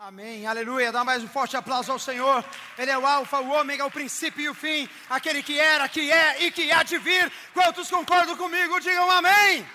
Amém, 0.00 0.46
aleluia. 0.46 0.92
Dá 0.92 1.02
mais 1.02 1.24
um 1.24 1.28
forte 1.28 1.56
aplauso 1.56 1.90
ao 1.90 1.98
Senhor. 1.98 2.44
Ele 2.78 2.88
é 2.88 2.96
o 2.96 3.04
Alfa, 3.04 3.40
o 3.40 3.50
Ômega, 3.50 3.84
o 3.84 3.90
princípio 3.90 4.40
e 4.40 4.48
o 4.48 4.54
fim, 4.54 4.88
aquele 5.10 5.42
que 5.42 5.58
era, 5.58 5.88
que 5.88 6.08
é 6.08 6.44
e 6.44 6.52
que 6.52 6.70
há 6.70 6.84
de 6.84 6.98
vir. 6.98 7.32
Quantos 7.52 7.90
concordam 7.90 8.36
comigo? 8.36 8.78
Digam 8.78 9.10
amém. 9.10 9.66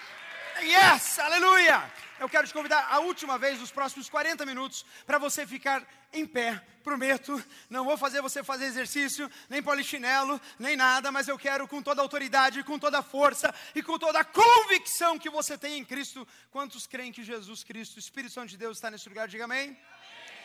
Yes, 0.62 1.20
aleluia. 1.20 1.92
Eu 2.22 2.30
quero 2.30 2.48
te 2.48 2.54
convidar 2.54 2.88
a 2.90 3.00
última 3.00 3.38
vez, 3.38 3.60
nos 3.60 3.70
próximos 3.70 4.08
40 4.08 4.46
minutos, 4.46 4.86
para 5.06 5.18
você 5.18 5.46
ficar 5.46 5.86
em 6.14 6.26
pé. 6.26 6.62
Prometo, 6.86 7.44
não 7.70 7.84
vou 7.84 7.98
fazer 7.98 8.22
você 8.22 8.42
fazer 8.42 8.66
exercício, 8.66 9.30
nem 9.50 9.62
polichinelo, 9.62 10.40
nem 10.58 10.78
nada, 10.78 11.12
mas 11.12 11.28
eu 11.28 11.38
quero 11.38 11.68
com 11.68 11.82
toda 11.82 12.02
autoridade, 12.02 12.64
com 12.64 12.80
toda 12.80 13.02
força 13.02 13.54
e 13.76 13.84
com 13.84 14.00
toda 14.00 14.20
a 14.20 14.24
convicção 14.24 15.20
que 15.20 15.30
você 15.30 15.58
tem 15.58 15.80
em 15.80 15.84
Cristo. 15.84 16.26
Quantos 16.50 16.88
creem 16.88 17.12
que 17.12 17.24
Jesus 17.26 17.62
Cristo, 17.64 18.00
Espírito 18.00 18.34
Santo 18.34 18.50
de 18.50 18.58
Deus, 18.58 18.78
está 18.78 18.90
nesse 18.90 19.10
lugar? 19.10 19.28
Diga 19.28 19.44
amém. 19.44 19.78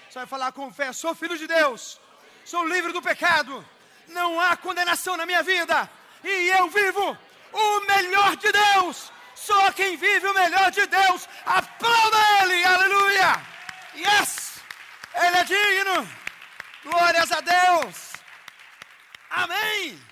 Você 0.08 0.20
vai 0.20 0.26
falar 0.26 0.52
com 0.52 0.72
fé: 0.72 0.92
sou 0.92 1.14
filho 1.14 1.36
de 1.36 1.46
Deus, 1.46 2.00
sou 2.44 2.66
livre 2.66 2.92
do 2.92 3.02
pecado, 3.02 3.64
não 4.08 4.40
há 4.40 4.56
condenação 4.56 5.16
na 5.16 5.26
minha 5.26 5.42
vida, 5.42 5.88
e 6.24 6.48
eu 6.48 6.68
vivo 6.68 7.18
o 7.52 7.80
melhor 7.80 8.36
de 8.36 8.50
Deus. 8.50 9.12
Só 9.34 9.70
quem 9.72 9.96
vive 9.96 10.26
o 10.26 10.34
melhor 10.34 10.70
de 10.70 10.84
Deus, 10.86 11.28
aplauda 11.44 12.16
Ele, 12.42 12.64
aleluia! 12.64 13.40
Yes! 13.94 14.60
Ele 15.14 15.36
é 15.36 15.44
digno, 15.44 16.08
glórias 16.84 17.30
a 17.30 17.40
Deus, 17.40 18.12
amém, 19.30 20.02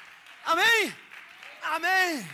amém, 0.45 0.97
amém. 1.63 2.31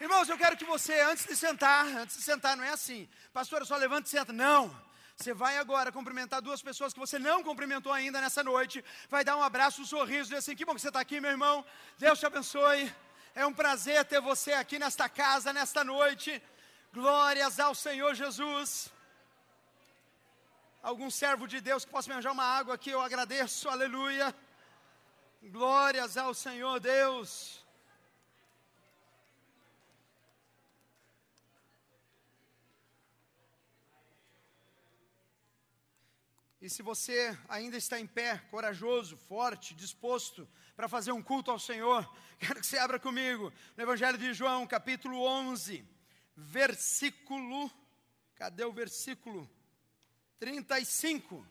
Irmãos, 0.00 0.28
eu 0.28 0.38
quero 0.38 0.56
que 0.56 0.64
você, 0.64 0.98
antes 1.00 1.26
de 1.26 1.36
sentar, 1.36 1.86
antes 1.86 2.16
de 2.16 2.22
sentar, 2.22 2.56
não 2.56 2.64
é 2.64 2.70
assim, 2.70 3.08
pastor, 3.32 3.64
só 3.66 3.76
levanta 3.76 4.08
e 4.08 4.10
senta, 4.10 4.32
não. 4.32 4.74
Você 5.22 5.32
vai 5.32 5.56
agora 5.56 5.92
cumprimentar 5.92 6.42
duas 6.42 6.60
pessoas 6.60 6.92
que 6.92 6.98
você 6.98 7.16
não 7.16 7.44
cumprimentou 7.44 7.92
ainda 7.92 8.20
nessa 8.20 8.42
noite. 8.42 8.84
Vai 9.08 9.24
dar 9.24 9.36
um 9.36 9.42
abraço, 9.42 9.82
um 9.82 9.84
sorriso, 9.84 10.24
dizer 10.24 10.38
assim: 10.38 10.56
que 10.56 10.64
bom 10.64 10.74
que 10.74 10.80
você 10.80 10.88
está 10.88 10.98
aqui, 10.98 11.20
meu 11.20 11.30
irmão. 11.30 11.64
Deus 11.96 12.18
te 12.18 12.26
abençoe. 12.26 12.92
É 13.32 13.46
um 13.46 13.54
prazer 13.54 14.04
ter 14.04 14.20
você 14.20 14.52
aqui 14.54 14.80
nesta 14.80 15.08
casa, 15.08 15.52
nesta 15.52 15.84
noite. 15.84 16.42
Glórias 16.92 17.60
ao 17.60 17.72
Senhor 17.72 18.16
Jesus. 18.16 18.92
Algum 20.82 21.08
servo 21.08 21.46
de 21.46 21.60
Deus 21.60 21.84
que 21.84 21.92
possa 21.92 22.08
me 22.08 22.14
arranjar 22.14 22.32
uma 22.32 22.44
água 22.44 22.74
aqui, 22.74 22.90
eu 22.90 23.00
agradeço, 23.00 23.68
aleluia. 23.68 24.34
Glórias 25.40 26.16
ao 26.16 26.34
Senhor 26.34 26.80
Deus. 26.80 27.61
E 36.62 36.70
se 36.70 36.80
você 36.80 37.36
ainda 37.48 37.76
está 37.76 37.98
em 37.98 38.06
pé, 38.06 38.38
corajoso, 38.48 39.16
forte, 39.16 39.74
disposto 39.74 40.48
para 40.76 40.88
fazer 40.88 41.10
um 41.10 41.20
culto 41.20 41.50
ao 41.50 41.58
Senhor, 41.58 42.08
quero 42.38 42.60
que 42.60 42.66
você 42.66 42.78
abra 42.78 43.00
comigo 43.00 43.52
no 43.76 43.82
Evangelho 43.82 44.16
de 44.16 44.32
João, 44.32 44.64
capítulo 44.64 45.24
11, 45.24 45.84
versículo. 46.36 47.68
Cadê 48.36 48.64
o 48.64 48.72
versículo? 48.72 49.50
35. 50.38 51.44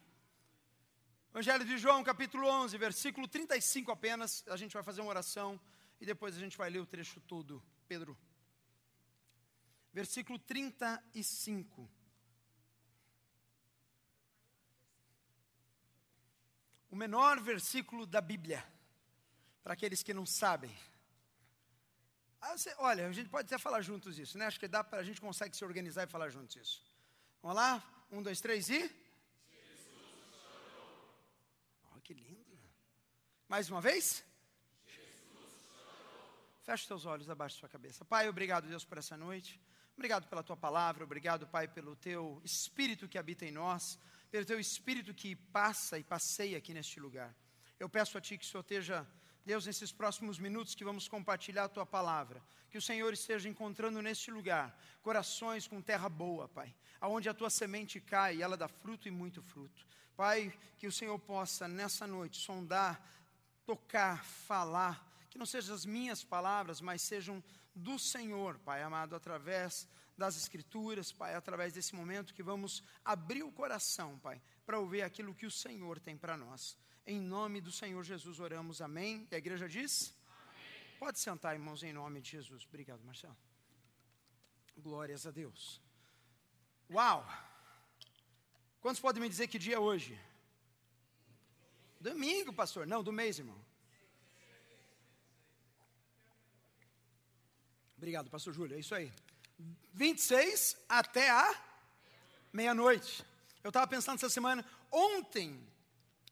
Evangelho 1.32 1.66
de 1.66 1.78
João, 1.78 2.02
capítulo 2.06 2.48
11, 2.48 2.78
versículo 2.78 3.28
35 3.28 3.92
apenas. 3.92 4.46
A 4.48 4.56
gente 4.56 4.74
vai 4.74 4.82
fazer 4.82 5.02
uma 5.02 5.10
oração 5.10 5.60
e 6.00 6.06
depois 6.06 6.38
a 6.38 6.40
gente 6.40 6.58
vai 6.58 6.70
ler 6.70 6.80
o 6.80 6.86
trecho 6.86 7.20
todo. 7.20 7.62
Pedro. 7.86 8.18
Versículo 9.92 10.40
35. 10.40 12.01
O 16.92 16.96
menor 16.96 17.40
versículo 17.40 18.06
da 18.06 18.20
Bíblia, 18.20 18.64
para 19.64 19.74
aqueles 19.74 20.04
que 20.04 20.14
não 20.14 20.26
sabem. 20.26 20.76
Ah, 22.42 22.56
olha, 22.80 23.08
a 23.08 23.12
gente 23.14 23.30
pode 23.30 23.46
até 23.46 23.58
falar 23.58 23.82
juntos 23.82 24.20
isso, 24.20 24.38
né? 24.38 24.46
Acho 24.46 24.60
que 24.60 24.68
dá 24.68 24.84
para 24.84 25.00
a 25.00 25.04
gente 25.04 25.22
consegue 25.22 25.56
se 25.56 25.64
organizar 25.64 26.04
e 26.04 26.08
falar 26.08 26.30
juntos 26.30 26.56
isso. 26.58 26.84
Vamos 27.42 27.56
lá? 27.56 27.82
Um, 28.12 28.22
dois, 28.22 28.42
três 28.42 28.70
e. 28.70 28.80
Jesus 28.80 28.94
chorou. 30.30 31.24
Oh, 31.96 32.02
que 32.02 32.14
lindo. 32.14 32.60
Mais 33.48 33.70
uma 33.70 33.80
vez? 33.80 34.24
Feche 36.64 36.86
seus 36.86 37.06
olhos 37.06 37.30
abaixo 37.30 37.56
da 37.56 37.60
sua 37.62 37.70
cabeça. 37.70 38.04
Pai, 38.04 38.28
obrigado, 38.28 38.68
Deus, 38.68 38.84
por 38.84 38.98
essa 38.98 39.16
noite. 39.16 39.60
Obrigado 39.96 40.28
pela 40.28 40.44
tua 40.44 40.58
palavra. 40.58 41.04
Obrigado, 41.04 41.48
Pai, 41.48 41.68
pelo 41.68 41.96
teu 41.96 42.42
espírito 42.44 43.08
que 43.08 43.18
habita 43.18 43.46
em 43.46 43.52
nós 43.52 43.98
pelo 44.32 44.46
teu 44.46 44.60
Espírito 44.60 45.14
que 45.14 45.36
passa 45.36 46.00
e 46.00 46.04
passeia 46.04 46.58
aqui 46.58 46.74
neste 46.74 47.00
lugar. 47.00 47.36
Eu 47.78 47.90
peço 47.90 48.18
a 48.18 48.22
Ti 48.22 48.38
que 48.38 48.46
o 48.46 48.48
Senhor 48.48 48.62
esteja, 48.62 49.08
Deus, 49.46 49.66
nesses 49.66 49.92
próximos 49.92 50.40
minutos 50.40 50.74
que 50.74 50.86
vamos 50.86 51.08
compartilhar 51.10 51.66
a 51.66 51.70
Tua 51.70 51.86
palavra, 51.86 52.42
que 52.70 52.78
o 52.78 52.82
Senhor 52.82 53.12
esteja 53.12 53.50
encontrando 53.50 54.02
neste 54.02 54.32
lugar 54.32 54.80
corações 55.02 55.68
com 55.68 55.82
terra 55.82 56.08
boa, 56.08 56.48
Pai, 56.48 56.74
aonde 57.02 57.28
a 57.28 57.34
Tua 57.34 57.50
semente 57.50 58.00
cai 58.00 58.38
e 58.38 58.42
ela 58.42 58.56
dá 58.56 58.70
fruto 58.70 59.08
e 59.08 59.12
muito 59.12 59.42
fruto. 59.42 59.86
Pai, 60.16 60.58
que 60.78 60.88
o 60.88 60.92
Senhor 60.92 61.20
possa 61.20 61.68
nessa 61.68 62.08
noite 62.08 62.38
sondar, 62.38 63.06
tocar, 63.66 64.24
falar, 64.24 65.06
que 65.30 65.38
não 65.38 65.46
sejam 65.46 65.76
as 65.76 65.86
minhas 65.86 66.24
palavras, 66.24 66.80
mas 66.80 67.02
sejam 67.02 67.44
do 67.74 67.98
Senhor, 67.98 68.60
Pai 68.60 68.84
amado, 68.84 69.16
através 69.16 69.88
das 70.18 70.36
Escrituras, 70.36 71.12
Pai, 71.12 71.34
através 71.36 71.74
desse 71.74 71.96
momento 71.96 72.34
que 72.34 72.44
vamos 72.44 72.84
abrir 73.04 73.44
o 73.44 73.52
coração, 73.52 74.20
Pai, 74.20 74.42
para 74.66 74.80
ouvir 74.80 75.02
aquilo 75.02 75.34
que 75.34 75.46
o 75.46 75.52
Senhor 75.52 76.00
tem 76.00 76.18
para 76.18 76.38
nós. 76.38 76.78
Em 77.06 77.20
nome 77.20 77.60
do 77.60 77.72
Senhor 77.72 78.04
Jesus 78.04 78.40
oramos, 78.40 78.82
amém. 78.82 79.28
E 79.32 79.36
a 79.36 79.38
igreja 79.38 79.68
diz? 79.68 80.16
Amém. 80.28 80.98
Pode 81.00 81.20
sentar, 81.20 81.54
irmãos, 81.54 81.82
em 81.82 81.92
nome 81.92 82.22
de 82.22 82.32
Jesus. 82.32 82.66
Obrigado, 82.68 83.04
Marcelo. 83.04 83.38
Glórias 84.78 85.26
a 85.26 85.32
Deus. 85.32 85.82
Uau! 86.90 87.28
Quantos 88.80 89.02
podem 89.02 89.22
me 89.22 89.30
dizer 89.30 89.48
que 89.48 89.60
dia 89.60 89.76
é 89.76 89.80
hoje? 89.80 90.20
Domingo, 92.00 92.52
pastor. 92.52 92.86
Não, 92.88 93.04
do 93.04 93.14
mês, 93.14 93.40
irmão. 93.40 93.60
Obrigado, 98.02 98.32
pastor 98.32 98.52
Júlio. 98.52 98.76
É 98.76 98.80
isso 98.80 98.96
aí. 98.96 99.14
26 99.94 100.76
até 100.90 101.30
a 101.30 101.56
meia-noite. 102.52 103.24
Eu 103.64 103.68
estava 103.68 103.86
pensando 103.86 104.16
essa 104.16 104.28
semana, 104.28 104.66
ontem, 104.92 105.64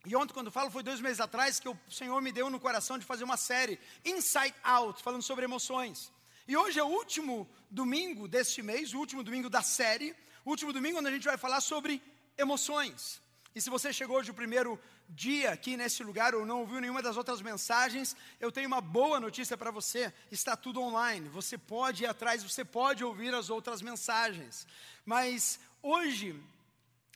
e 0.03 0.15
ontem, 0.15 0.33
quando 0.33 0.49
falo, 0.49 0.71
foi 0.71 0.81
dois 0.81 0.99
meses 0.99 1.19
atrás, 1.19 1.59
que 1.59 1.69
o 1.69 1.77
Senhor 1.87 2.19
me 2.23 2.31
deu 2.31 2.49
no 2.49 2.59
coração 2.59 2.97
de 2.97 3.05
fazer 3.05 3.23
uma 3.23 3.37
série, 3.37 3.79
Inside 4.03 4.55
Out, 4.63 5.03
falando 5.03 5.21
sobre 5.21 5.45
emoções. 5.45 6.11
E 6.47 6.57
hoje 6.57 6.79
é 6.79 6.83
o 6.83 6.87
último 6.87 7.47
domingo 7.69 8.27
deste 8.27 8.63
mês, 8.63 8.91
o 8.95 8.97
último 8.97 9.23
domingo 9.23 9.47
da 9.47 9.61
série, 9.61 10.15
o 10.43 10.49
último 10.49 10.73
domingo 10.73 10.97
onde 10.97 11.09
a 11.09 11.11
gente 11.11 11.27
vai 11.27 11.37
falar 11.37 11.61
sobre 11.61 12.01
emoções. 12.35 13.21
E 13.53 13.61
se 13.61 13.69
você 13.69 13.93
chegou 13.93 14.17
hoje 14.17 14.31
o 14.31 14.33
primeiro 14.33 14.81
dia 15.09 15.51
aqui 15.51 15.75
nesse 15.75 16.03
lugar 16.03 16.35
ou 16.35 16.45
não 16.45 16.61
ouviu 16.61 16.79
nenhuma 16.79 17.01
das 17.01 17.17
outras 17.17 17.41
mensagens, 17.41 18.15
eu 18.39 18.51
tenho 18.51 18.67
uma 18.67 18.79
boa 18.79 19.19
notícia 19.19 19.57
para 19.57 19.71
você: 19.71 20.13
está 20.31 20.55
tudo 20.55 20.81
online. 20.81 21.27
Você 21.29 21.57
pode 21.57 22.03
ir 22.03 22.07
atrás, 22.07 22.43
você 22.43 22.63
pode 22.63 23.03
ouvir 23.03 23.33
as 23.33 23.49
outras 23.49 23.81
mensagens. 23.81 24.67
Mas 25.03 25.59
hoje 25.81 26.39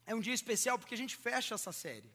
é 0.05 0.15
um 0.15 0.19
dia 0.19 0.33
especial 0.33 0.79
porque 0.79 0.95
a 0.95 0.97
gente 0.97 1.15
fecha 1.15 1.55
essa 1.55 1.71
série. 1.71 2.09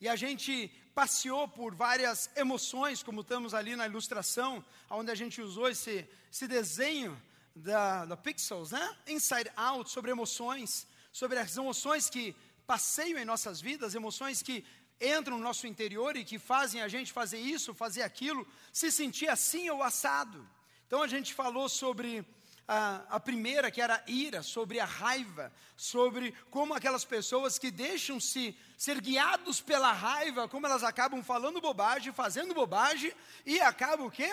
E 0.00 0.08
a 0.08 0.16
gente 0.16 0.70
passeou 0.94 1.46
por 1.48 1.74
várias 1.74 2.28
emoções, 2.36 3.02
como 3.02 3.20
estamos 3.20 3.54
ali 3.54 3.74
na 3.76 3.86
ilustração, 3.86 4.64
onde 4.90 5.10
a 5.10 5.14
gente 5.14 5.40
usou 5.40 5.68
esse, 5.68 6.06
esse 6.30 6.46
desenho 6.46 7.20
da, 7.54 8.04
da 8.04 8.16
Pixels, 8.16 8.72
né? 8.72 8.96
Inside 9.06 9.50
Out, 9.56 9.90
sobre 9.90 10.10
emoções, 10.10 10.86
sobre 11.12 11.38
as 11.38 11.56
emoções 11.56 12.10
que 12.10 12.34
passeiam 12.66 13.18
em 13.18 13.24
nossas 13.24 13.60
vidas, 13.60 13.94
emoções 13.94 14.42
que 14.42 14.64
entram 15.00 15.36
no 15.36 15.44
nosso 15.44 15.66
interior 15.66 16.16
e 16.16 16.24
que 16.24 16.38
fazem 16.38 16.82
a 16.82 16.88
gente 16.88 17.12
fazer 17.12 17.38
isso, 17.38 17.74
fazer 17.74 18.02
aquilo, 18.02 18.46
se 18.72 18.90
sentir 18.90 19.28
assim 19.28 19.68
ou 19.70 19.82
assado. 19.82 20.48
Então 20.86 21.02
a 21.02 21.06
gente 21.06 21.34
falou 21.34 21.68
sobre 21.68 22.24
a, 22.66 23.04
a, 23.10 23.20
primeira, 23.20 23.70
que 23.70 23.80
era 23.80 23.96
a 23.96 24.10
ira, 24.10 24.42
sobre 24.42 24.80
a 24.80 24.84
raiva, 24.84 25.52
sobre 25.76 26.32
como 26.50 26.74
aquelas 26.74 27.04
pessoas 27.04 27.58
que 27.58 27.70
deixam-se 27.70 28.56
ser 28.76 29.00
guiados 29.00 29.60
pela 29.60 29.92
raiva, 29.92 30.48
como 30.48 30.66
elas 30.66 30.82
acabam 30.82 31.22
falando 31.22 31.60
bobagem, 31.60 32.12
fazendo 32.12 32.54
bobagem 32.54 33.12
e 33.44 33.60
acabam 33.60 34.06
o 34.06 34.10
quê? 34.10 34.30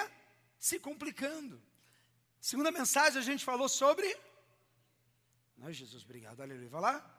Se 0.58 0.80
complicando. 0.80 1.62
Segunda 2.40 2.72
mensagem 2.72 3.19
a 3.19 3.24
gente 3.24 3.44
falou 3.44 3.68
sobre. 3.68 4.08
Ai, 5.63 5.74
Jesus, 5.74 6.04
obrigado, 6.04 6.42
aleluia. 6.42 6.69
Vai 6.69 6.81
lá. 6.81 7.18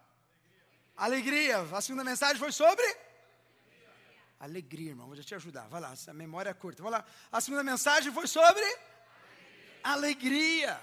Alegria. 0.96 1.60
A 1.60 1.80
segunda 1.80 2.04
mensagem 2.04 2.38
foi 2.38 2.52
sobre? 2.52 2.84
Alegria, 4.42 4.88
irmão. 4.88 5.06
Vou 5.06 5.16
te 5.16 5.36
ajudar. 5.36 5.68
Vai 5.68 5.80
lá, 5.80 5.94
a 6.04 6.12
memória 6.12 6.50
é 6.50 6.52
curta. 6.52 6.82
Vai 6.82 6.90
lá. 6.90 7.04
A 7.30 7.40
segunda 7.40 7.62
mensagem 7.62 8.12
foi 8.12 8.26
sobre? 8.26 8.60
Alegria. 9.84 10.72
alegria. 10.72 10.80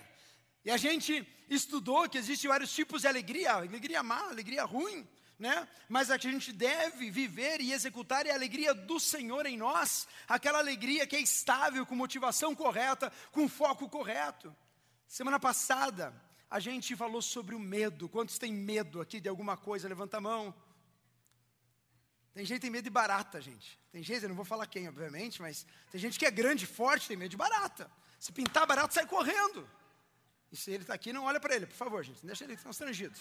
E 0.63 0.71
a 0.71 0.77
gente 0.77 1.27
estudou 1.49 2.07
que 2.07 2.17
existem 2.17 2.49
vários 2.49 2.73
tipos 2.73 3.01
de 3.01 3.09
alegria. 3.09 3.51
Alegria 3.55 4.01
má, 4.01 4.29
alegria 4.29 4.63
ruim. 4.63 5.05
né? 5.37 5.67
Mas 5.89 6.09
a 6.09 6.15
gente 6.15 6.53
deve 6.53 7.11
viver 7.11 7.59
e 7.59 7.73
executar 7.73 8.25
é 8.25 8.31
a 8.31 8.35
alegria 8.35 8.73
do 8.73 8.97
Senhor 8.97 9.45
em 9.45 9.57
nós, 9.57 10.07
aquela 10.25 10.59
alegria 10.59 11.05
que 11.05 11.17
é 11.17 11.19
estável, 11.19 11.85
com 11.85 11.95
motivação 11.95 12.55
correta, 12.55 13.11
com 13.29 13.49
foco 13.49 13.89
correto. 13.89 14.55
Semana 15.05 15.37
passada, 15.37 16.13
a 16.49 16.61
gente 16.61 16.95
falou 16.95 17.21
sobre 17.21 17.55
o 17.55 17.59
medo. 17.59 18.07
Quantos 18.07 18.37
têm 18.37 18.53
medo 18.53 19.01
aqui 19.01 19.19
de 19.19 19.27
alguma 19.27 19.57
coisa? 19.57 19.89
Levanta 19.89 20.15
a 20.15 20.21
mão. 20.21 20.55
Tem 22.33 22.45
gente 22.45 22.57
que 22.57 22.61
tem 22.61 22.69
medo 22.69 22.83
de 22.83 22.89
barata, 22.89 23.41
gente. 23.41 23.79
Tem 23.91 24.03
gente, 24.03 24.23
eu 24.23 24.29
não 24.29 24.35
vou 24.35 24.45
falar 24.45 24.67
quem, 24.67 24.87
obviamente, 24.87 25.41
mas 25.41 25.65
tem 25.91 25.99
gente 25.99 26.17
que 26.17 26.25
é 26.25 26.31
grande, 26.31 26.65
forte, 26.65 27.07
tem 27.07 27.17
medo 27.17 27.29
de 27.29 27.37
barata. 27.37 27.89
Se 28.19 28.31
pintar 28.31 28.67
barata, 28.67 28.93
sai 28.93 29.05
correndo. 29.05 29.67
E 30.51 30.57
se 30.57 30.71
ele 30.71 30.83
está 30.83 30.93
aqui, 30.93 31.11
não 31.11 31.25
olha 31.25 31.39
para 31.39 31.55
ele, 31.55 31.65
por 31.65 31.75
favor, 31.75 32.03
gente. 32.03 32.25
Deixa 32.25 32.43
ele 32.43 32.57
constrangido. 32.57 33.17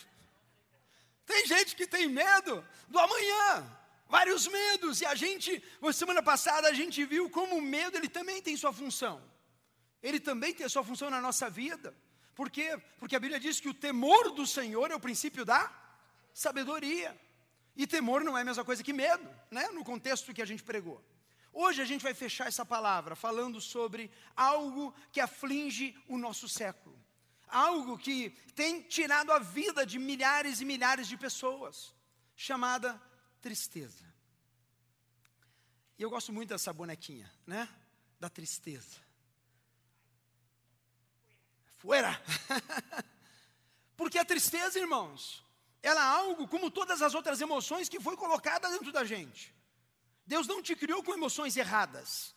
Tem 1.26 1.46
gente 1.46 1.76
que 1.76 1.86
tem 1.86 2.08
medo 2.08 2.64
do 2.88 2.98
amanhã, 2.98 3.78
vários 4.08 4.46
medos, 4.46 5.00
e 5.02 5.06
a 5.06 5.14
gente, 5.14 5.62
semana 5.92 6.22
passada 6.22 6.68
a 6.68 6.72
gente 6.72 7.04
viu 7.04 7.28
como 7.28 7.56
o 7.56 7.62
medo 7.62 7.98
ele 7.98 8.08
também 8.08 8.40
tem 8.40 8.56
sua 8.56 8.72
função. 8.72 9.22
Ele 10.02 10.18
também 10.18 10.54
tem 10.54 10.68
sua 10.68 10.82
função 10.82 11.10
na 11.10 11.20
nossa 11.20 11.50
vida. 11.50 11.94
Por 12.34 12.50
quê? 12.50 12.80
Porque 12.98 13.16
a 13.16 13.20
Bíblia 13.20 13.40
diz 13.40 13.60
que 13.60 13.68
o 13.68 13.74
temor 13.74 14.30
do 14.30 14.46
Senhor 14.46 14.90
é 14.90 14.94
o 14.94 15.00
princípio 15.00 15.44
da 15.44 15.70
sabedoria. 16.32 17.18
E 17.78 17.86
temor 17.86 18.22
não 18.22 18.36
é 18.36 18.42
a 18.42 18.44
mesma 18.44 18.64
coisa 18.64 18.82
que 18.82 18.92
medo, 18.92 19.26
né? 19.50 19.68
No 19.68 19.82
contexto 19.84 20.34
que 20.34 20.42
a 20.42 20.46
gente 20.46 20.62
pregou. 20.62 21.02
Hoje 21.52 21.80
a 21.80 21.86
gente 21.86 22.02
vai 22.02 22.12
fechar 22.12 22.48
essa 22.48 22.66
palavra 22.66 23.16
falando 23.16 23.60
sobre 23.60 24.10
algo 24.36 24.94
que 25.10 25.20
aflige 25.20 25.96
o 26.06 26.18
nosso 26.18 26.46
século 26.48 26.98
algo 27.48 27.98
que 27.98 28.30
tem 28.54 28.82
tirado 28.82 29.32
a 29.32 29.38
vida 29.38 29.84
de 29.84 29.98
milhares 29.98 30.60
e 30.60 30.64
milhares 30.64 31.08
de 31.08 31.16
pessoas, 31.16 31.94
chamada 32.36 33.00
tristeza. 33.40 34.04
E 35.98 36.02
eu 36.02 36.10
gosto 36.10 36.32
muito 36.32 36.50
dessa 36.50 36.72
bonequinha, 36.72 37.30
né? 37.46 37.68
Da 38.20 38.28
tristeza. 38.28 39.00
Fuera! 41.78 42.20
Porque 43.96 44.18
a 44.18 44.24
tristeza, 44.24 44.78
irmãos, 44.78 45.44
ela 45.82 46.00
é 46.00 46.04
algo 46.04 46.48
como 46.48 46.70
todas 46.70 47.02
as 47.02 47.14
outras 47.14 47.40
emoções 47.40 47.88
que 47.88 48.00
foi 48.00 48.16
colocada 48.16 48.68
dentro 48.68 48.92
da 48.92 49.04
gente. 49.04 49.54
Deus 50.26 50.46
não 50.46 50.62
te 50.62 50.74
criou 50.74 51.02
com 51.02 51.14
emoções 51.14 51.56
erradas. 51.56 52.34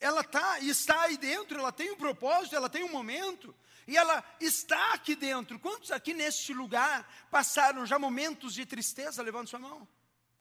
Ela 0.00 0.22
tá, 0.24 0.60
está 0.60 1.02
aí 1.02 1.16
dentro, 1.16 1.58
ela 1.58 1.72
tem 1.72 1.90
um 1.90 1.96
propósito, 1.96 2.54
ela 2.54 2.68
tem 2.68 2.84
um 2.84 2.90
momento, 2.90 3.54
e 3.86 3.96
ela 3.96 4.24
está 4.40 4.92
aqui 4.92 5.16
dentro. 5.16 5.58
Quantos 5.58 5.90
aqui 5.90 6.14
neste 6.14 6.52
lugar 6.54 7.08
passaram 7.30 7.84
já 7.84 7.98
momentos 7.98 8.54
de 8.54 8.64
tristeza? 8.64 9.22
Levante 9.22 9.50
sua 9.50 9.58
mão. 9.58 9.88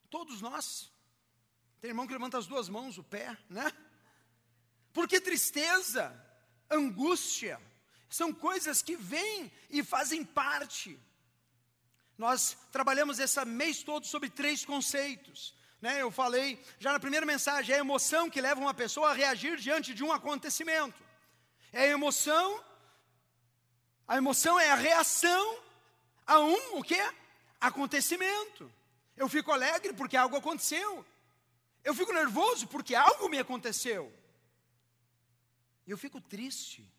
Todos 0.09 0.41
nós. 0.41 0.91
Tem 1.79 1.89
irmão 1.89 2.07
que 2.07 2.13
levanta 2.13 2.37
as 2.37 2.47
duas 2.47 2.69
mãos, 2.69 2.97
o 2.97 3.03
pé, 3.03 3.37
né? 3.49 3.71
Porque 4.91 5.21
tristeza, 5.21 6.13
angústia, 6.69 7.61
são 8.09 8.33
coisas 8.33 8.81
que 8.81 8.95
vêm 8.95 9.51
e 9.69 9.83
fazem 9.83 10.25
parte. 10.25 10.99
Nós 12.17 12.57
trabalhamos 12.71 13.19
esse 13.19 13.43
mês 13.45 13.83
todo 13.83 14.05
sobre 14.05 14.29
três 14.29 14.65
conceitos. 14.65 15.53
Né? 15.81 16.01
Eu 16.01 16.09
falei 16.09 16.59
já 16.79 16.91
na 16.91 16.99
primeira 16.99 17.25
mensagem, 17.25 17.73
é 17.73 17.77
a 17.77 17.81
emoção 17.81 18.29
que 18.29 18.41
leva 18.41 18.59
uma 18.59 18.73
pessoa 18.73 19.11
a 19.11 19.13
reagir 19.13 19.57
diante 19.57 19.93
de 19.93 20.03
um 20.03 20.11
acontecimento. 20.11 21.01
É 21.71 21.83
a 21.83 21.87
emoção 21.87 22.63
a 24.07 24.15
emoção 24.15 24.57
é 24.57 24.71
a 24.71 24.75
reação 24.75 25.59
a 26.25 26.39
um 26.39 26.77
o 26.77 26.83
quê? 26.83 27.01
Acontecimento. 27.59 28.71
Eu 29.17 29.27
fico 29.27 29.51
alegre 29.51 29.91
porque 29.91 30.15
algo 30.15 30.37
aconteceu. 30.37 31.05
Eu 31.83 31.93
fico 31.93 32.13
nervoso 32.13 32.67
porque 32.67 32.95
algo 32.95 33.27
me 33.27 33.37
aconteceu. 33.37 34.13
Eu 35.85 35.97
fico 35.97 36.21
triste 36.21 36.89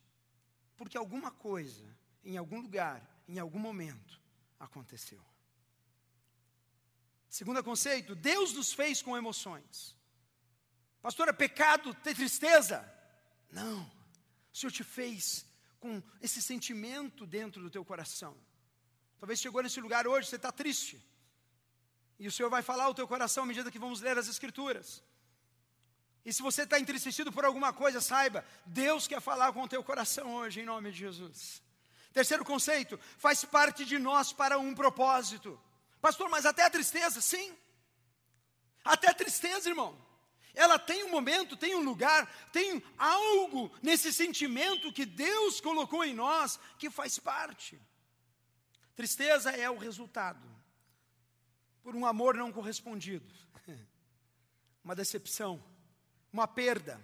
porque 0.76 0.98
alguma 0.98 1.30
coisa, 1.30 1.84
em 2.24 2.36
algum 2.36 2.60
lugar, 2.60 3.02
em 3.26 3.38
algum 3.38 3.58
momento, 3.58 4.17
aconteceu. 4.58 5.20
Segundo 7.28 7.62
conceito, 7.62 8.14
Deus 8.14 8.52
nos 8.52 8.72
fez 8.72 9.02
com 9.02 9.16
emoções. 9.16 9.94
Pastor, 11.02 11.28
é 11.28 11.32
pecado 11.32 11.94
ter 11.94 12.14
tristeza? 12.14 12.86
Não. 13.50 13.82
O 14.52 14.56
Senhor 14.56 14.72
te 14.72 14.82
fez 14.82 15.46
com 15.78 16.02
esse 16.20 16.42
sentimento 16.42 17.26
dentro 17.26 17.62
do 17.62 17.70
teu 17.70 17.84
coração. 17.84 18.36
Talvez 19.18 19.40
chegou 19.40 19.62
nesse 19.62 19.80
lugar 19.80 20.06
hoje, 20.06 20.28
você 20.28 20.36
está 20.36 20.50
triste. 20.50 21.00
E 22.18 22.26
o 22.26 22.32
Senhor 22.32 22.48
vai 22.48 22.62
falar 22.62 22.84
ao 22.84 22.94
teu 22.94 23.06
coração 23.06 23.44
à 23.44 23.46
medida 23.46 23.70
que 23.70 23.78
vamos 23.78 24.00
ler 24.00 24.18
as 24.18 24.28
Escrituras. 24.28 25.02
E 26.24 26.32
se 26.32 26.42
você 26.42 26.62
está 26.62 26.78
entristecido 26.78 27.32
por 27.32 27.44
alguma 27.44 27.72
coisa, 27.72 28.00
saiba, 28.00 28.44
Deus 28.66 29.06
quer 29.06 29.20
falar 29.20 29.52
com 29.52 29.62
o 29.62 29.68
teu 29.68 29.82
coração 29.82 30.34
hoje, 30.34 30.60
em 30.60 30.64
nome 30.64 30.90
de 30.90 30.98
Jesus. 30.98 31.62
Terceiro 32.12 32.44
conceito, 32.44 32.98
faz 33.18 33.44
parte 33.44 33.84
de 33.84 33.98
nós 33.98 34.32
para 34.32 34.58
um 34.58 34.74
propósito. 34.74 35.60
Pastor, 36.00 36.28
mas 36.28 36.46
até 36.46 36.64
a 36.64 36.70
tristeza, 36.70 37.20
sim. 37.20 37.56
Até 38.84 39.08
a 39.08 39.14
tristeza, 39.14 39.68
irmão 39.68 40.08
ela 40.58 40.76
tem 40.76 41.04
um 41.04 41.10
momento, 41.10 41.56
tem 41.56 41.76
um 41.76 41.84
lugar, 41.84 42.26
tem 42.52 42.82
algo 42.98 43.70
nesse 43.80 44.12
sentimento 44.12 44.92
que 44.92 45.06
Deus 45.06 45.60
colocou 45.60 46.04
em 46.04 46.12
nós 46.12 46.58
que 46.76 46.90
faz 46.90 47.16
parte. 47.16 47.80
Tristeza 48.96 49.52
é 49.52 49.70
o 49.70 49.78
resultado 49.78 50.44
por 51.80 51.94
um 51.94 52.04
amor 52.04 52.34
não 52.34 52.52
correspondido, 52.52 53.32
uma 54.82 54.96
decepção, 54.96 55.62
uma 56.32 56.48
perda, 56.48 57.00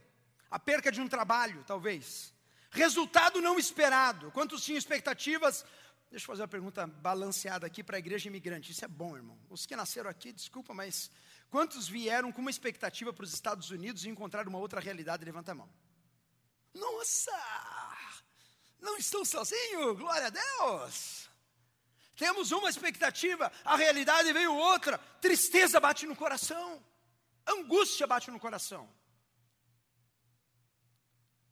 a 0.50 0.58
perca 0.58 0.90
de 0.90 1.00
um 1.00 1.06
trabalho, 1.06 1.62
talvez. 1.64 2.33
Resultado 2.74 3.40
não 3.40 3.58
esperado. 3.58 4.30
Quantos 4.32 4.62
tinham 4.62 4.78
expectativas? 4.78 5.64
Deixa 6.10 6.24
eu 6.24 6.26
fazer 6.26 6.42
uma 6.42 6.48
pergunta 6.48 6.86
balanceada 6.86 7.66
aqui 7.66 7.82
para 7.82 7.96
a 7.96 7.98
igreja 7.98 8.28
imigrante. 8.28 8.70
Isso 8.70 8.84
é 8.84 8.88
bom, 8.88 9.16
irmão. 9.16 9.38
Os 9.48 9.64
que 9.64 9.74
nasceram 9.74 10.10
aqui, 10.10 10.32
desculpa, 10.32 10.74
mas 10.74 11.10
Quantos 11.54 11.86
vieram 11.86 12.32
com 12.32 12.40
uma 12.40 12.50
expectativa 12.50 13.12
para 13.12 13.22
os 13.22 13.32
Estados 13.32 13.70
Unidos 13.70 14.04
e 14.04 14.08
encontraram 14.08 14.48
uma 14.48 14.58
outra 14.58 14.80
realidade? 14.80 15.24
Levanta 15.24 15.52
a 15.52 15.54
mão. 15.54 15.70
Nossa! 16.74 17.30
Não 18.80 18.96
estou 18.96 19.24
sozinho, 19.24 19.94
glória 19.94 20.26
a 20.26 20.30
Deus! 20.30 21.30
Temos 22.16 22.50
uma 22.50 22.68
expectativa, 22.68 23.52
a 23.64 23.76
realidade 23.76 24.32
veio 24.32 24.52
outra, 24.52 24.98
tristeza 25.20 25.78
bate 25.78 26.06
no 26.06 26.16
coração, 26.16 26.84
angústia 27.46 28.04
bate 28.04 28.32
no 28.32 28.40
coração. 28.40 28.92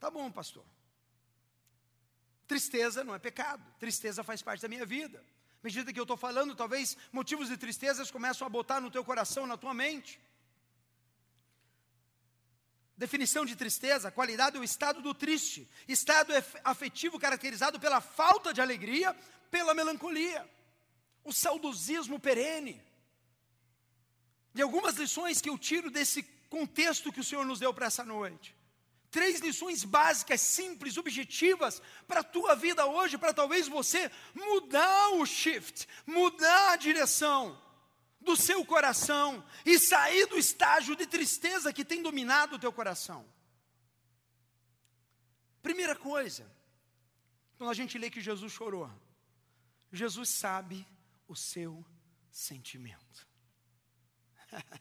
Tá 0.00 0.10
bom, 0.10 0.32
pastor. 0.32 0.64
Tristeza 2.52 3.02
não 3.02 3.14
é 3.14 3.18
pecado, 3.18 3.64
tristeza 3.78 4.22
faz 4.22 4.42
parte 4.42 4.60
da 4.60 4.68
minha 4.68 4.84
vida 4.84 5.18
medida 5.62 5.92
que 5.92 6.00
eu 6.00 6.02
estou 6.02 6.16
falando, 6.16 6.56
talvez 6.56 6.96
motivos 7.12 7.48
de 7.48 7.56
tristezas 7.56 8.10
começam 8.10 8.46
a 8.46 8.50
botar 8.50 8.80
no 8.80 8.90
teu 8.90 9.04
coração, 9.04 9.46
na 9.46 9.56
tua 9.56 9.72
mente. 9.72 10.20
Definição 12.96 13.46
de 13.46 13.54
tristeza, 13.54 14.10
qualidade 14.10 14.56
é 14.56 14.60
o 14.60 14.64
estado 14.64 15.00
do 15.00 15.14
triste, 15.14 15.68
estado 15.86 16.32
afetivo 16.64 17.18
caracterizado 17.18 17.78
pela 17.78 18.00
falta 18.00 18.52
de 18.52 18.60
alegria, 18.60 19.16
pela 19.50 19.72
melancolia, 19.72 20.48
o 21.24 21.32
saudosismo 21.32 22.18
perene. 22.18 22.82
De 24.52 24.62
algumas 24.62 24.96
lições 24.96 25.40
que 25.40 25.48
eu 25.48 25.56
tiro 25.56 25.90
desse 25.90 26.24
contexto 26.50 27.12
que 27.12 27.20
o 27.20 27.24
Senhor 27.24 27.46
nos 27.46 27.60
deu 27.60 27.72
para 27.72 27.86
essa 27.86 28.04
noite. 28.04 28.54
Três 29.12 29.40
lições 29.40 29.84
básicas, 29.84 30.40
simples, 30.40 30.96
objetivas 30.96 31.82
para 32.08 32.20
a 32.20 32.24
tua 32.24 32.54
vida 32.56 32.86
hoje, 32.86 33.18
para 33.18 33.34
talvez 33.34 33.68
você 33.68 34.10
mudar 34.32 35.10
o 35.10 35.26
shift, 35.26 35.86
mudar 36.06 36.72
a 36.72 36.76
direção 36.76 37.62
do 38.22 38.34
seu 38.34 38.64
coração 38.64 39.46
e 39.66 39.78
sair 39.78 40.26
do 40.28 40.38
estágio 40.38 40.96
de 40.96 41.06
tristeza 41.06 41.74
que 41.74 41.84
tem 41.84 42.02
dominado 42.02 42.56
o 42.56 42.58
teu 42.58 42.72
coração. 42.72 43.30
Primeira 45.60 45.94
coisa, 45.94 46.50
quando 47.58 47.68
a 47.68 47.74
gente 47.74 47.98
lê 47.98 48.08
que 48.08 48.20
Jesus 48.20 48.50
chorou, 48.50 48.90
Jesus 49.92 50.30
sabe 50.30 50.86
o 51.28 51.36
seu 51.36 51.84
sentimento. 52.30 53.28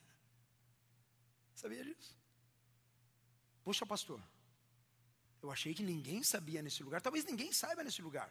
Sabia 1.54 1.84
disso? 1.84 2.21
Poxa, 3.72 3.86
pastor, 3.86 4.22
eu 5.42 5.50
achei 5.50 5.74
que 5.74 5.82
ninguém 5.82 6.22
sabia 6.24 6.62
nesse 6.62 6.84
lugar. 6.84 7.00
Talvez 7.00 7.24
ninguém 7.24 7.54
saiba 7.54 7.82
nesse 7.86 8.02
lugar. 8.02 8.30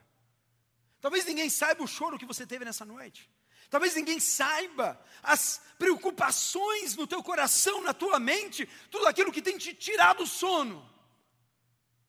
Talvez 1.00 1.24
ninguém 1.24 1.48
saiba 1.48 1.82
o 1.82 1.86
choro 1.86 2.18
que 2.18 2.26
você 2.26 2.46
teve 2.46 2.62
nessa 2.62 2.84
noite. 2.84 3.30
Talvez 3.70 3.94
ninguém 3.94 4.20
saiba 4.20 5.02
as 5.22 5.62
preocupações 5.78 6.94
no 6.94 7.06
teu 7.06 7.22
coração, 7.22 7.80
na 7.80 7.94
tua 7.94 8.20
mente, 8.20 8.68
tudo 8.90 9.06
aquilo 9.06 9.32
que 9.32 9.40
tem 9.40 9.56
te 9.56 9.72
tirado 9.72 10.24
o 10.24 10.26
sono. 10.26 10.86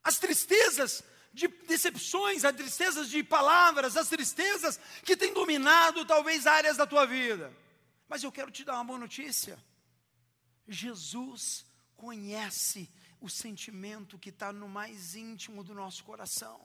As 0.03 0.19
tristezas 0.19 1.01
de 1.31 1.47
decepções, 1.47 2.43
as 2.43 2.53
tristezas 2.53 3.09
de 3.09 3.23
palavras, 3.23 3.95
as 3.95 4.09
tristezas 4.09 4.77
que 5.05 5.15
têm 5.15 5.33
dominado 5.33 6.05
talvez 6.05 6.45
áreas 6.45 6.75
da 6.75 6.85
tua 6.85 7.05
vida. 7.05 7.55
Mas 8.09 8.23
eu 8.23 8.31
quero 8.31 8.51
te 8.51 8.65
dar 8.65 8.73
uma 8.73 8.83
boa 8.83 9.00
notícia. 9.00 9.57
Jesus 10.67 11.65
conhece 11.95 12.89
o 13.21 13.29
sentimento 13.29 14.19
que 14.19 14.29
está 14.29 14.51
no 14.51 14.67
mais 14.67 15.15
íntimo 15.15 15.63
do 15.63 15.73
nosso 15.73 16.03
coração. 16.03 16.59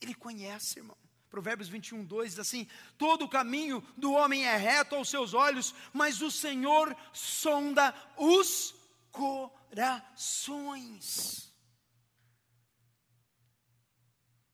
Ele 0.00 0.14
conhece, 0.14 0.78
irmão. 0.78 0.96
Provérbios 1.28 1.68
21, 1.68 2.04
2 2.04 2.30
diz 2.30 2.38
assim: 2.38 2.68
Todo 2.96 3.24
o 3.24 3.28
caminho 3.28 3.80
do 3.96 4.12
homem 4.12 4.46
é 4.46 4.56
reto 4.56 4.94
aos 4.94 5.08
seus 5.08 5.34
olhos, 5.34 5.74
mas 5.92 6.22
o 6.22 6.30
Senhor 6.30 6.96
sonda 7.12 7.92
os 8.16 8.74
corações. 9.10 10.38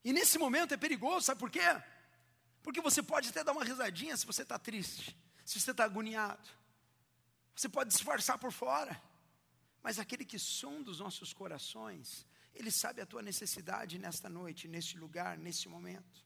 E 0.05 0.13
nesse 0.13 0.39
momento 0.39 0.75
é 0.75 0.77
perigoso, 0.77 1.27
sabe 1.27 1.41
por 1.41 1.51
quê? 1.51 1.61
Porque 2.63 2.81
você 2.81 3.03
pode 3.03 3.29
até 3.29 3.45
dar 3.45 3.53
uma 3.53 3.65
risadinha 3.65 4.17
se 4.17 4.25
você 4.27 4.43
está 4.43 4.59
triste, 4.59 5.17
se 5.45 5.61
você 5.61 5.71
está 5.71 5.85
agoniado. 5.85 6.49
Você 7.55 7.69
pode 7.69 7.91
disfarçar 7.91 8.39
por 8.39 8.51
fora, 8.53 9.01
mas 9.85 9.99
aquele 9.99 10.25
que 10.25 10.39
sonda 10.39 10.91
os 10.91 10.99
nossos 10.99 11.35
corações, 11.35 12.27
ele 12.55 12.71
sabe 12.71 13.03
a 13.03 13.07
tua 13.07 13.21
necessidade 13.21 13.99
nesta 13.99 14.31
noite, 14.31 14.67
neste 14.67 14.97
lugar, 14.97 15.37
nesse 15.37 15.69
momento. 15.69 16.25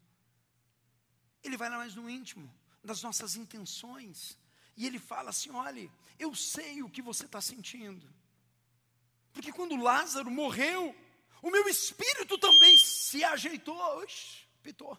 Ele 1.43 1.57
vai 1.57 1.69
lá 1.69 1.79
mais 1.79 1.97
no 1.97 2.09
íntimo, 2.09 2.49
das 2.85 3.03
nossas 3.03 3.35
intenções, 3.35 4.39
e 4.77 4.87
ele 4.87 5.01
fala 5.01 5.31
assim: 5.31 5.51
olhe, 5.51 5.91
eu 6.21 6.33
sei 6.37 6.85
o 6.85 6.89
que 6.89 7.03
você 7.03 7.25
está 7.25 7.41
sentindo, 7.41 8.09
porque 9.33 9.51
quando 9.51 9.75
Lázaro 9.75 10.31
morreu, 10.31 10.95
o 11.43 11.51
meu 11.51 11.69
espírito 11.69 12.39
também 12.39 12.79
se 12.79 13.25
ajeitou, 13.25 13.77
oxe, 13.77 14.47
pitou. 14.63 14.97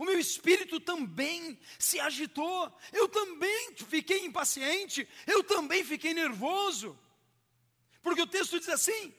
O 0.00 0.04
meu 0.06 0.18
espírito 0.18 0.80
também 0.80 1.60
se 1.78 2.00
agitou, 2.00 2.74
eu 2.90 3.06
também 3.06 3.76
fiquei 3.76 4.24
impaciente, 4.24 5.06
eu 5.26 5.44
também 5.44 5.84
fiquei 5.84 6.14
nervoso. 6.14 6.98
Porque 8.00 8.22
o 8.22 8.26
texto 8.26 8.58
diz 8.58 8.70
assim: 8.70 9.14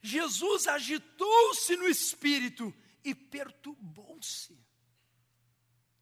Jesus 0.00 0.68
agitou-se 0.68 1.76
no 1.76 1.88
espírito 1.88 2.72
e 3.02 3.12
perturbou-se. 3.12 4.56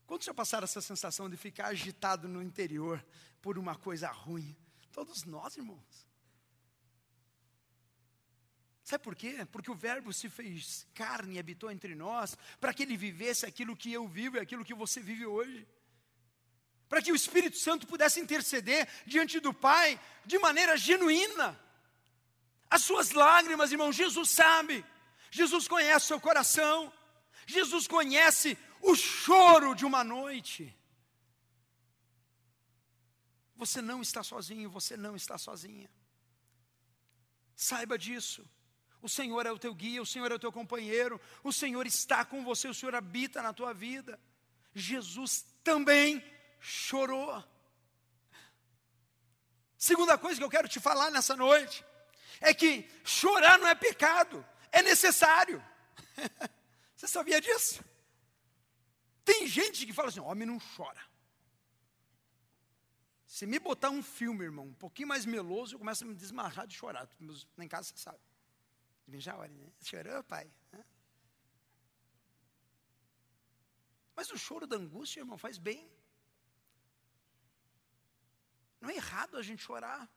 Quantos 0.07 0.27
já 0.27 0.35
passaram 0.35 0.65
essa 0.67 0.83
sensação 0.83 1.31
de 1.31 1.39
ficar 1.39 1.69
agitado 1.69 2.29
no 2.29 2.43
interior 2.43 3.03
por 3.41 3.57
uma 3.57 3.75
coisa 3.75 4.11
ruim? 4.11 4.55
Todos 4.93 5.25
nós, 5.25 5.57
irmãos. 5.57 6.07
Sabe 8.85 9.03
por 9.03 9.17
quê? 9.17 9.47
Porque 9.51 9.71
o 9.71 9.75
Verbo 9.75 10.13
se 10.13 10.29
fez 10.29 10.87
carne 10.95 11.37
e 11.37 11.39
habitou 11.39 11.71
entre 11.71 11.95
nós, 11.95 12.37
para 12.61 12.75
que 12.75 12.83
ele 12.83 12.99
vivesse 12.99 13.47
aquilo 13.47 13.75
que 13.75 13.91
eu 13.91 14.07
vivo 14.07 14.37
e 14.37 14.41
aquilo 14.41 14.65
que 14.65 14.75
você 14.75 15.01
vive 15.01 15.25
hoje. 15.25 15.67
Para 16.87 17.01
que 17.01 17.11
o 17.11 17.17
Espírito 17.17 17.57
Santo 17.57 17.87
pudesse 17.87 18.21
interceder 18.21 18.87
diante 19.07 19.41
do 19.41 19.55
Pai 19.55 19.99
de 20.27 20.39
maneira 20.39 20.77
genuína. 20.77 21.59
As 22.69 22.83
suas 22.83 23.13
lágrimas, 23.13 23.73
irmão, 23.73 23.91
Jesus 23.91 24.29
sabe, 24.29 24.85
Jesus 25.31 25.67
conhece 25.67 26.05
o 26.05 26.09
seu 26.09 26.21
coração, 26.21 26.93
Jesus 27.47 27.89
conhece 27.89 28.59
o 28.83 28.95
choro 28.95 29.75
de 29.75 29.87
uma 29.87 30.05
noite. 30.05 30.77
Você 33.57 33.81
não 33.81 34.03
está 34.03 34.23
sozinho, 34.23 34.69
você 34.69 34.95
não 34.95 35.17
está 35.17 35.39
sozinha. 35.39 35.89
Saiba 37.57 37.97
disso. 37.97 38.47
O 39.05 39.09
Senhor 39.09 39.45
é 39.45 39.53
o 39.53 39.59
teu 39.59 39.75
guia, 39.75 40.01
o 40.01 40.07
Senhor 40.07 40.33
é 40.33 40.35
o 40.35 40.39
teu 40.39 40.51
companheiro, 40.51 41.21
o 41.43 41.53
Senhor 41.53 41.87
está 41.87 42.25
com 42.25 42.43
você, 42.43 42.69
o 42.69 42.73
Senhor 42.73 42.95
habita 42.95 43.43
na 43.43 43.53
tua 43.53 43.75
vida. 43.75 44.19
Jesus 44.75 45.45
também 45.63 46.25
chorou. 46.59 47.45
Segunda 49.77 50.17
coisa 50.17 50.39
que 50.41 50.45
eu 50.45 50.49
quero 50.49 50.71
te 50.71 50.81
falar 50.81 51.11
nessa 51.11 51.37
noite 51.37 51.85
é 52.41 52.55
que 52.55 52.89
chorar 53.05 53.59
não 53.59 53.69
é 53.69 53.75
pecado, 53.75 54.43
é 54.73 54.81
necessário. 54.81 55.63
Você 56.97 57.07
sabia 57.07 57.43
disso? 57.43 57.85
Tem 59.23 59.47
gente 59.47 59.85
que 59.85 59.93
fala 59.93 60.09
assim: 60.09 60.21
homem 60.21 60.49
não 60.49 60.59
chora. 60.75 61.03
Se 63.27 63.45
me 63.45 63.59
botar 63.59 63.91
um 63.91 64.03
filme, 64.03 64.45
irmão, 64.45 64.65
um 64.65 64.73
pouquinho 64.73 65.09
mais 65.09 65.27
meloso, 65.27 65.75
eu 65.75 65.79
começo 65.79 66.05
a 66.05 66.07
me 66.07 66.15
desmarrar 66.15 66.67
de 66.67 66.75
chorar. 66.75 67.07
Lá 67.59 67.65
em 67.67 67.69
casa 67.69 67.91
você 67.91 67.99
sabe. 67.99 68.19
Já 69.09 69.37
olha, 69.37 69.53
né? 69.53 69.73
Chorou, 69.83 70.23
pai? 70.25 70.51
Mas 74.17 74.31
o 74.31 74.39
choro 74.39 74.67
da 74.67 74.77
angústia, 74.77 75.21
irmão, 75.21 75.37
faz 75.37 75.59
bem. 75.59 75.91
Não 78.81 78.91
é 78.91 78.97
errado 78.97 79.37
a 79.37 79.43
gente 79.43 79.63
chorar. 79.63 80.09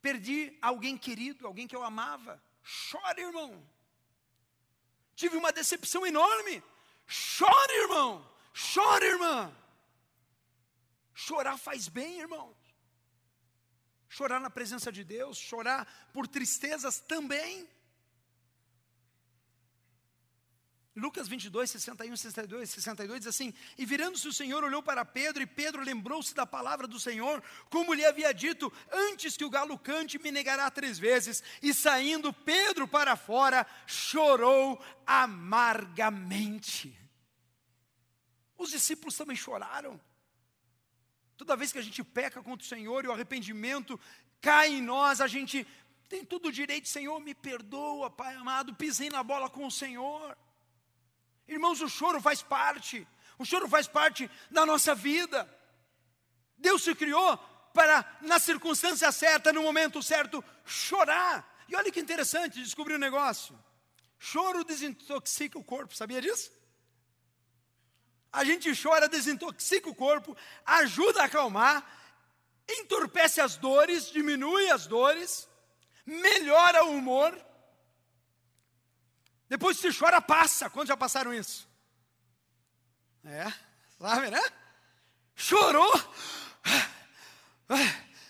Perdi 0.00 0.58
alguém 0.60 0.96
querido, 0.96 1.46
alguém 1.46 1.66
que 1.66 1.74
eu 1.74 1.82
amava. 1.82 2.42
Chore, 2.62 3.22
irmão. 3.22 3.66
Tive 5.14 5.36
uma 5.36 5.52
decepção 5.52 6.06
enorme. 6.06 6.62
Chore, 7.06 7.72
irmão. 7.82 8.30
Chore, 8.52 9.06
irmã. 9.06 9.56
Chorar 11.14 11.56
faz 11.56 11.88
bem, 11.88 12.20
irmão 12.20 12.54
chorar 14.14 14.40
na 14.40 14.48
presença 14.48 14.92
de 14.92 15.02
Deus, 15.02 15.36
chorar 15.36 15.84
por 16.12 16.28
tristezas 16.28 17.00
também. 17.00 17.68
Lucas 20.94 21.26
22, 21.26 21.68
61, 21.72 22.16
62, 22.16 22.70
62 22.70 23.18
diz 23.18 23.26
assim: 23.26 23.52
E 23.76 23.84
virando-se 23.84 24.28
o 24.28 24.32
Senhor, 24.32 24.62
olhou 24.62 24.80
para 24.80 25.04
Pedro, 25.04 25.42
e 25.42 25.46
Pedro 25.46 25.82
lembrou-se 25.82 26.32
da 26.32 26.46
palavra 26.46 26.86
do 26.86 27.00
Senhor, 27.00 27.42
como 27.68 27.92
lhe 27.92 28.04
havia 28.04 28.32
dito: 28.32 28.72
Antes 28.92 29.36
que 29.36 29.44
o 29.44 29.50
galo 29.50 29.76
cante, 29.76 30.20
me 30.20 30.30
negará 30.30 30.70
três 30.70 30.96
vezes. 30.96 31.42
E 31.60 31.74
saindo 31.74 32.32
Pedro 32.32 32.86
para 32.86 33.16
fora, 33.16 33.66
chorou 33.84 34.80
amargamente. 35.04 36.96
Os 38.56 38.70
discípulos 38.70 39.16
também 39.16 39.34
choraram. 39.34 40.00
Toda 41.36 41.56
vez 41.56 41.72
que 41.72 41.78
a 41.78 41.82
gente 41.82 42.02
peca 42.04 42.42
contra 42.42 42.64
o 42.64 42.68
Senhor 42.68 43.04
e 43.04 43.08
o 43.08 43.12
arrependimento 43.12 43.98
cai 44.40 44.74
em 44.74 44.82
nós, 44.82 45.20
a 45.20 45.26
gente 45.26 45.66
tem 46.08 46.24
todo 46.24 46.46
o 46.46 46.52
direito, 46.52 46.88
Senhor, 46.88 47.18
me 47.20 47.34
perdoa, 47.34 48.10
Pai 48.10 48.34
amado, 48.34 48.74
pisei 48.74 49.10
na 49.10 49.22
bola 49.22 49.50
com 49.50 49.66
o 49.66 49.70
Senhor. 49.70 50.36
Irmãos, 51.48 51.80
o 51.80 51.88
choro 51.88 52.20
faz 52.20 52.42
parte, 52.42 53.06
o 53.38 53.44
choro 53.44 53.68
faz 53.68 53.88
parte 53.88 54.30
da 54.50 54.64
nossa 54.64 54.94
vida. 54.94 55.48
Deus 56.56 56.82
se 56.82 56.94
criou 56.94 57.36
para, 57.72 58.18
na 58.20 58.38
circunstância 58.38 59.10
certa, 59.10 59.52
no 59.52 59.62
momento 59.62 60.02
certo, 60.02 60.42
chorar. 60.64 61.64
E 61.68 61.74
olha 61.74 61.90
que 61.90 62.00
interessante, 62.00 62.62
descobri 62.62 62.94
um 62.94 62.98
negócio. 62.98 63.58
Choro 64.18 64.64
desintoxica 64.64 65.58
o 65.58 65.64
corpo, 65.64 65.96
sabia 65.96 66.20
disso? 66.20 66.50
A 68.34 68.44
gente 68.44 68.70
chora, 68.80 69.08
desintoxica 69.08 69.88
o 69.88 69.94
corpo, 69.94 70.36
ajuda 70.66 71.22
a 71.22 71.26
acalmar, 71.26 71.86
entorpece 72.68 73.40
as 73.40 73.56
dores, 73.56 74.10
diminui 74.10 74.68
as 74.70 74.86
dores, 74.86 75.48
melhora 76.04 76.84
o 76.84 76.90
humor. 76.90 77.32
Depois 79.48 79.78
se 79.78 79.96
chora, 79.96 80.20
passa. 80.20 80.68
Quantos 80.68 80.88
já 80.88 80.96
passaram 80.96 81.32
isso? 81.32 81.68
É, 83.24 83.52
sabe, 83.98 84.30
né? 84.30 84.42
Chorou, 85.36 85.92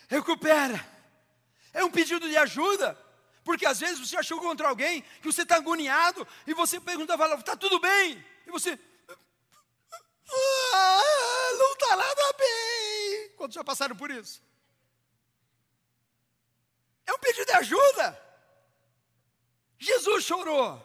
recupera. 0.08 0.84
É 1.72 1.82
um 1.82 1.90
pedido 1.90 2.28
de 2.28 2.36
ajuda. 2.36 2.98
Porque 3.42 3.66
às 3.66 3.80
vezes 3.80 3.98
você 3.98 4.16
achou 4.16 4.40
contra 4.40 4.68
alguém 4.68 5.02
que 5.20 5.26
você 5.26 5.42
está 5.42 5.56
agoniado 5.56 6.26
e 6.46 6.54
você 6.54 6.78
pergunta, 6.80 7.16
fala, 7.16 7.34
está 7.36 7.56
tudo 7.56 7.78
bem? 7.78 8.24
E 8.46 8.50
você, 8.50 8.78
ah, 10.32 11.50
não 11.58 11.72
está 11.72 11.96
nada 11.96 12.32
bem. 12.38 13.28
Quantos 13.36 13.54
já 13.54 13.64
passaram 13.64 13.96
por 13.96 14.10
isso? 14.10 14.42
É 17.06 17.12
um 17.12 17.18
pedido 17.18 17.46
de 17.46 17.52
ajuda. 17.52 18.20
Jesus 19.78 20.24
chorou. 20.24 20.82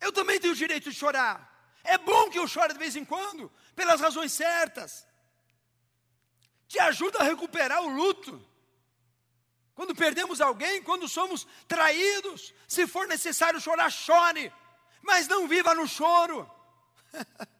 Eu 0.00 0.12
também 0.12 0.40
tenho 0.40 0.52
o 0.52 0.56
direito 0.56 0.90
de 0.90 0.96
chorar. 0.96 1.50
É 1.82 1.98
bom 1.98 2.30
que 2.30 2.38
eu 2.38 2.48
chore 2.48 2.72
de 2.72 2.78
vez 2.78 2.96
em 2.96 3.04
quando, 3.04 3.52
pelas 3.74 4.00
razões 4.00 4.32
certas. 4.32 5.06
Te 6.66 6.78
ajuda 6.78 7.18
a 7.18 7.24
recuperar 7.24 7.82
o 7.82 7.94
luto. 7.94 8.42
Quando 9.74 9.94
perdemos 9.94 10.40
alguém, 10.40 10.82
quando 10.82 11.08
somos 11.08 11.46
traídos, 11.68 12.54
se 12.66 12.86
for 12.86 13.06
necessário 13.06 13.60
chorar, 13.60 13.90
chore, 13.90 14.52
mas 15.02 15.28
não 15.28 15.46
viva 15.46 15.74
no 15.74 15.86
choro. 15.86 16.50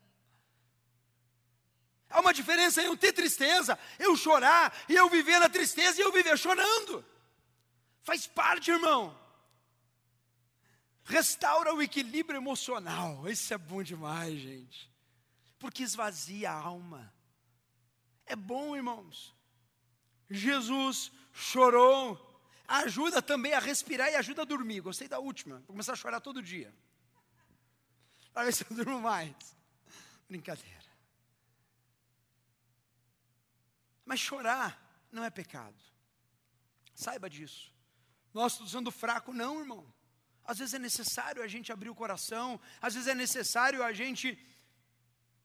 Há 2.15 2.21
uma 2.21 2.33
diferença 2.33 2.81
em 2.81 2.87
eu 2.87 2.97
ter 2.97 3.13
tristeza, 3.13 3.77
eu 3.99 4.17
chorar, 4.17 4.73
e 4.89 4.95
eu 4.95 5.11
viver 5.11 5.41
na 5.41 5.49
tristeza 5.49 6.01
e 6.01 6.05
eu 6.05 6.13
viver 6.13 6.39
chorando. 6.39 7.05
Faz 8.05 8.25
parte, 8.25 8.71
irmão. 8.71 9.19
restaura 11.03 11.75
o 11.75 11.83
equilíbrio 11.83 12.37
emocional. 12.37 13.29
Isso 13.29 13.53
é 13.53 13.59
bom 13.59 13.83
demais, 13.83 14.39
gente. 14.39 14.89
Porque 15.59 15.83
esvazia 15.83 16.53
a 16.53 16.55
alma. 16.55 17.13
É 18.27 18.37
bom, 18.37 18.77
irmãos. 18.77 19.35
Jesus 20.31 21.11
chorou. 21.33 22.17
Ajuda 22.69 23.21
também 23.21 23.55
a 23.55 23.59
respirar 23.59 24.09
e 24.09 24.15
ajuda 24.15 24.43
a 24.43 24.45
dormir. 24.45 24.81
Gostei 24.83 25.09
da 25.09 25.19
última. 25.19 25.57
Vou 25.57 25.67
começar 25.75 25.95
a 25.95 25.97
chorar 25.97 26.21
todo 26.21 26.41
dia. 26.41 26.73
Para 28.33 28.45
ver 28.45 28.53
se 28.55 28.65
eu 28.71 28.77
durmo 28.77 29.01
mais. 29.01 29.35
Brincadeira. 30.29 30.84
Mas 34.05 34.21
chorar 34.21 34.81
não 35.11 35.25
é 35.25 35.31
pecado. 35.31 35.83
Saiba 36.95 37.29
disso. 37.29 37.73
Nós 38.33 38.53
estamos 38.53 38.73
usando 38.73 38.91
fraco, 38.91 39.33
não, 39.33 39.61
irmão. 39.61 39.93
Às 40.45 40.59
vezes 40.59 40.75
é 40.75 40.79
necessário 40.79 41.43
a 41.43 41.47
gente 41.47 41.73
abrir 41.73 41.89
o 41.89 41.95
coração, 41.95 42.61
às 42.81 42.95
vezes 42.95 43.09
é 43.09 43.15
necessário 43.15 43.83
a 43.83 43.93
gente 43.93 44.39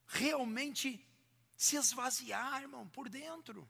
realmente 0.07 1.07
se 1.55 1.77
esvaziar, 1.77 2.61
irmão, 2.61 2.87
por 2.87 3.07
dentro. 3.07 3.69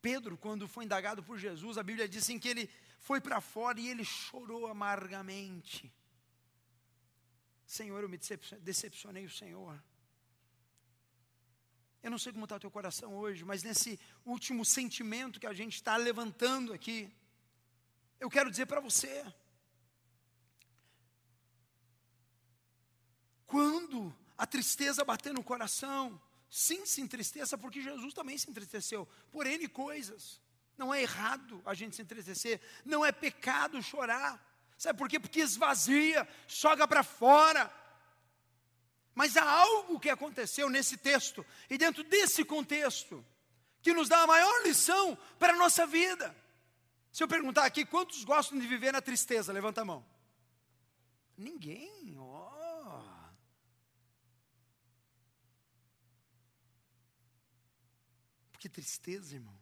Pedro, 0.00 0.38
quando 0.38 0.68
foi 0.68 0.84
indagado 0.84 1.22
por 1.22 1.38
Jesus, 1.38 1.76
a 1.76 1.82
Bíblia 1.82 2.08
diz 2.08 2.22
assim 2.22 2.38
que 2.38 2.48
ele 2.48 2.70
foi 3.00 3.20
para 3.20 3.40
fora 3.40 3.80
e 3.80 3.88
ele 3.88 4.04
chorou 4.04 4.66
amargamente. 4.68 5.92
Senhor, 7.66 8.02
eu 8.02 8.08
me 8.08 8.18
decepcionei 8.60 9.24
o 9.26 9.30
Senhor. 9.30 9.82
Eu 12.02 12.10
não 12.10 12.18
sei 12.18 12.32
como 12.32 12.44
está 12.44 12.56
o 12.56 12.60
teu 12.60 12.70
coração 12.70 13.16
hoje, 13.16 13.44
mas 13.44 13.62
nesse 13.62 13.98
último 14.24 14.64
sentimento 14.64 15.40
que 15.40 15.46
a 15.46 15.52
gente 15.52 15.74
está 15.74 15.96
levantando 15.96 16.72
aqui, 16.72 17.12
eu 18.20 18.30
quero 18.30 18.50
dizer 18.50 18.66
para 18.66 18.80
você: 18.80 19.24
quando 23.46 24.14
a 24.36 24.46
tristeza 24.46 25.04
bater 25.04 25.34
no 25.34 25.42
coração, 25.42 26.20
sim, 26.48 26.86
se 26.86 27.00
entristeça, 27.00 27.58
porque 27.58 27.80
Jesus 27.80 28.14
também 28.14 28.38
se 28.38 28.48
entristeceu 28.48 29.06
por 29.32 29.46
N 29.46 29.66
coisas. 29.68 30.40
Não 30.76 30.94
é 30.94 31.02
errado 31.02 31.60
a 31.66 31.74
gente 31.74 31.96
se 31.96 32.02
entristecer, 32.02 32.60
não 32.84 33.04
é 33.04 33.10
pecado 33.10 33.82
chorar. 33.82 34.46
Sabe 34.78 34.96
por 34.96 35.08
quê? 35.08 35.18
Porque 35.18 35.40
esvazia, 35.40 36.26
joga 36.46 36.86
para 36.86 37.02
fora. 37.02 37.68
Mas 39.18 39.36
há 39.36 39.42
algo 39.42 39.98
que 39.98 40.08
aconteceu 40.08 40.70
nesse 40.70 40.96
texto, 40.96 41.44
e 41.68 41.76
dentro 41.76 42.04
desse 42.04 42.44
contexto, 42.44 43.26
que 43.82 43.92
nos 43.92 44.08
dá 44.08 44.22
a 44.22 44.26
maior 44.28 44.62
lição 44.62 45.18
para 45.40 45.54
a 45.54 45.56
nossa 45.56 45.84
vida. 45.84 46.32
Se 47.10 47.24
eu 47.24 47.26
perguntar 47.26 47.64
aqui, 47.64 47.84
quantos 47.84 48.22
gostam 48.22 48.56
de 48.56 48.64
viver 48.68 48.92
na 48.92 49.02
tristeza? 49.02 49.52
Levanta 49.52 49.80
a 49.80 49.84
mão. 49.84 50.06
Ninguém, 51.36 52.16
ó. 52.16 52.52
Oh. 52.52 53.34
Porque 58.52 58.68
tristeza, 58.68 59.34
irmão, 59.34 59.60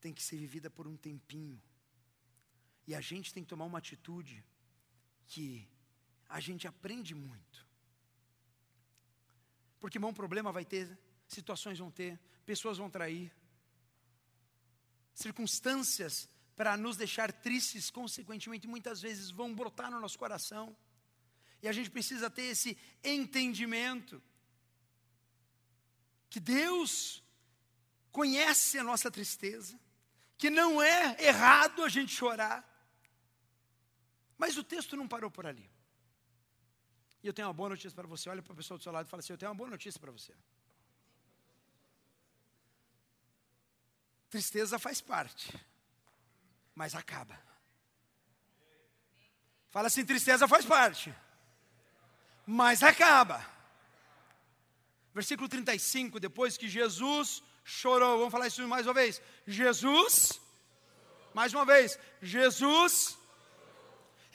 tem 0.00 0.14
que 0.14 0.22
ser 0.22 0.38
vivida 0.38 0.70
por 0.70 0.86
um 0.86 0.96
tempinho. 0.96 1.62
E 2.86 2.94
a 2.94 3.02
gente 3.02 3.34
tem 3.34 3.42
que 3.42 3.50
tomar 3.50 3.66
uma 3.66 3.76
atitude 3.76 4.42
que 5.26 5.68
a 6.26 6.40
gente 6.40 6.66
aprende 6.66 7.14
muito. 7.14 7.65
Porque, 9.80 9.98
bom, 9.98 10.12
problema 10.12 10.52
vai 10.52 10.64
ter, 10.64 10.98
situações 11.26 11.78
vão 11.78 11.90
ter, 11.90 12.18
pessoas 12.44 12.78
vão 12.78 12.88
trair, 12.88 13.32
circunstâncias 15.14 16.28
para 16.54 16.76
nos 16.76 16.96
deixar 16.96 17.32
tristes, 17.32 17.90
consequentemente, 17.90 18.66
muitas 18.66 19.00
vezes 19.00 19.30
vão 19.30 19.54
brotar 19.54 19.90
no 19.90 20.00
nosso 20.00 20.18
coração. 20.18 20.76
E 21.62 21.68
a 21.68 21.72
gente 21.72 21.90
precisa 21.90 22.30
ter 22.30 22.42
esse 22.42 22.76
entendimento 23.02 24.22
que 26.30 26.40
Deus 26.40 27.22
conhece 28.10 28.78
a 28.78 28.84
nossa 28.84 29.10
tristeza, 29.10 29.78
que 30.38 30.48
não 30.48 30.82
é 30.82 31.16
errado 31.22 31.82
a 31.82 31.88
gente 31.88 32.12
chorar. 32.12 32.64
Mas 34.38 34.56
o 34.56 34.64
texto 34.64 34.96
não 34.96 35.08
parou 35.08 35.30
por 35.30 35.46
ali. 35.46 35.68
E 37.26 37.28
eu 37.28 37.34
tenho 37.34 37.48
uma 37.48 37.54
boa 37.54 37.70
notícia 37.70 37.90
para 37.90 38.06
você. 38.06 38.30
Olha 38.30 38.40
para 38.40 38.52
a 38.52 38.56
pessoa 38.56 38.78
do 38.78 38.84
seu 38.84 38.92
lado 38.92 39.06
e 39.06 39.10
fala 39.10 39.20
assim: 39.20 39.32
Eu 39.32 39.36
tenho 39.36 39.50
uma 39.50 39.56
boa 39.56 39.68
notícia 39.68 40.00
para 40.00 40.12
você. 40.12 40.32
Tristeza 44.30 44.78
faz 44.78 45.00
parte, 45.00 45.52
mas 46.72 46.94
acaba. 46.94 47.36
Fala 49.70 49.88
assim: 49.88 50.04
tristeza 50.04 50.46
faz 50.46 50.64
parte, 50.64 51.12
mas 52.46 52.84
acaba. 52.84 53.44
Versículo 55.12 55.48
35, 55.48 56.20
depois 56.20 56.56
que 56.56 56.68
Jesus 56.68 57.42
chorou, 57.64 58.18
vamos 58.18 58.30
falar 58.30 58.46
isso 58.46 58.62
mais 58.68 58.86
uma 58.86 58.94
vez. 58.94 59.20
Jesus, 59.48 60.40
mais 61.34 61.52
uma 61.52 61.64
vez, 61.64 61.98
Jesus 62.22 63.18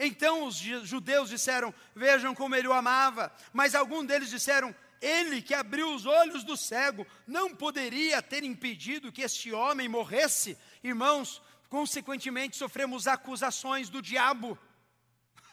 então 0.04 0.46
os 0.46 0.56
judeus 0.56 1.30
disseram: 1.30 1.72
Vejam 1.96 2.34
como 2.34 2.56
ele 2.56 2.68
o 2.68 2.74
amava. 2.74 3.32
Mas 3.54 3.76
alguns 3.76 4.08
deles 4.08 4.32
disseram: 4.32 4.76
Ele 5.00 5.44
que 5.44 5.54
abriu 5.54 5.94
os 5.94 6.08
olhos 6.08 6.44
do 6.44 6.58
cego 6.58 7.06
não 7.28 7.56
poderia 7.56 8.20
ter 8.20 8.44
impedido 8.44 9.12
que 9.12 9.22
este 9.22 9.54
homem 9.54 9.88
morresse. 9.88 10.58
Irmãos, 10.84 11.40
consequentemente 11.70 12.58
sofremos 12.58 13.08
acusações 13.08 13.90
do 13.90 14.02
diabo. 14.02 14.58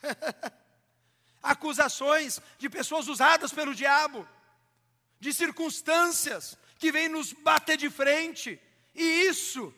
acusações 1.43 2.41
de 2.59 2.71
pessoas 2.71 3.07
usadas 3.07 3.53
pelo 3.53 3.75
diabo, 3.75 4.27
de 5.21 5.35
circunstâncias 5.35 6.57
que 6.79 6.91
vêm 6.91 7.11
nos 7.11 7.35
bater 7.35 7.77
de 7.77 7.91
frente. 7.91 8.59
E 8.95 9.27
isso 9.29 9.75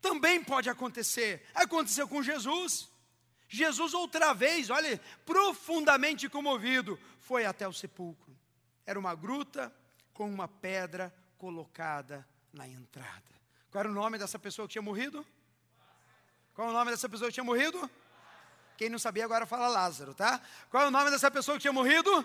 também 0.00 0.42
pode 0.42 0.70
acontecer. 0.70 1.46
Aconteceu 1.54 2.08
com 2.08 2.22
Jesus. 2.22 2.90
Jesus, 3.52 3.92
outra 3.92 4.32
vez, 4.32 4.70
olha, 4.70 4.98
profundamente 5.26 6.26
comovido, 6.26 6.98
foi 7.20 7.44
até 7.44 7.68
o 7.68 7.72
sepulcro. 7.72 8.34
Era 8.86 8.98
uma 8.98 9.14
gruta 9.14 9.70
com 10.14 10.26
uma 10.26 10.48
pedra 10.48 11.14
colocada 11.36 12.26
na 12.50 12.66
entrada. 12.66 13.30
Qual 13.70 13.80
era 13.80 13.90
o 13.90 13.94
nome 13.94 14.16
dessa 14.16 14.38
pessoa 14.38 14.66
que 14.66 14.72
tinha 14.72 14.80
morrido? 14.80 15.24
Qual 16.54 16.66
é 16.66 16.70
o 16.70 16.74
nome 16.74 16.92
dessa 16.92 17.10
pessoa 17.10 17.28
que 17.28 17.34
tinha 17.34 17.44
morrido? 17.44 17.90
Quem 18.78 18.88
não 18.88 18.98
sabia 18.98 19.26
agora 19.26 19.44
fala 19.44 19.68
Lázaro, 19.68 20.14
tá? 20.14 20.40
Qual 20.70 20.84
é 20.84 20.86
o 20.86 20.90
nome 20.90 21.10
dessa 21.10 21.30
pessoa 21.30 21.58
que 21.58 21.60
tinha 21.60 21.74
morrido? 21.74 22.24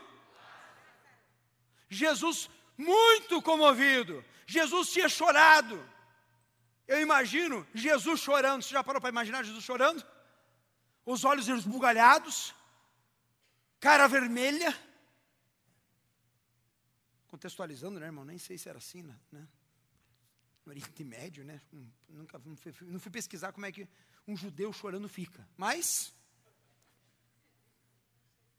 Jesus 1.90 2.50
muito 2.78 3.42
comovido. 3.42 4.24
Jesus 4.46 4.94
tinha 4.94 5.10
chorado. 5.10 5.78
Eu 6.88 7.02
imagino 7.02 7.68
Jesus 7.74 8.22
chorando. 8.22 8.63
Você 8.63 8.70
já 8.70 8.82
parou 8.82 9.02
para 9.02 9.10
imaginar 9.10 9.44
Jesus 9.44 9.66
chorando? 9.66 10.06
Os 11.08 11.24
olhos 11.24 11.48
esbugalhados, 11.48 12.54
cara 13.80 14.08
vermelha. 14.10 14.78
Contextualizando, 17.28 17.98
né, 17.98 18.08
irmão? 18.08 18.26
Nem 18.26 18.38
sei 18.38 18.58
se 18.58 18.67
era 18.67 18.78
assim, 18.78 19.02
né? 19.04 19.17
né? 19.32 19.48
No 20.65 20.74
Oriente 20.74 21.04
Médio, 21.06 21.46
né? 21.46 21.62
Nunca 22.10 22.38
não 22.39 22.58
fui, 22.58 22.76
não 22.82 23.00
fui 23.00 23.10
pesquisar 23.10 23.54
como 23.54 23.65
é 23.65 23.72
que 23.72 23.88
um 24.28 24.36
judeu 24.36 24.74
chorando 24.74 25.08
fica. 25.08 25.48
Mas, 25.56 26.13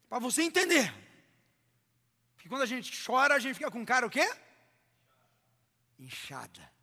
para 0.09 0.17
você 0.17 0.41
entender, 0.41 0.91
que 2.39 2.49
quando 2.49 2.63
a 2.63 2.65
gente 2.65 2.91
chora, 3.05 3.35
a 3.35 3.39
gente 3.39 3.53
fica 3.53 3.69
com 3.69 3.85
cara 3.85 4.07
o 4.07 4.09
quê? 4.09 4.27
Inchada. 5.99 6.73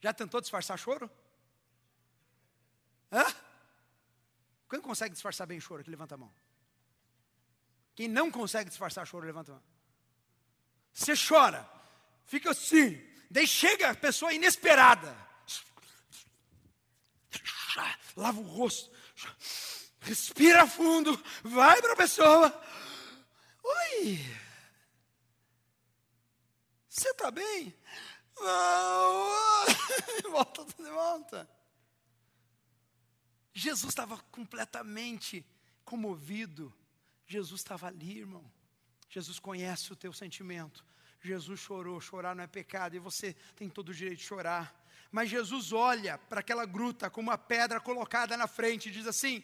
Já 0.00 0.14
tentou 0.14 0.40
disfarçar 0.40 0.78
choro? 0.78 1.10
Hã? 3.12 3.43
Quem 4.68 4.80
consegue 4.80 5.12
disfarçar 5.12 5.46
bem 5.46 5.60
choro? 5.60 5.84
Que 5.84 5.90
levanta 5.90 6.14
a 6.14 6.18
mão. 6.18 6.32
Quem 7.94 8.08
não 8.08 8.30
consegue 8.30 8.68
disfarçar 8.70 9.06
choro, 9.06 9.26
levanta 9.26 9.52
a 9.52 9.54
mão. 9.54 9.64
Você 10.92 11.14
chora, 11.16 11.68
fica 12.26 12.50
assim, 12.50 13.00
daí 13.30 13.46
chega 13.46 13.90
a 13.90 13.94
pessoa 13.94 14.32
inesperada. 14.32 15.16
Lava 18.16 18.38
o 18.38 18.44
rosto, 18.44 18.90
respira 20.00 20.66
fundo, 20.68 21.20
vai 21.42 21.80
para 21.82 21.94
a 21.94 21.96
pessoa. 21.96 22.62
Oi, 23.64 24.20
você 26.88 27.10
está 27.10 27.30
bem? 27.32 27.76
Não, 28.38 30.30
volta, 30.30 30.64
volta. 30.78 31.63
Jesus 33.54 33.90
estava 33.90 34.18
completamente 34.32 35.46
comovido. 35.84 36.74
Jesus 37.24 37.60
estava 37.60 37.86
ali, 37.86 38.18
irmão. 38.18 38.44
Jesus 39.08 39.38
conhece 39.38 39.92
o 39.92 39.96
teu 39.96 40.12
sentimento. 40.12 40.84
Jesus 41.20 41.60
chorou, 41.60 42.00
chorar 42.00 42.34
não 42.34 42.42
é 42.42 42.46
pecado, 42.48 42.96
e 42.96 42.98
você 42.98 43.32
tem 43.54 43.68
todo 43.68 43.90
o 43.90 43.94
direito 43.94 44.18
de 44.18 44.24
chorar. 44.24 44.74
mas 45.10 45.30
Jesus 45.30 45.72
olha 45.72 46.18
para 46.18 46.40
aquela 46.40 46.66
gruta 46.66 47.08
com 47.08 47.20
uma 47.20 47.38
pedra 47.38 47.80
colocada 47.80 48.36
na 48.36 48.48
frente 48.48 48.88
e 48.88 48.92
diz 48.92 49.06
assim: 49.06 49.42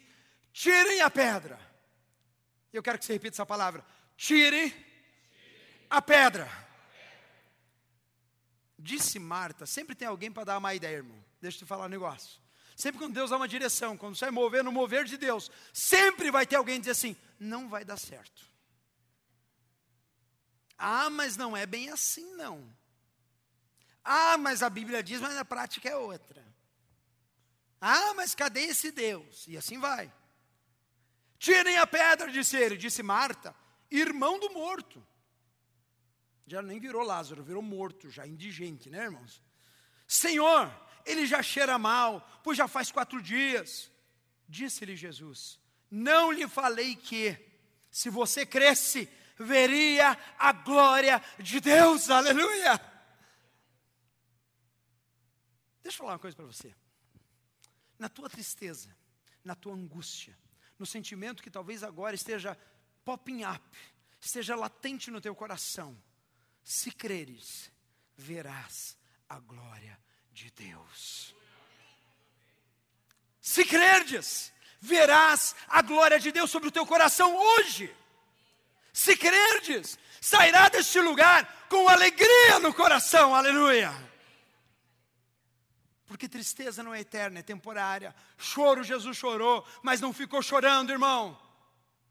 tirem 0.51 1.01
a 1.01 1.09
pedra. 1.09 1.57
Eu 2.73 2.83
quero 2.83 2.99
que 2.99 3.05
você 3.05 3.13
repita 3.13 3.35
essa 3.35 3.45
palavra: 3.45 3.83
tire 4.17 4.75
a 5.89 6.01
pedra. 6.01 6.49
Disse 8.77 9.19
Marta, 9.19 9.65
sempre 9.65 9.95
tem 9.95 10.07
alguém 10.07 10.31
para 10.31 10.43
dar 10.43 10.57
uma 10.57 10.73
ideia, 10.73 10.97
irmão. 10.97 11.23
Deixa 11.39 11.57
eu 11.57 11.59
te 11.59 11.65
falar 11.65 11.85
um 11.85 11.89
negócio. 11.89 12.41
Sempre 12.81 12.97
quando 12.97 13.13
Deus 13.13 13.29
dá 13.29 13.37
uma 13.37 13.47
direção, 13.47 13.95
quando 13.95 14.17
vai 14.17 14.31
mover 14.31 14.63
no 14.63 14.71
mover 14.71 15.05
de 15.05 15.15
Deus, 15.15 15.51
sempre 15.71 16.31
vai 16.31 16.47
ter 16.47 16.55
alguém 16.55 16.79
dizer 16.79 16.93
assim: 16.93 17.15
não 17.39 17.69
vai 17.69 17.85
dar 17.85 17.95
certo. 17.95 18.43
Ah, 20.79 21.07
mas 21.11 21.37
não 21.37 21.55
é 21.55 21.67
bem 21.67 21.91
assim, 21.91 22.33
não. 22.33 22.67
Ah, 24.03 24.35
mas 24.35 24.63
a 24.63 24.69
Bíblia 24.69 25.03
diz, 25.03 25.21
mas 25.21 25.37
a 25.37 25.45
prática 25.45 25.87
é 25.87 25.95
outra. 25.95 26.43
Ah, 27.79 28.15
mas 28.15 28.33
cadê 28.33 28.61
esse 28.61 28.91
Deus? 28.91 29.45
E 29.47 29.55
assim 29.55 29.77
vai. 29.77 30.11
Tirem 31.37 31.77
a 31.77 31.85
pedra, 31.85 32.31
disse 32.31 32.57
ele, 32.57 32.75
disse 32.75 33.03
Marta, 33.03 33.55
irmão 33.91 34.39
do 34.39 34.51
morto. 34.53 35.05
Já 36.47 36.63
nem 36.63 36.79
virou 36.79 37.03
Lázaro, 37.03 37.43
virou 37.43 37.61
morto, 37.61 38.09
já 38.09 38.25
indigente, 38.25 38.89
né, 38.89 39.03
irmãos? 39.03 39.39
Senhor, 40.07 40.67
ele 41.05 41.25
já 41.25 41.41
cheira 41.41 41.77
mal, 41.77 42.21
pois 42.43 42.57
já 42.57 42.67
faz 42.67 42.91
quatro 42.91 43.21
dias. 43.21 43.91
Disse-lhe 44.47 44.95
Jesus: 44.95 45.59
Não 45.89 46.31
lhe 46.31 46.47
falei 46.47 46.95
que, 46.95 47.37
se 47.89 48.09
você 48.09 48.45
cresce, 48.45 49.09
veria 49.37 50.17
a 50.37 50.51
glória 50.51 51.21
de 51.39 51.59
Deus, 51.59 52.09
aleluia. 52.09 52.79
Deixa 55.81 55.97
eu 55.97 55.99
falar 55.99 56.13
uma 56.13 56.19
coisa 56.19 56.35
para 56.35 56.45
você. 56.45 56.73
Na 57.97 58.09
tua 58.09 58.29
tristeza, 58.29 58.95
na 59.43 59.55
tua 59.55 59.73
angústia, 59.73 60.37
no 60.77 60.85
sentimento 60.85 61.43
que 61.43 61.51
talvez 61.51 61.83
agora 61.83 62.15
esteja 62.15 62.57
popping 63.03 63.43
up, 63.43 63.77
esteja 64.19 64.55
latente 64.55 65.11
no 65.11 65.21
teu 65.21 65.35
coração, 65.35 66.01
se 66.63 66.91
creres, 66.91 67.71
verás 68.15 68.97
a 69.27 69.39
glória 69.39 69.93
de 69.93 70.10
Deus. 70.61 71.35
Se 73.41 73.65
crerdes, 73.65 74.53
verás 74.79 75.55
a 75.67 75.81
glória 75.81 76.19
de 76.19 76.31
Deus 76.31 76.51
sobre 76.51 76.69
o 76.69 76.71
teu 76.71 76.85
coração 76.85 77.35
hoje. 77.35 77.93
Se 78.93 79.15
crerdes, 79.17 79.97
sairá 80.21 80.69
deste 80.69 80.99
lugar 80.99 81.65
com 81.67 81.89
alegria 81.89 82.59
no 82.59 82.73
coração, 82.73 83.35
aleluia. 83.35 83.91
Porque 86.05 86.27
tristeza 86.27 86.83
não 86.83 86.93
é 86.93 86.99
eterna, 86.99 87.39
é 87.39 87.43
temporária. 87.43 88.13
Choro, 88.37 88.83
Jesus 88.83 89.17
chorou, 89.17 89.65
mas 89.81 90.01
não 90.01 90.13
ficou 90.13 90.41
chorando, 90.41 90.91
irmão. 90.91 91.39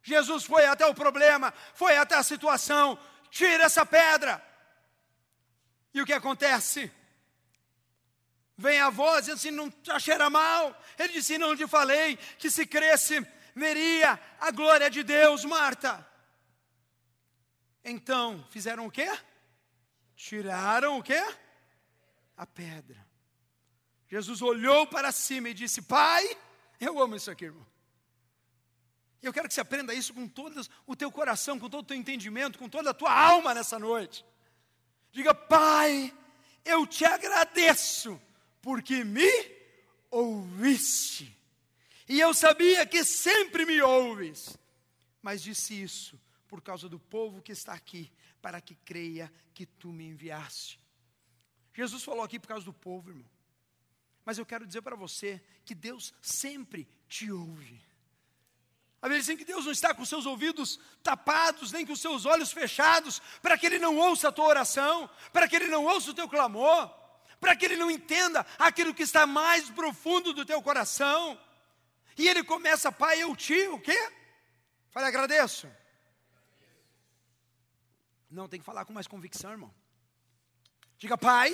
Jesus 0.03 0.45
foi 0.45 0.65
até 0.67 0.87
o 0.87 0.95
problema, 0.95 1.53
foi 1.75 1.97
até 1.97 2.17
a 2.17 2.23
situação. 2.23 2.99
Tira 3.31 3.65
essa 3.65 3.85
pedra. 3.85 4.43
E 5.93 6.01
o 6.01 6.07
que 6.07 6.13
acontece? 6.13 6.91
Vem 8.61 8.79
a 8.79 8.91
voz 8.91 9.27
e 9.27 9.31
assim, 9.31 9.51
não 9.51 9.73
cheira 9.99 10.29
mal. 10.29 10.79
Ele 10.99 11.15
disse: 11.15 11.39
Não 11.39 11.57
te 11.57 11.67
falei 11.67 12.19
que 12.39 12.51
se 12.51 12.67
cresce, 12.67 13.27
veria 13.55 14.21
a 14.39 14.51
glória 14.51 14.91
de 14.91 15.03
Deus, 15.03 15.47
Marta. 15.47 16.07
Então, 17.83 18.47
fizeram 18.51 18.85
o 18.85 18.91
quê? 18.91 19.11
Tiraram 20.15 20.99
o 20.99 21.03
quê? 21.03 21.25
A 22.37 22.47
pedra. 22.47 23.03
Jesus 24.07 24.43
olhou 24.43 24.87
para 24.87 25.11
cima 25.11 25.49
e 25.49 25.55
disse: 25.55 25.81
Pai, 25.81 26.37
eu 26.79 27.01
amo 27.01 27.17
isso 27.17 27.31
aqui, 27.31 27.47
irmão. 27.47 27.67
Eu 29.23 29.33
quero 29.33 29.49
que 29.49 29.55
você 29.55 29.63
aprenda 29.63 29.95
isso 29.95 30.13
com 30.13 30.29
todo 30.29 30.61
o 30.87 30.95
teu 30.95 31.11
coração, 31.11 31.59
com 31.59 31.71
todo 31.71 31.83
o 31.83 31.87
teu 31.87 31.97
entendimento, 31.97 32.59
com 32.59 32.69
toda 32.69 32.91
a 32.91 32.95
tua 32.95 33.11
alma 33.11 33.55
nessa 33.55 33.79
noite. 33.79 34.23
Diga, 35.11 35.35
Pai, 35.35 36.15
eu 36.63 36.87
te 36.87 37.07
agradeço, 37.07 38.21
porque 38.61 39.05
me 39.05 39.31
ouviste. 40.11 41.37
E 42.09 42.19
eu 42.19 42.35
sabia 42.35 42.85
que 42.87 43.05
sempre 43.05 43.65
me 43.65 43.81
ouves, 43.81 44.59
mas 45.23 45.43
disse 45.43 45.81
isso 45.81 46.21
por 46.49 46.61
causa 46.61 46.89
do 46.89 46.99
povo 46.99 47.41
que 47.41 47.53
está 47.53 47.73
aqui, 47.73 48.11
para 48.43 48.61
que 48.61 48.75
creia 48.75 49.33
que 49.55 49.65
tu 49.65 49.89
me 49.93 50.05
enviaste. 50.05 50.81
Jesus 51.73 52.03
falou 52.03 52.25
aqui 52.25 52.39
por 52.39 52.49
causa 52.49 52.65
do 52.65 52.73
povo, 52.73 53.11
irmão. 53.11 53.31
Mas 54.25 54.39
eu 54.39 54.45
quero 54.45 54.67
dizer 54.67 54.83
para 54.83 54.97
você 54.97 55.41
que 55.65 55.75
Deus 55.75 56.13
sempre 56.21 56.89
te 57.09 57.31
ouve. 57.31 57.81
A 59.03 59.07
Bíblia 59.09 59.23
diz 59.23 59.39
que 59.39 59.45
Deus 59.45 59.65
não 59.65 59.73
está 59.73 59.95
com 59.95 60.05
seus 60.05 60.27
ouvidos 60.27 60.79
tapados, 61.03 61.73
nem 61.73 61.87
com 61.87 61.97
seus 61.97 62.27
olhos 62.27 62.53
fechados, 62.53 63.23
para 63.41 63.57
que 63.57 63.65
Ele 63.65 63.79
não 63.79 63.97
ouça 63.97 64.29
a 64.29 64.33
tua 64.33 64.47
oração, 64.47 65.09
para 65.33 65.49
que 65.49 65.57
Ele 65.57 65.69
não 65.69 65.87
ouça 65.87 66.11
o 66.11 66.15
teu 66.15 66.29
clamor, 66.29 66.91
para 67.41 67.57
que 67.57 67.65
Ele 67.65 67.77
não 67.77 67.91
entenda 67.91 68.47
aquilo 68.59 68.95
que 68.95 69.03
está 69.03 69.27
mais 69.27 69.71
profundo 69.71 70.33
do 70.33 70.45
teu 70.45 70.63
coração. 70.63 71.41
E 72.17 72.29
Ele 72.29 72.45
começa, 72.45 72.93
Pai, 72.93 73.23
eu 73.23 73.35
te, 73.35 73.67
o 73.69 73.81
quê? 73.81 73.99
Fale, 74.91 75.07
agradeço. 75.07 75.69
Não, 78.31 78.47
tem 78.47 78.61
que 78.61 78.67
falar 78.67 78.85
com 78.85 78.93
mais 78.93 79.09
convicção, 79.09 79.51
irmão. 79.51 79.75
Diga, 80.99 81.17
Pai, 81.17 81.53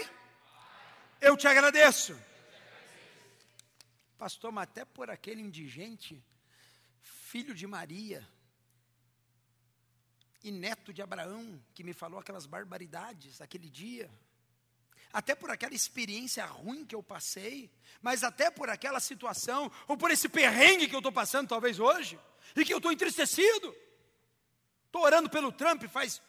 eu 1.20 1.36
te 1.36 1.46
agradeço. 1.46 2.18
Pastor, 4.18 4.50
mas 4.50 4.64
até 4.64 4.84
por 4.84 5.08
aquele 5.08 5.40
indigente, 5.40 6.22
filho 7.00 7.54
de 7.54 7.66
Maria 7.66 8.26
e 10.42 10.50
neto 10.50 10.92
de 10.92 11.02
Abraão, 11.02 11.62
que 11.74 11.84
me 11.84 11.92
falou 11.92 12.18
aquelas 12.18 12.46
barbaridades 12.46 13.40
aquele 13.40 13.68
dia, 13.68 14.10
até 15.16 15.34
por 15.34 15.50
aquela 15.50 15.72
experiência 15.72 16.44
ruim 16.44 16.84
que 16.84 16.94
eu 16.94 17.02
passei, 17.02 17.72
mas 18.02 18.22
até 18.22 18.50
por 18.50 18.68
aquela 18.68 19.00
situação, 19.00 19.72
ou 19.88 19.96
por 19.96 20.10
esse 20.10 20.28
perrengue 20.28 20.86
que 20.86 20.94
eu 20.94 20.98
estou 20.98 21.10
passando 21.10 21.48
talvez 21.48 21.80
hoje, 21.80 22.20
e 22.54 22.62
que 22.62 22.70
eu 22.74 22.76
estou 22.76 22.92
entristecido. 22.92 23.74
Estou 24.84 25.00
orando 25.00 25.30
pelo 25.30 25.50
Trump 25.50 25.84
faz 25.84 26.20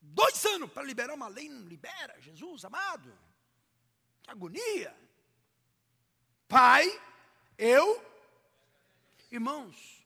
dois 0.00 0.42
anos 0.46 0.72
para 0.72 0.84
liberar 0.84 1.12
uma 1.12 1.28
lei, 1.28 1.50
não 1.50 1.68
libera, 1.68 2.18
Jesus 2.18 2.64
amado. 2.64 3.12
Que 4.22 4.30
agonia. 4.30 4.96
Pai, 6.48 6.98
eu, 7.58 8.02
irmãos, 9.30 10.02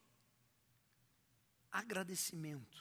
agradecimento, 1.70 2.75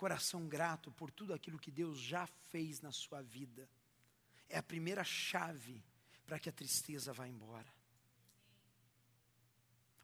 coração 0.00 0.48
grato 0.48 0.90
por 0.92 1.10
tudo 1.10 1.34
aquilo 1.34 1.58
que 1.58 1.70
Deus 1.70 1.98
já 1.98 2.26
fez 2.26 2.80
na 2.80 2.90
sua 2.90 3.20
vida, 3.20 3.68
é 4.48 4.56
a 4.56 4.62
primeira 4.62 5.04
chave 5.04 5.84
para 6.24 6.38
que 6.38 6.48
a 6.48 6.52
tristeza 6.52 7.12
vá 7.12 7.28
embora. 7.28 7.70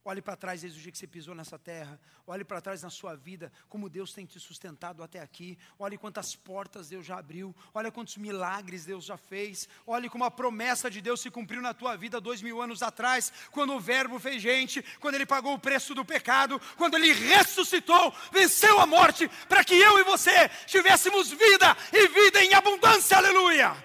Olhe 0.08 0.22
para 0.22 0.36
trás 0.36 0.60
desde 0.60 0.78
o 0.78 0.82
dia 0.82 0.92
que 0.92 0.98
você 0.98 1.06
pisou 1.08 1.34
nessa 1.34 1.58
terra. 1.58 1.98
Olhe 2.28 2.44
para 2.44 2.60
trás 2.60 2.80
na 2.80 2.90
sua 2.90 3.16
vida, 3.16 3.50
como 3.68 3.88
Deus 3.88 4.12
tem 4.12 4.24
te 4.24 4.38
sustentado 4.38 5.02
até 5.02 5.18
aqui. 5.18 5.58
Olhe 5.76 5.98
quantas 5.98 6.36
portas 6.36 6.88
Deus 6.88 7.04
já 7.04 7.18
abriu. 7.18 7.52
Olhe 7.74 7.90
quantos 7.90 8.16
milagres 8.16 8.84
Deus 8.84 9.04
já 9.04 9.16
fez. 9.16 9.68
Olhe 9.84 10.08
como 10.08 10.22
a 10.22 10.30
promessa 10.30 10.88
de 10.88 11.00
Deus 11.00 11.20
se 11.20 11.28
cumpriu 11.28 11.60
na 11.60 11.74
tua 11.74 11.96
vida 11.96 12.20
dois 12.20 12.40
mil 12.40 12.62
anos 12.62 12.84
atrás, 12.84 13.32
quando 13.50 13.74
o 13.74 13.80
Verbo 13.80 14.20
fez 14.20 14.40
gente, 14.40 14.80
quando 15.00 15.16
Ele 15.16 15.26
pagou 15.26 15.54
o 15.54 15.58
preço 15.58 15.92
do 15.92 16.04
pecado, 16.04 16.60
quando 16.76 16.94
Ele 16.94 17.12
ressuscitou, 17.12 18.14
venceu 18.30 18.78
a 18.78 18.86
morte, 18.86 19.28
para 19.48 19.64
que 19.64 19.74
eu 19.74 19.98
e 19.98 20.04
você 20.04 20.48
tivéssemos 20.66 21.30
vida 21.30 21.76
e 21.92 22.06
vida 22.06 22.44
em 22.44 22.54
abundância. 22.54 23.16
Aleluia! 23.16 23.76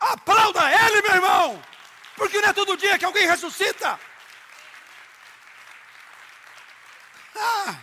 Aplauda 0.00 0.60
Ele, 0.72 1.02
meu 1.02 1.14
irmão! 1.14 1.77
Porque 2.18 2.40
não 2.40 2.48
é 2.48 2.52
todo 2.52 2.76
dia 2.76 2.98
que 2.98 3.04
alguém 3.04 3.26
ressuscita. 3.28 3.98
Ah. 7.36 7.80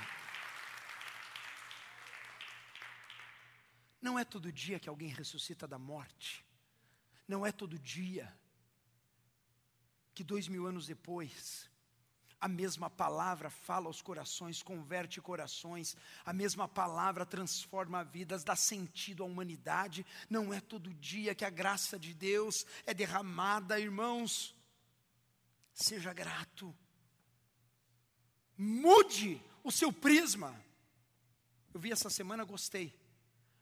Não 4.01 4.19
é 4.19 4.25
todo 4.25 4.51
dia 4.51 4.77
que 4.77 4.89
alguém 4.89 5.07
ressuscita 5.07 5.65
da 5.65 5.79
morte. 5.79 6.45
Não 7.25 7.45
é 7.45 7.51
todo 7.51 7.79
dia 7.79 8.37
que 10.13 10.23
dois 10.23 10.49
mil 10.49 10.67
anos 10.67 10.85
depois 10.85 11.69
a 12.45 12.47
mesma 12.47 12.91
palavra 12.91 13.49
fala 13.49 13.87
aos 13.87 14.03
corações, 14.03 14.61
converte 14.61 15.19
corações. 15.19 15.97
A 16.23 16.31
mesma 16.31 16.67
palavra 16.67 17.25
transforma 17.25 18.03
vidas, 18.03 18.43
dá 18.43 18.55
sentido 18.55 19.23
à 19.23 19.25
humanidade. 19.25 20.05
Não 20.29 20.53
é 20.53 20.61
todo 20.61 20.93
dia 20.93 21.33
que 21.33 21.43
a 21.43 21.49
graça 21.49 21.97
de 21.97 22.13
Deus 22.13 22.63
é 22.85 22.93
derramada, 22.93 23.79
irmãos. 23.79 24.55
Seja 25.73 26.13
grato. 26.13 26.71
Mude 28.55 29.41
o 29.63 29.71
seu 29.71 29.91
prisma. 29.91 30.55
Eu 31.73 31.79
vi 31.79 31.91
essa 31.91 32.11
semana, 32.11 32.43
gostei. 32.43 32.93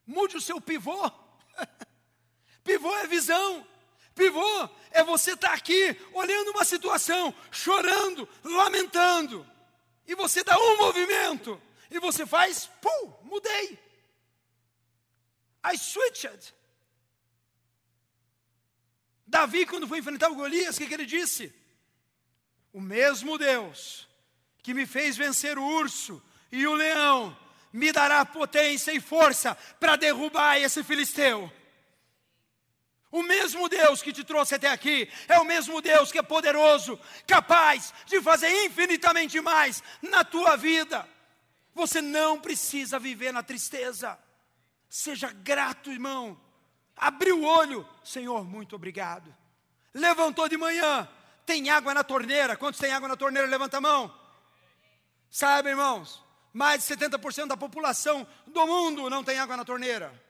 Mude 0.06 0.36
o 0.36 0.42
seu 0.42 0.60
pivô. 0.60 1.10
Pivô 2.62 2.94
é 2.96 3.06
visão. 3.06 3.66
Pivô 4.14 4.68
é 4.90 5.02
você 5.02 5.32
estar 5.32 5.48
tá 5.48 5.54
aqui 5.54 5.96
olhando 6.12 6.50
uma 6.52 6.64
situação, 6.64 7.34
chorando, 7.50 8.28
lamentando, 8.44 9.46
e 10.06 10.14
você 10.14 10.44
dá 10.44 10.58
um 10.58 10.76
movimento 10.76 11.60
e 11.90 11.98
você 11.98 12.24
faz, 12.26 12.70
pum, 12.80 13.12
mudei. 13.22 13.78
I 15.66 15.78
switched. 15.78 16.54
Davi, 19.26 19.66
quando 19.66 19.88
foi 19.88 19.98
enfrentar 19.98 20.30
o 20.30 20.34
Golias, 20.34 20.76
o 20.76 20.78
que, 20.78 20.86
que 20.86 20.94
ele 20.94 21.06
disse? 21.06 21.52
O 22.72 22.80
mesmo 22.80 23.38
Deus 23.38 24.06
que 24.64 24.72
me 24.72 24.86
fez 24.86 25.14
vencer 25.14 25.58
o 25.58 25.62
urso 25.62 26.22
e 26.50 26.66
o 26.66 26.72
leão, 26.72 27.36
me 27.70 27.92
dará 27.92 28.24
potência 28.24 28.92
e 28.92 29.00
força 29.00 29.54
para 29.78 29.94
derrubar 29.94 30.58
esse 30.58 30.82
filisteu. 30.82 31.52
O 33.14 33.22
mesmo 33.22 33.68
Deus 33.68 34.02
que 34.02 34.12
te 34.12 34.24
trouxe 34.24 34.56
até 34.56 34.68
aqui 34.68 35.08
é 35.28 35.38
o 35.38 35.44
mesmo 35.44 35.80
Deus 35.80 36.10
que 36.10 36.18
é 36.18 36.22
poderoso, 36.22 36.98
capaz 37.28 37.94
de 38.06 38.20
fazer 38.20 38.50
infinitamente 38.64 39.40
mais 39.40 39.84
na 40.02 40.24
tua 40.24 40.56
vida. 40.56 41.08
Você 41.76 42.02
não 42.02 42.40
precisa 42.40 42.98
viver 42.98 43.32
na 43.32 43.40
tristeza. 43.40 44.18
Seja 44.88 45.30
grato, 45.30 45.92
irmão. 45.92 46.36
Abriu 46.96 47.38
o 47.38 47.44
olho, 47.44 47.88
Senhor, 48.02 48.44
muito 48.44 48.74
obrigado. 48.74 49.32
Levantou 49.94 50.48
de 50.48 50.56
manhã, 50.56 51.08
tem 51.46 51.70
água 51.70 51.94
na 51.94 52.02
torneira. 52.02 52.56
Quantos 52.56 52.80
tem 52.80 52.90
água 52.90 53.08
na 53.08 53.16
torneira? 53.16 53.46
Levanta 53.46 53.76
a 53.76 53.80
mão. 53.80 54.12
Sabe, 55.30 55.68
irmãos, 55.68 56.20
mais 56.52 56.84
de 56.84 56.96
70% 56.96 57.46
da 57.46 57.56
população 57.56 58.26
do 58.44 58.66
mundo 58.66 59.08
não 59.08 59.22
tem 59.22 59.38
água 59.38 59.56
na 59.56 59.64
torneira. 59.64 60.23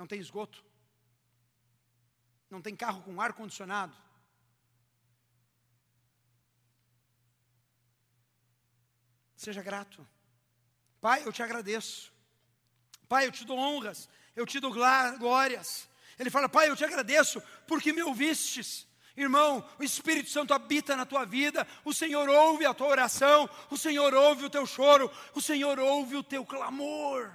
Não 0.00 0.06
tem 0.06 0.18
esgoto, 0.18 0.64
não 2.48 2.62
tem 2.62 2.74
carro 2.74 3.02
com 3.02 3.20
ar 3.20 3.34
condicionado. 3.34 3.94
Seja 9.36 9.62
grato. 9.62 10.06
Pai, 11.02 11.22
eu 11.26 11.32
te 11.32 11.42
agradeço. 11.42 12.10
Pai, 13.08 13.26
eu 13.26 13.32
te 13.32 13.44
dou 13.44 13.58
honras, 13.58 14.08
eu 14.34 14.46
te 14.46 14.58
dou 14.58 14.72
glórias. 14.72 15.86
Ele 16.18 16.30
fala, 16.30 16.48
Pai, 16.48 16.70
eu 16.70 16.76
te 16.76 16.84
agradeço 16.84 17.42
porque 17.66 17.92
me 17.92 18.02
ouvistes. 18.02 18.86
Irmão, 19.14 19.68
o 19.78 19.82
Espírito 19.82 20.30
Santo 20.30 20.54
habita 20.54 20.96
na 20.96 21.04
tua 21.04 21.26
vida, 21.26 21.66
o 21.84 21.92
Senhor 21.92 22.26
ouve 22.26 22.64
a 22.64 22.72
tua 22.72 22.86
oração, 22.86 23.50
o 23.70 23.76
Senhor 23.76 24.14
ouve 24.14 24.46
o 24.46 24.50
teu 24.50 24.64
choro, 24.64 25.10
o 25.34 25.42
Senhor 25.42 25.78
ouve 25.78 26.16
o 26.16 26.22
teu 26.22 26.46
clamor. 26.46 27.30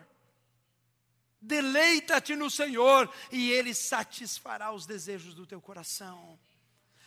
Deleita-te 1.46 2.36
no 2.36 2.50
Senhor 2.50 3.08
e 3.32 3.52
Ele 3.52 3.74
satisfará 3.74 4.74
os 4.74 4.88
desejos 4.88 5.36
do 5.36 5.46
teu 5.46 5.62
coração. 5.62 6.40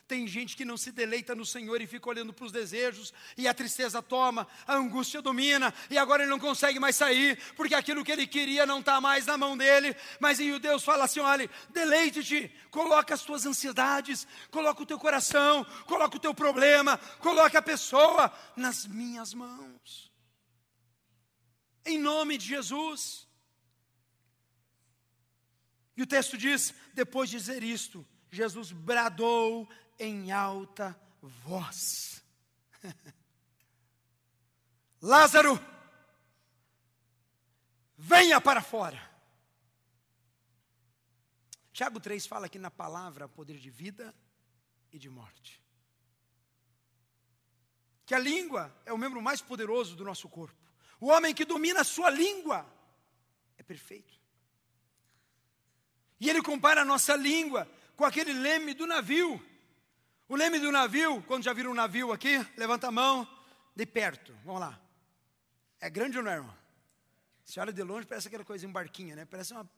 Tem 0.07 0.27
gente 0.27 0.57
que 0.57 0.65
não 0.65 0.79
se 0.79 0.91
deleita 0.91 1.35
no 1.35 1.45
Senhor 1.45 1.83
e 1.83 1.87
fica 1.87 2.09
olhando 2.09 2.33
para 2.33 2.47
os 2.47 2.53
desejos, 2.53 3.13
e 3.37 3.47
a 3.47 3.53
tristeza 3.53 4.01
toma, 4.01 4.49
a 4.67 4.75
angústia 4.75 5.21
domina, 5.21 5.75
e 5.91 5.99
agora 5.99 6.23
ele 6.23 6.31
não 6.31 6.39
consegue 6.39 6.79
mais 6.79 6.97
sair, 6.97 7.37
porque 7.55 7.75
aquilo 7.75 8.03
que 8.03 8.11
ele 8.11 8.27
queria 8.27 8.65
não 8.65 8.81
está 8.81 9.03
mais 9.03 9.27
na 9.27 9.37
mão 9.37 9.55
dele. 9.55 9.95
Mas 10.19 10.41
aí 10.41 10.51
o 10.51 10.59
Deus 10.59 10.83
fala 10.83 11.05
assim: 11.05 11.21
olha, 11.21 11.51
deleite-te, 11.69 12.51
coloca 12.71 13.13
as 13.13 13.23
tuas 13.23 13.45
ansiedades, 13.45 14.27
coloca 14.51 14.83
o 14.83 14.87
teu 14.87 14.99
coração, 14.99 15.63
coloca 15.85 16.17
o 16.17 16.21
teu 16.21 16.33
problema, 16.33 16.97
coloca 17.19 17.59
a 17.59 17.63
pessoa 17.63 18.33
nas 18.57 18.87
minhas 18.87 19.35
mãos. 19.35 20.11
Em 21.85 21.99
nome 21.99 22.39
de 22.39 22.47
Jesus. 22.47 23.28
E 25.99 26.03
o 26.03 26.07
texto 26.07 26.39
diz: 26.39 26.73
depois 26.95 27.29
de 27.29 27.37
dizer 27.37 27.61
isto, 27.61 28.07
Jesus 28.31 28.71
bradou 28.71 29.69
em 29.99 30.31
alta 30.31 30.97
voz: 31.21 32.23
Lázaro, 35.03 35.59
venha 37.97 38.41
para 38.41 38.63
fora. 38.63 39.11
Tiago 41.73 41.99
3 41.99 42.25
fala 42.29 42.49
que 42.49 42.61
na 42.61 42.71
palavra 42.71 43.29
poder 43.29 43.59
de 43.59 43.69
vida 43.69 44.15
e 44.93 45.01
de 45.01 45.11
morte. 45.11 45.61
Que 48.07 48.15
a 48.15 48.21
língua 48.21 48.73
é 48.87 48.93
o 48.93 48.99
membro 48.99 49.21
mais 49.21 49.43
poderoso 49.43 49.97
do 49.97 50.05
nosso 50.05 50.29
corpo. 50.29 50.57
O 51.01 51.09
homem 51.09 51.35
que 51.35 51.45
domina 51.45 51.81
a 51.81 51.85
sua 51.85 52.09
língua 52.09 52.65
é 53.57 53.65
perfeito. 53.65 54.18
E 56.21 56.29
ele 56.29 56.43
compara 56.43 56.83
a 56.83 56.85
nossa 56.85 57.15
língua 57.15 57.71
com 57.97 58.05
aquele 58.05 58.33
leme 58.33 58.75
do 58.75 58.87
navio. 58.87 59.45
O 60.29 60.37
leme 60.37 60.59
do 60.59 60.71
navio, 60.71 61.23
quando 61.23 61.45
já 61.45 61.53
viram 61.53 61.71
um 61.71 61.75
navio 61.75 62.13
aqui, 62.13 62.39
levanta 62.57 62.89
a 62.89 62.93
mão, 62.93 63.27
de 63.75 63.87
perto, 63.87 64.33
vamos 64.45 64.61
lá. 64.61 64.81
É 65.81 65.89
grande 65.89 66.19
ou 66.19 66.25
não 66.25 66.31
é, 66.31 66.35
irmão? 66.35 66.59
Se 67.45 67.59
olha 67.61 67.73
de 67.73 67.83
longe, 67.83 68.07
parece 68.07 68.29
aquela 68.29 68.45
coisa, 68.45 68.67
um 68.67 68.73
barquinho, 68.73 69.17
né? 69.17 69.25
Parece 69.25 69.53
uma, 69.53 69.69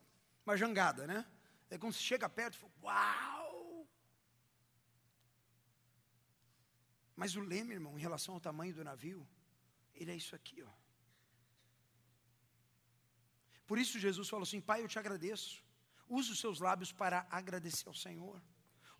uma 0.44 0.56
jangada, 0.56 1.06
né? 1.06 1.24
Aí 1.70 1.78
quando 1.78 1.92
você 1.92 2.00
chega 2.00 2.28
perto, 2.28 2.56
fala, 2.56 2.72
uau! 2.82 3.88
Mas 7.14 7.36
o 7.36 7.40
leme, 7.40 7.74
irmão, 7.74 7.96
em 7.96 8.00
relação 8.00 8.34
ao 8.34 8.40
tamanho 8.40 8.74
do 8.74 8.82
navio, 8.82 9.28
ele 9.94 10.10
é 10.10 10.16
isso 10.16 10.34
aqui, 10.34 10.62
ó. 10.62 10.80
Por 13.66 13.78
isso 13.78 14.00
Jesus 14.00 14.28
falou 14.28 14.42
assim: 14.42 14.60
Pai, 14.60 14.82
eu 14.82 14.88
te 14.88 14.98
agradeço 14.98 15.62
Use 16.10 16.32
os 16.32 16.40
seus 16.40 16.58
lábios 16.58 16.90
para 16.90 17.24
agradecer 17.30 17.88
ao 17.88 17.94
Senhor. 17.94 18.42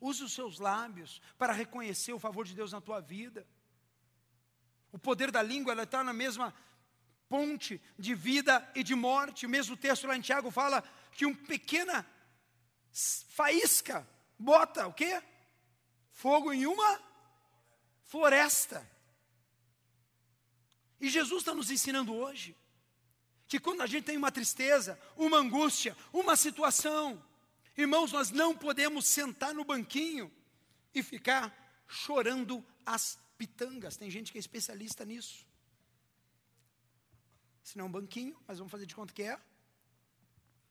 Use 0.00 0.22
os 0.22 0.32
seus 0.32 0.60
lábios 0.60 1.20
para 1.36 1.52
reconhecer 1.52 2.12
o 2.12 2.20
favor 2.20 2.46
de 2.46 2.54
Deus 2.54 2.70
na 2.70 2.80
tua 2.80 3.00
vida. 3.00 3.44
O 4.92 4.98
poder 4.98 5.32
da 5.32 5.42
língua 5.42 5.74
está 5.82 6.04
na 6.04 6.12
mesma 6.12 6.54
ponte 7.28 7.82
de 7.98 8.14
vida 8.14 8.70
e 8.76 8.84
de 8.84 8.94
morte. 8.94 9.44
O 9.44 9.48
mesmo 9.48 9.76
texto 9.76 10.06
lá 10.06 10.16
em 10.16 10.20
Tiago 10.20 10.52
fala 10.52 10.84
que 11.10 11.26
uma 11.26 11.34
pequena 11.34 12.06
faísca 13.28 14.08
bota 14.38 14.86
o 14.86 14.92
quê? 14.92 15.20
Fogo 16.12 16.52
em 16.52 16.64
uma 16.64 17.00
floresta. 18.04 18.88
E 21.00 21.10
Jesus 21.10 21.42
está 21.42 21.52
nos 21.54 21.72
ensinando 21.72 22.14
hoje 22.14 22.56
que 23.50 23.58
quando 23.58 23.80
a 23.80 23.86
gente 23.86 24.04
tem 24.04 24.16
uma 24.16 24.30
tristeza, 24.30 24.96
uma 25.16 25.38
angústia, 25.38 25.96
uma 26.12 26.36
situação, 26.36 27.20
irmãos, 27.76 28.12
nós 28.12 28.30
não 28.30 28.56
podemos 28.56 29.04
sentar 29.06 29.52
no 29.52 29.64
banquinho 29.64 30.30
e 30.94 31.02
ficar 31.02 31.52
chorando 31.88 32.64
as 32.86 33.18
pitangas. 33.36 33.96
Tem 33.96 34.08
gente 34.08 34.30
que 34.30 34.38
é 34.38 34.40
especialista 34.40 35.04
nisso. 35.04 35.44
Se 37.64 37.76
não 37.76 37.86
é 37.86 37.88
um 37.88 37.90
banquinho, 37.90 38.40
mas 38.46 38.58
vamos 38.58 38.70
fazer 38.70 38.86
de 38.86 38.94
conta 38.94 39.12
que 39.12 39.24
é. 39.24 39.36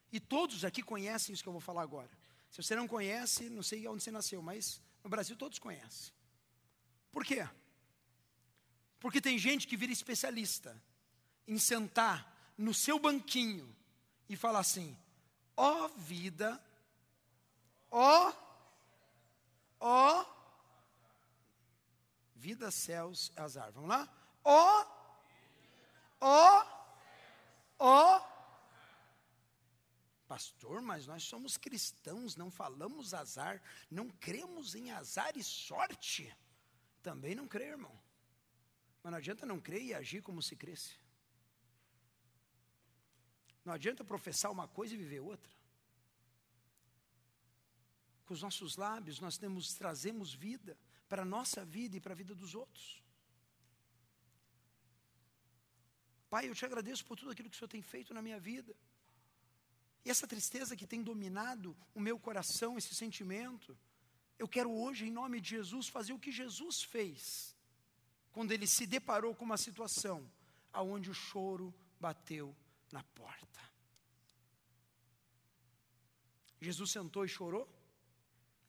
E 0.10 0.18
todos 0.18 0.64
aqui 0.64 0.82
conhecem 0.82 1.34
isso 1.34 1.44
que 1.44 1.50
eu 1.50 1.54
vou 1.54 1.62
falar 1.62 1.82
agora. 1.82 2.10
Se 2.50 2.64
você 2.64 2.78
não 2.78 2.88
conhece, 2.88 3.50
não 3.50 3.62
sei 3.62 3.86
onde 3.90 4.02
você 4.02 4.10
nasceu, 4.10 4.42
mas 4.42 4.82
no 5.04 5.10
Brasil 5.10 5.36
todos 5.36 5.60
conhecem. 5.60 6.14
Por 7.12 7.26
quê? 7.26 7.46
Porque 9.02 9.20
tem 9.20 9.38
gente 9.38 9.68
que 9.68 9.76
vira 9.76 9.92
especialista 9.92 10.82
em 11.46 11.60
sentar 11.60 12.29
no 12.60 12.74
seu 12.74 13.00
banquinho 13.00 13.74
e 14.28 14.36
falar 14.36 14.60
assim: 14.60 14.96
ó 15.56 15.86
oh 15.86 15.88
vida, 15.98 16.62
ó, 17.90 18.30
oh, 18.30 18.34
ó, 19.80 20.22
oh, 20.22 20.26
vida, 22.36 22.70
céus, 22.70 23.32
azar. 23.36 23.72
Vamos 23.72 23.90
lá? 23.90 24.08
Ó, 24.44 24.86
ó, 26.20 26.66
ó. 27.80 28.30
Pastor, 30.28 30.82
mas 30.82 31.08
nós 31.08 31.24
somos 31.24 31.58
cristãos, 31.58 32.36
não 32.36 32.52
falamos 32.52 33.14
azar, 33.14 33.60
não 33.90 34.10
cremos 34.10 34.76
em 34.76 34.92
azar 34.92 35.36
e 35.36 35.44
sorte. 35.44 36.32
Também 37.02 37.34
não 37.34 37.48
creio, 37.48 37.72
irmão. 37.72 38.00
Mas 39.02 39.12
não 39.12 39.18
adianta 39.18 39.46
não 39.46 39.62
crer 39.62 39.82
e 39.82 39.94
agir 39.94 40.22
como 40.22 40.42
se 40.42 40.56
cresce. 40.58 41.00
Não 43.70 43.76
adianta 43.76 44.04
professar 44.04 44.52
uma 44.52 44.68
coisa 44.68 44.96
e 44.96 44.98
viver 44.98 45.20
outra. 45.20 45.54
Com 48.26 48.34
os 48.34 48.42
nossos 48.42 48.76
lábios 48.76 49.20
nós 49.20 49.38
temos, 49.38 49.76
trazemos 49.76 50.34
vida 50.34 50.76
para 51.08 51.22
a 51.22 51.26
nossa 51.26 51.64
vida 51.64 51.96
e 51.96 52.02
para 52.02 52.14
a 52.14 52.16
vida 52.16 52.34
dos 52.34 52.56
outros. 52.56 53.04
Pai, 56.32 56.50
eu 56.50 56.56
te 56.56 56.66
agradeço 56.66 57.06
por 57.06 57.16
tudo 57.16 57.30
aquilo 57.30 57.48
que 57.48 57.56
o 57.56 57.60
Senhor 57.60 57.70
tem 57.70 57.84
feito 57.84 58.12
na 58.12 58.24
minha 58.24 58.40
vida. 58.40 58.76
E 60.04 60.10
essa 60.10 60.26
tristeza 60.26 60.76
que 60.76 60.88
tem 60.88 61.04
dominado 61.04 61.78
o 61.94 62.00
meu 62.00 62.18
coração, 62.18 62.76
esse 62.76 62.96
sentimento, 62.96 63.78
eu 64.40 64.48
quero 64.48 64.72
hoje, 64.72 65.06
em 65.06 65.12
nome 65.12 65.40
de 65.40 65.50
Jesus, 65.52 65.88
fazer 65.88 66.14
o 66.14 66.20
que 66.20 66.32
Jesus 66.32 66.82
fez, 66.82 67.56
quando 68.32 68.52
ele 68.52 68.66
se 68.66 68.88
deparou 68.88 69.36
com 69.36 69.46
uma 69.46 69.58
situação 69.58 70.28
aonde 70.74 71.12
o 71.12 71.14
choro 71.14 71.72
bateu 72.00 72.56
na 72.92 73.04
porta. 73.04 73.60
Jesus 76.62 76.92
sentou 76.92 77.24
e 77.26 77.30
chorou? 77.30 77.68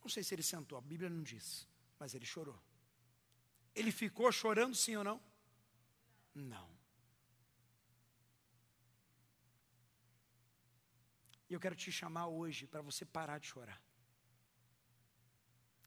Não 0.02 0.08
sei 0.08 0.22
se 0.22 0.34
ele 0.34 0.42
sentou, 0.42 0.78
a 0.78 0.80
Bíblia 0.80 1.10
não 1.10 1.22
diz, 1.22 1.66
mas 1.98 2.14
ele 2.14 2.24
chorou. 2.24 2.58
Ele 3.74 3.92
ficou 3.92 4.30
chorando, 4.32 4.74
sim 4.74 4.96
ou 4.96 5.04
não? 5.04 5.20
Não. 6.34 6.68
E 11.48 11.52
eu 11.52 11.60
quero 11.60 11.74
te 11.74 11.90
chamar 11.90 12.28
hoje 12.28 12.66
para 12.66 12.80
você 12.80 13.04
parar 13.04 13.38
de 13.38 13.46
chorar. 13.46 13.80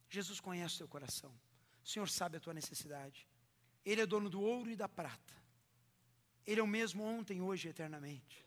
Jesus 0.09 0.39
conhece 0.39 0.75
o 0.75 0.77
teu 0.79 0.87
coração. 0.87 1.33
O 1.83 1.87
Senhor 1.87 2.07
sabe 2.09 2.37
a 2.37 2.39
tua 2.39 2.53
necessidade. 2.53 3.27
Ele 3.85 4.01
é 4.01 4.05
dono 4.05 4.29
do 4.29 4.41
ouro 4.41 4.69
e 4.69 4.75
da 4.75 4.87
prata. 4.87 5.42
Ele 6.45 6.59
é 6.59 6.63
o 6.63 6.67
mesmo 6.67 7.03
ontem, 7.03 7.41
hoje 7.41 7.67
e 7.67 7.71
eternamente. 7.71 8.45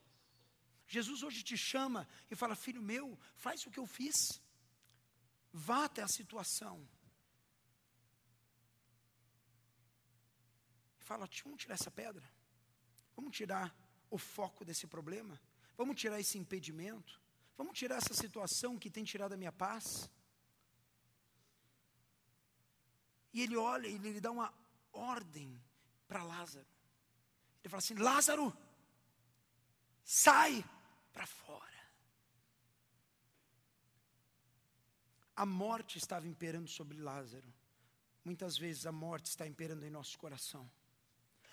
Jesus 0.87 1.23
hoje 1.23 1.43
te 1.43 1.57
chama 1.57 2.07
e 2.31 2.37
fala: 2.37 2.55
Filho 2.55 2.83
meu, 2.83 3.19
faz 3.35 3.67
o 3.67 3.71
que 3.71 3.79
eu 3.79 3.87
fiz. 3.87 4.41
Vá 5.53 5.85
até 5.85 6.03
a 6.03 6.09
situação. 6.09 6.87
Fala, 10.99 11.29
vamos 11.45 11.61
tirar 11.61 11.75
essa 11.75 11.91
pedra. 11.91 12.29
Vamos 13.15 13.35
tirar 13.35 13.75
o 14.11 14.19
foco 14.19 14.65
desse 14.65 14.87
problema. 14.87 15.41
Vamos 15.77 15.99
tirar 16.01 16.21
esse 16.21 16.37
impedimento. 16.37 17.21
Vamos 17.57 17.79
tirar 17.79 17.97
essa 17.97 18.13
situação 18.13 18.79
que 18.79 18.91
tem 18.91 19.05
tirado 19.05 19.33
a 19.33 19.37
minha 19.37 19.53
paz. 19.53 20.11
E 23.33 23.41
ele 23.41 23.57
olha 23.57 23.87
e 23.87 23.95
ele 23.95 24.21
dá 24.21 24.31
uma 24.31 24.53
ordem 24.93 25.63
para 26.09 26.23
Lázaro. 26.23 26.76
Ele 27.67 27.71
fala 27.71 27.81
assim: 27.81 27.95
Lázaro, 27.95 28.57
sai 30.05 30.65
para 31.13 31.27
fora. 31.27 31.65
A 35.35 35.45
morte 35.45 35.99
estava 35.99 36.29
imperando 36.29 36.69
sobre 36.69 36.97
Lázaro. 36.97 37.53
Muitas 38.25 38.57
vezes 38.57 38.87
a 38.87 38.93
morte 38.93 39.27
está 39.27 39.49
imperando 39.49 39.85
em 39.85 39.91
nosso 39.91 40.17
coração. 40.17 40.71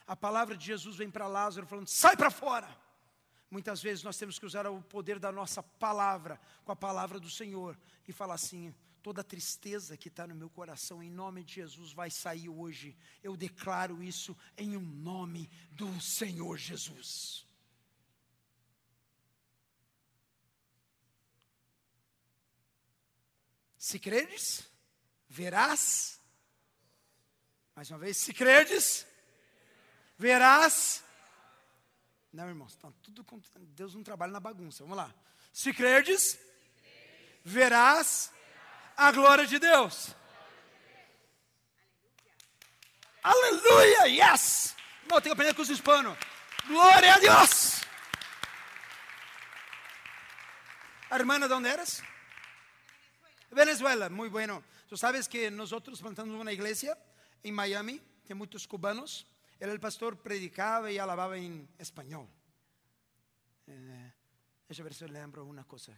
A 0.05 0.15
palavra 0.15 0.55
de 0.55 0.67
Jesus 0.67 0.97
vem 0.97 1.09
para 1.09 1.25
Lázaro 1.25 1.65
falando: 1.65 1.87
sai 1.87 2.15
para 2.15 2.29
fora. 2.29 2.69
Muitas 3.49 3.81
vezes 3.81 4.03
nós 4.03 4.15
temos 4.15 4.37
que 4.37 4.45
usar 4.45 4.67
o 4.67 4.83
poder 4.83 5.17
da 5.17 5.31
nossa 5.31 5.63
palavra 5.63 6.39
com 6.63 6.71
a 6.71 6.75
palavra 6.75 7.19
do 7.19 7.29
Senhor 7.29 7.75
e 8.07 8.13
falar 8.13 8.35
assim: 8.35 8.71
toda 9.03 9.21
tristeza 9.21 9.97
que 9.97 10.07
está 10.07 10.25
no 10.25 10.33
meu 10.33 10.49
coração, 10.49 11.03
em 11.03 11.11
nome 11.11 11.43
de 11.43 11.55
Jesus, 11.55 11.91
vai 11.91 12.09
sair 12.09 12.47
hoje. 12.47 12.97
Eu 13.21 13.35
declaro 13.35 14.01
isso 14.01 14.35
em 14.57 14.77
um 14.77 14.81
nome 14.81 15.49
do 15.71 15.99
Senhor 15.99 16.57
Jesus. 16.57 17.45
Se 23.77 23.99
credes, 23.99 24.65
verás. 25.27 26.17
Mais 27.75 27.91
uma 27.91 27.99
vez, 27.99 28.15
se 28.15 28.33
credes, 28.33 29.05
verás. 30.17 31.03
Não, 32.31 32.47
irmãos, 32.47 32.73
tá 32.75 32.89
tudo 33.03 33.25
Deus 33.75 33.93
não 33.93 34.01
trabalha 34.01 34.31
na 34.31 34.39
bagunça. 34.39 34.83
Vamos 34.83 34.95
lá. 34.95 35.13
Se 35.51 35.73
credes, 35.73 36.39
verás 37.43 38.31
a 38.95 39.11
glória 39.11 39.45
de 39.45 39.59
Deus. 39.59 40.15
Aleluia, 43.23 44.07
yes! 44.07 44.75
Não, 45.09 45.21
tenho 45.21 45.35
que 45.35 45.41
aprender 45.41 45.55
com 45.55 45.61
os 45.61 45.69
hispanos. 45.69 46.17
Glória 46.67 47.15
a 47.15 47.19
Deus! 47.19 47.81
Hermana, 51.09 51.47
¿dónde 51.47 51.69
eres? 51.69 52.01
Venezuela, 53.51 54.09
muy 54.09 54.29
bueno. 54.29 54.63
Tú 54.89 54.97
sabes 54.97 55.29
que 55.29 55.51
nosotros 55.51 56.01
plantamos 56.01 56.39
una 56.39 56.51
iglesia 56.51 56.97
en 57.43 57.53
Miami, 57.53 58.01
que 58.25 58.33
muchos 58.33 58.67
cubanos. 58.67 59.27
Él, 59.59 59.69
el 59.69 59.79
pastor, 59.79 60.17
predicaba 60.17 60.91
y 60.91 60.97
alababa 60.97 61.37
en 61.37 61.69
español. 61.77 62.27
Eh, 63.67 64.13
esa 64.67 64.83
versión 64.83 65.13
lembro 65.13 65.45
una 65.45 65.63
cosa. 65.65 65.97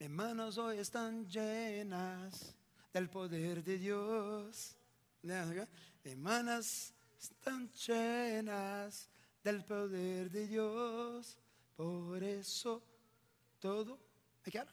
Mis 0.00 0.10
manos 0.10 0.58
hoy 0.58 0.78
están 0.78 1.26
llenas 1.26 2.54
del 2.92 3.10
poder 3.10 3.64
de 3.64 3.78
Dios. 3.78 4.76
Mis 6.04 6.16
manos 6.16 6.94
están 7.20 7.68
llenas 7.72 9.08
del 9.42 9.64
poder 9.64 10.30
de 10.30 10.46
Dios. 10.46 11.36
Por 11.76 12.22
eso 12.22 12.80
todo. 13.58 13.98
¿Me 14.46 14.52
queda? 14.52 14.72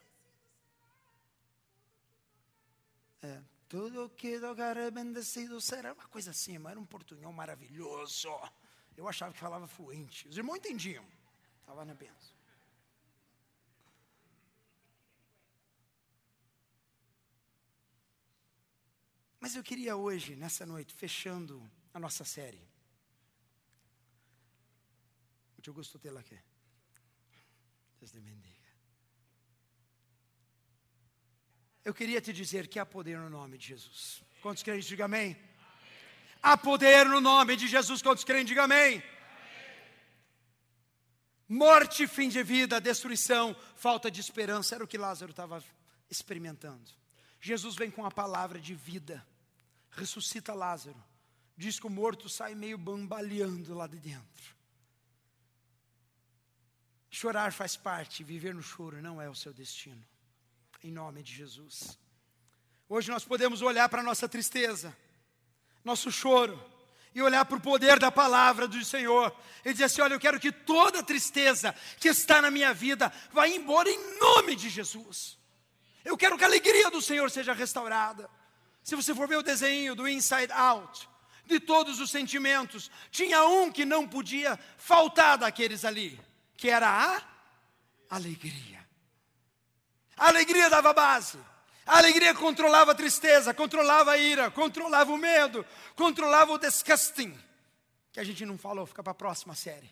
É, 3.23 3.41
tudo 3.67 4.11
que 4.15 4.39
tocar 4.39 4.77
é 4.77 4.91
bendecido 4.91 5.59
será 5.59 5.93
uma 5.93 6.07
coisa 6.07 6.29
assim, 6.29 6.59
mas 6.59 6.73
era 6.73 6.79
um 6.79 6.85
portunhol 6.85 7.33
maravilhoso. 7.33 8.29
Eu 8.95 9.07
achava 9.07 9.33
que 9.33 9.39
falava 9.39 9.67
fluente. 9.67 10.27
Os 10.27 10.37
irmãos 10.37 10.57
entendiam. 10.57 11.03
Estava 11.61 11.83
na 11.83 11.95
benção. 11.95 12.34
Mas 19.45 19.55
eu 19.55 19.61
queria 19.61 19.95
hoje, 19.95 20.35
nessa 20.35 20.65
noite, 20.65 20.91
fechando 20.91 21.71
a 21.93 21.99
nossa 21.99 22.25
série. 22.25 22.67
Muito 25.51 25.71
gosto 25.71 25.99
tê-la 25.99 26.21
aqui. 26.21 26.35
Deus 27.99 28.11
te 28.11 28.19
bendiga. 28.19 28.67
Eu 31.83 31.93
queria 31.93 32.19
te 32.19 32.33
dizer 32.33 32.67
que 32.67 32.79
há 32.79 32.85
poder 32.87 33.19
no 33.19 33.29
nome 33.29 33.59
de 33.59 33.67
Jesus. 33.67 34.23
Quantos 34.41 34.63
crentes 34.63 34.87
digam 34.87 35.05
amém? 35.05 35.33
amém? 35.33 35.49
Há 36.41 36.57
poder 36.57 37.05
no 37.05 37.21
nome 37.21 37.55
de 37.55 37.67
Jesus. 37.67 38.01
Quantos 38.01 38.23
crentes 38.23 38.47
digam 38.47 38.63
amém? 38.63 39.03
Morte, 41.47 42.07
fim 42.07 42.29
de 42.29 42.41
vida, 42.41 42.81
destruição, 42.81 43.55
falta 43.75 44.09
de 44.09 44.21
esperança, 44.21 44.73
era 44.73 44.83
o 44.83 44.87
que 44.87 44.97
Lázaro 44.97 45.29
estava 45.29 45.63
experimentando. 46.09 46.89
Jesus 47.39 47.75
vem 47.75 47.91
com 47.91 48.03
a 48.03 48.09
palavra 48.09 48.59
de 48.59 48.73
vida, 48.73 49.23
ressuscita 49.95 50.53
Lázaro, 50.53 51.01
diz 51.57 51.79
que 51.79 51.87
o 51.87 51.89
morto 51.89 52.29
sai 52.29 52.53
meio 52.53 52.77
bambaleando 52.77 53.73
lá 53.73 53.87
de 53.87 53.99
dentro. 53.99 54.55
Chorar 57.09 57.53
faz 57.53 57.77
parte, 57.77 58.23
viver 58.23 58.53
no 58.53 58.61
choro 58.61 59.01
não 59.01 59.21
é 59.21 59.29
o 59.29 59.35
seu 59.35 59.53
destino 59.53 60.05
em 60.85 60.91
nome 60.91 61.23
de 61.23 61.33
Jesus. 61.33 61.97
Hoje 62.87 63.09
nós 63.09 63.25
podemos 63.25 63.63
olhar 63.63 63.89
para 63.89 64.01
a 64.01 64.03
nossa 64.03 64.29
tristeza, 64.29 64.95
nosso 65.83 66.11
choro, 66.11 66.63
e 67.13 67.21
olhar 67.21 67.45
para 67.45 67.57
o 67.57 67.61
poder 67.61 67.97
da 67.97 68.11
palavra 68.11 68.67
do 68.67 68.83
Senhor 68.83 69.35
e 69.63 69.71
dizer 69.71 69.85
assim: 69.85 70.01
olha, 70.01 70.13
eu 70.13 70.19
quero 70.19 70.39
que 70.39 70.51
toda 70.51 71.01
tristeza 71.01 71.73
que 71.99 72.09
está 72.09 72.41
na 72.41 72.51
minha 72.51 72.73
vida 72.73 73.11
vá 73.31 73.47
embora 73.47 73.89
em 73.89 74.19
nome 74.19 74.55
de 74.55 74.69
Jesus. 74.69 75.39
Eu 76.03 76.15
quero 76.15 76.37
que 76.37 76.43
a 76.43 76.47
alegria 76.47 76.91
do 76.91 77.01
Senhor 77.01 77.31
seja 77.31 77.53
restaurada. 77.53 78.29
Se 78.85 78.95
você 78.95 79.15
for 79.15 79.27
ver 79.27 79.37
o 79.37 79.41
desenho 79.41 79.95
do 79.95 80.07
Inside 80.07 80.51
Out, 80.51 81.09
de 81.43 81.59
todos 81.59 81.99
os 81.99 82.11
sentimentos, 82.11 82.91
tinha 83.09 83.43
um 83.47 83.71
que 83.71 83.83
não 83.83 84.07
podia 84.07 84.59
faltar 84.77 85.39
daqueles 85.39 85.83
ali, 85.83 86.21
que 86.55 86.69
era 86.69 86.87
a 86.87 88.15
alegria. 88.15 88.87
A 90.15 90.27
alegria 90.27 90.69
dava 90.69 90.93
base. 90.93 91.39
A 91.83 91.97
alegria 91.97 92.35
controlava 92.35 92.91
a 92.91 92.95
tristeza, 92.95 93.55
controlava 93.55 94.11
a 94.11 94.19
ira, 94.19 94.51
controlava 94.51 95.11
o 95.11 95.17
medo, 95.17 95.65
controlava 95.95 96.53
o 96.53 96.59
disgusting. 96.59 97.35
Que 98.11 98.19
a 98.19 98.23
gente 98.23 98.45
não 98.45 98.55
falou, 98.55 98.85
fica 98.85 99.01
para 99.01 99.13
a 99.13 99.15
próxima 99.15 99.55
série. 99.55 99.91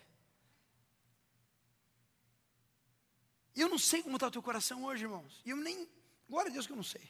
Eu 3.56 3.68
não 3.68 3.78
sei 3.78 4.04
como 4.04 4.14
está 4.14 4.28
o 4.28 4.30
teu 4.30 4.42
coração 4.42 4.84
hoje, 4.84 5.02
irmãos. 5.02 5.42
E 5.44 5.50
eu 5.50 5.56
nem, 5.56 5.88
glória 6.28 6.48
a 6.48 6.52
Deus 6.52 6.64
que 6.64 6.72
eu 6.72 6.76
não 6.76 6.84
sei. 6.84 7.02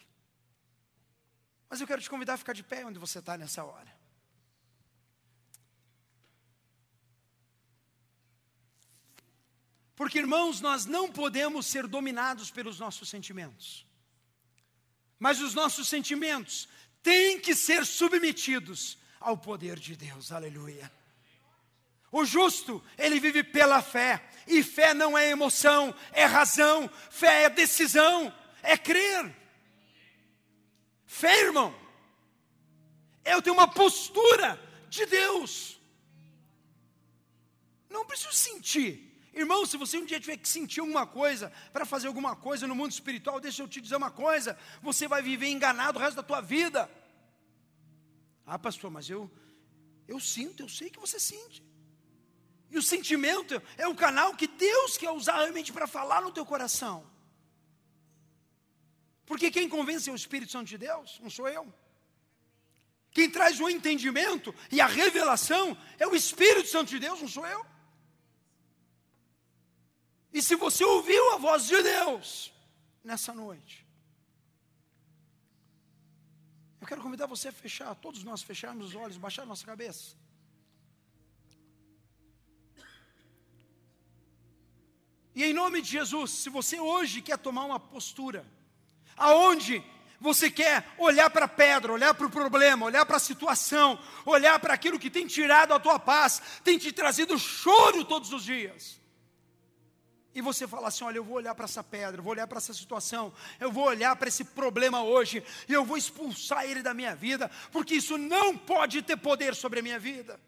Mas 1.68 1.80
eu 1.80 1.86
quero 1.86 2.02
te 2.02 2.10
convidar 2.10 2.34
a 2.34 2.38
ficar 2.38 2.52
de 2.52 2.62
pé 2.62 2.84
onde 2.84 2.98
você 2.98 3.18
está 3.18 3.36
nessa 3.36 3.64
hora. 3.64 3.92
Porque, 9.96 10.18
irmãos, 10.18 10.60
nós 10.60 10.86
não 10.86 11.10
podemos 11.10 11.66
ser 11.66 11.86
dominados 11.86 12.50
pelos 12.50 12.78
nossos 12.78 13.08
sentimentos. 13.08 13.86
Mas 15.18 15.40
os 15.40 15.54
nossos 15.54 15.88
sentimentos 15.88 16.68
têm 17.02 17.40
que 17.40 17.54
ser 17.54 17.86
submetidos 17.86 18.98
ao 19.20 19.38
poder 19.38 19.78
de 19.78 19.96
Deus. 19.96 20.32
Aleluia. 20.32 20.92
O 22.10 22.24
justo, 22.24 22.82
ele 22.96 23.18
vive 23.18 23.42
pela 23.42 23.82
fé, 23.82 24.24
e 24.46 24.62
fé 24.62 24.94
não 24.94 25.18
é 25.18 25.30
emoção, 25.30 25.94
é 26.12 26.24
razão, 26.24 26.88
fé 27.10 27.44
é 27.44 27.50
decisão, 27.50 28.32
é 28.62 28.76
crer. 28.76 29.34
Fé, 31.20 31.34
irmão, 31.48 31.72
eu 33.24 33.40
tenho 33.40 33.54
uma 33.54 33.68
postura 33.68 34.48
de 34.88 35.06
Deus. 35.06 35.78
Não 37.88 38.04
preciso 38.04 38.32
sentir, 38.32 38.92
Irmão, 39.42 39.66
se 39.66 39.76
você 39.76 39.98
um 39.98 40.04
dia 40.04 40.20
tiver 40.20 40.36
que 40.36 40.48
sentir 40.48 40.78
alguma 40.78 41.06
coisa 41.06 41.52
para 41.72 41.84
fazer 41.84 42.06
alguma 42.06 42.36
coisa 42.36 42.68
no 42.68 42.74
mundo 42.80 42.92
espiritual, 42.92 43.40
deixa 43.40 43.62
eu 43.62 43.68
te 43.68 43.80
dizer 43.80 43.96
uma 43.96 44.10
coisa: 44.10 44.56
você 44.80 45.08
vai 45.08 45.22
viver 45.22 45.48
enganado 45.48 45.98
o 45.98 46.00
resto 46.00 46.16
da 46.16 46.22
tua 46.22 46.40
vida. 46.40 46.88
Ah, 48.46 48.58
pastor, 48.58 48.90
mas 48.92 49.10
eu 49.10 49.28
eu 50.06 50.20
sinto, 50.20 50.62
eu 50.62 50.68
sei 50.68 50.88
que 50.88 51.00
você 51.00 51.18
sente. 51.18 51.64
E 52.70 52.78
o 52.78 52.82
sentimento 52.82 53.60
é 53.76 53.88
o 53.88 53.94
canal 53.94 54.36
que 54.36 54.46
Deus 54.46 54.96
quer 54.96 55.10
usar 55.10 55.38
realmente 55.38 55.72
para 55.72 55.88
falar 55.88 56.20
no 56.22 56.32
teu 56.32 56.46
coração. 56.46 57.04
Porque 59.26 59.50
quem 59.50 59.68
convence 59.68 60.08
é 60.08 60.12
o 60.12 60.16
Espírito 60.16 60.52
Santo 60.52 60.68
de 60.68 60.78
Deus, 60.78 61.18
não 61.20 61.30
sou 61.30 61.48
eu. 61.48 61.72
Quem 63.10 63.30
traz 63.30 63.60
o 63.60 63.68
entendimento 63.68 64.54
e 64.70 64.80
a 64.80 64.86
revelação 64.86 65.76
é 65.98 66.06
o 66.06 66.14
Espírito 66.14 66.68
Santo 66.68 66.90
de 66.90 66.98
Deus, 66.98 67.20
não 67.20 67.28
sou 67.28 67.46
eu. 67.46 67.64
E 70.32 70.42
se 70.42 70.56
você 70.56 70.84
ouviu 70.84 71.32
a 71.32 71.36
voz 71.38 71.66
de 71.66 71.80
Deus 71.80 72.52
nessa 73.04 73.32
noite, 73.32 73.86
eu 76.80 76.86
quero 76.88 77.00
convidar 77.00 77.26
você 77.26 77.48
a 77.48 77.52
fechar, 77.52 77.94
todos 77.94 78.24
nós 78.24 78.42
fecharmos 78.42 78.88
os 78.88 78.94
olhos, 78.94 79.16
baixar 79.16 79.46
nossa 79.46 79.64
cabeça. 79.64 80.16
E 85.34 85.42
em 85.44 85.52
nome 85.52 85.80
de 85.80 85.88
Jesus, 85.88 86.30
se 86.32 86.50
você 86.50 86.78
hoje 86.78 87.22
quer 87.22 87.38
tomar 87.38 87.64
uma 87.64 87.80
postura, 87.80 88.44
aonde 89.16 89.82
você 90.20 90.50
quer 90.50 90.86
olhar 90.96 91.28
para 91.30 91.44
a 91.44 91.48
pedra, 91.48 91.92
olhar 91.92 92.14
para 92.14 92.26
o 92.26 92.30
problema, 92.30 92.86
olhar 92.86 93.04
para 93.04 93.16
a 93.16 93.20
situação, 93.20 93.98
olhar 94.24 94.58
para 94.58 94.74
aquilo 94.74 94.98
que 94.98 95.10
tem 95.10 95.26
tirado 95.26 95.72
a 95.72 95.80
tua 95.80 95.98
paz, 95.98 96.40
tem 96.62 96.78
te 96.78 96.92
trazido 96.92 97.38
choro 97.38 98.04
todos 98.04 98.32
os 98.32 98.42
dias 98.42 99.04
e 100.34 100.40
você 100.40 100.66
fala 100.66 100.88
assim: 100.88 101.04
olha, 101.04 101.18
eu 101.18 101.24
vou 101.24 101.36
olhar 101.36 101.54
para 101.54 101.64
essa 101.64 101.82
pedra, 101.82 102.18
eu 102.18 102.24
vou 102.24 102.32
olhar 102.32 102.46
para 102.46 102.58
essa 102.58 102.74
situação, 102.74 103.32
eu 103.60 103.70
vou 103.70 103.84
olhar 103.84 104.14
para 104.16 104.28
esse 104.28 104.44
problema 104.44 105.02
hoje, 105.02 105.42
e 105.68 105.72
eu 105.72 105.84
vou 105.84 105.96
expulsar 105.96 106.64
ele 106.64 106.82
da 106.82 106.92
minha 106.92 107.14
vida, 107.14 107.50
porque 107.70 107.94
isso 107.94 108.18
não 108.18 108.58
pode 108.58 109.00
ter 109.02 109.16
poder 109.16 109.54
sobre 109.54 109.78
a 109.78 109.82
minha 109.82 109.98
vida. 109.98 110.40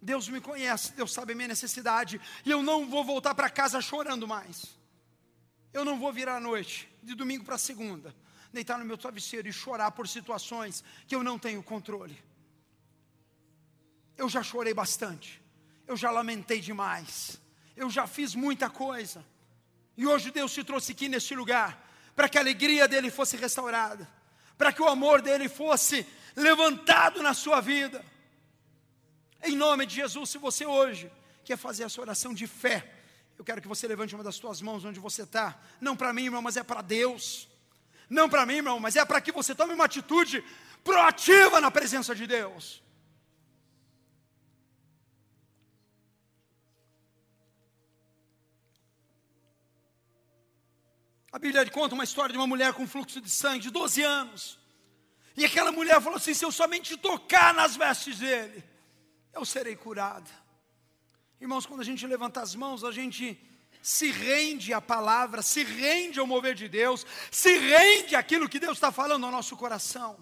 Deus 0.00 0.28
me 0.28 0.40
conhece, 0.40 0.92
Deus 0.92 1.12
sabe 1.12 1.32
a 1.32 1.36
minha 1.36 1.48
necessidade, 1.48 2.20
e 2.44 2.50
eu 2.50 2.62
não 2.62 2.88
vou 2.88 3.04
voltar 3.04 3.34
para 3.34 3.50
casa 3.50 3.80
chorando 3.80 4.26
mais. 4.26 4.74
Eu 5.72 5.84
não 5.84 5.98
vou 5.98 6.12
virar 6.12 6.36
à 6.36 6.40
noite, 6.40 6.88
de 7.02 7.14
domingo 7.14 7.44
para 7.44 7.58
segunda, 7.58 8.14
deitar 8.52 8.78
no 8.78 8.84
meu 8.84 8.96
travesseiro 8.96 9.48
e 9.48 9.52
chorar 9.52 9.90
por 9.90 10.08
situações 10.08 10.82
que 11.06 11.14
eu 11.14 11.22
não 11.22 11.38
tenho 11.38 11.62
controle. 11.62 12.22
Eu 14.16 14.28
já 14.28 14.42
chorei 14.42 14.72
bastante, 14.72 15.42
eu 15.86 15.96
já 15.96 16.10
lamentei 16.10 16.60
demais 16.60 17.40
eu 17.76 17.90
já 17.90 18.06
fiz 18.06 18.34
muita 18.34 18.70
coisa. 18.70 19.24
E 19.96 20.06
hoje 20.06 20.30
Deus 20.30 20.52
te 20.52 20.64
trouxe 20.64 20.92
aqui 20.92 21.08
neste 21.08 21.34
lugar 21.34 21.84
para 22.14 22.28
que 22.28 22.38
a 22.38 22.40
alegria 22.40 22.88
dele 22.88 23.10
fosse 23.10 23.36
restaurada, 23.36 24.08
para 24.56 24.72
que 24.72 24.80
o 24.80 24.88
amor 24.88 25.20
dele 25.20 25.48
fosse 25.48 26.06
levantado 26.34 27.22
na 27.22 27.34
sua 27.34 27.60
vida. 27.60 28.02
Em 29.44 29.54
nome 29.54 29.84
de 29.84 29.96
Jesus, 29.96 30.30
se 30.30 30.38
você 30.38 30.64
hoje 30.64 31.12
quer 31.44 31.58
fazer 31.58 31.84
essa 31.84 32.00
oração 32.00 32.32
de 32.32 32.46
fé, 32.46 32.95
eu 33.38 33.44
quero 33.44 33.60
que 33.60 33.68
você 33.68 33.86
levante 33.86 34.14
uma 34.14 34.24
das 34.24 34.36
suas 34.36 34.62
mãos 34.62 34.84
onde 34.84 34.98
você 34.98 35.22
está. 35.22 35.60
Não 35.80 35.96
para 35.96 36.12
mim, 36.12 36.24
irmão, 36.24 36.42
mas 36.42 36.56
é 36.56 36.62
para 36.62 36.82
Deus. 36.82 37.48
Não 38.08 38.28
para 38.28 38.46
mim, 38.46 38.56
irmão, 38.56 38.80
mas 38.80 38.96
é 38.96 39.04
para 39.04 39.20
que 39.20 39.32
você 39.32 39.54
tome 39.54 39.74
uma 39.74 39.84
atitude 39.84 40.42
proativa 40.82 41.60
na 41.60 41.70
presença 41.70 42.14
de 42.14 42.26
Deus. 42.26 42.82
A 51.32 51.38
Bíblia 51.38 51.68
conta 51.70 51.94
uma 51.94 52.04
história 52.04 52.32
de 52.32 52.38
uma 52.38 52.46
mulher 52.46 52.72
com 52.72 52.86
fluxo 52.86 53.20
de 53.20 53.28
sangue 53.28 53.64
de 53.64 53.70
12 53.70 54.02
anos. 54.02 54.58
E 55.36 55.44
aquela 55.44 55.70
mulher 55.70 56.00
falou 56.00 56.16
assim: 56.16 56.32
se 56.32 56.44
eu 56.44 56.50
somente 56.50 56.96
tocar 56.96 57.52
nas 57.52 57.76
vestes 57.76 58.20
dele, 58.20 58.64
eu 59.34 59.44
serei 59.44 59.76
curada. 59.76 60.45
Irmãos, 61.40 61.66
quando 61.66 61.80
a 61.80 61.84
gente 61.84 62.06
levanta 62.06 62.40
as 62.40 62.54
mãos, 62.54 62.82
a 62.82 62.90
gente 62.90 63.38
se 63.82 64.10
rende 64.10 64.72
à 64.72 64.80
palavra, 64.80 65.42
se 65.42 65.62
rende 65.62 66.18
ao 66.18 66.26
mover 66.26 66.54
de 66.54 66.68
Deus, 66.68 67.06
se 67.30 67.56
rende 67.58 68.16
àquilo 68.16 68.48
que 68.48 68.58
Deus 68.58 68.76
está 68.76 68.90
falando 68.90 69.24
ao 69.26 69.32
nosso 69.32 69.56
coração. 69.56 70.16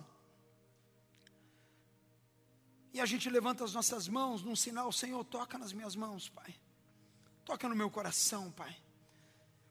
E 2.93 3.01
a 3.01 3.07
gente 3.07 3.29
levanta 3.31 3.65
as 3.65 3.73
nossas 3.73 4.07
mãos 4.07 4.43
num 4.43 4.55
sinal, 4.55 4.93
Senhor, 4.93 5.25
toca 5.25 5.59
nas 5.59 5.73
minhas 5.73 5.97
mãos, 5.97 6.29
Pai. 6.29 6.55
Toca 7.45 7.69
no 7.69 7.75
meu 7.75 7.91
coração, 7.91 8.51
Pai. 8.53 8.77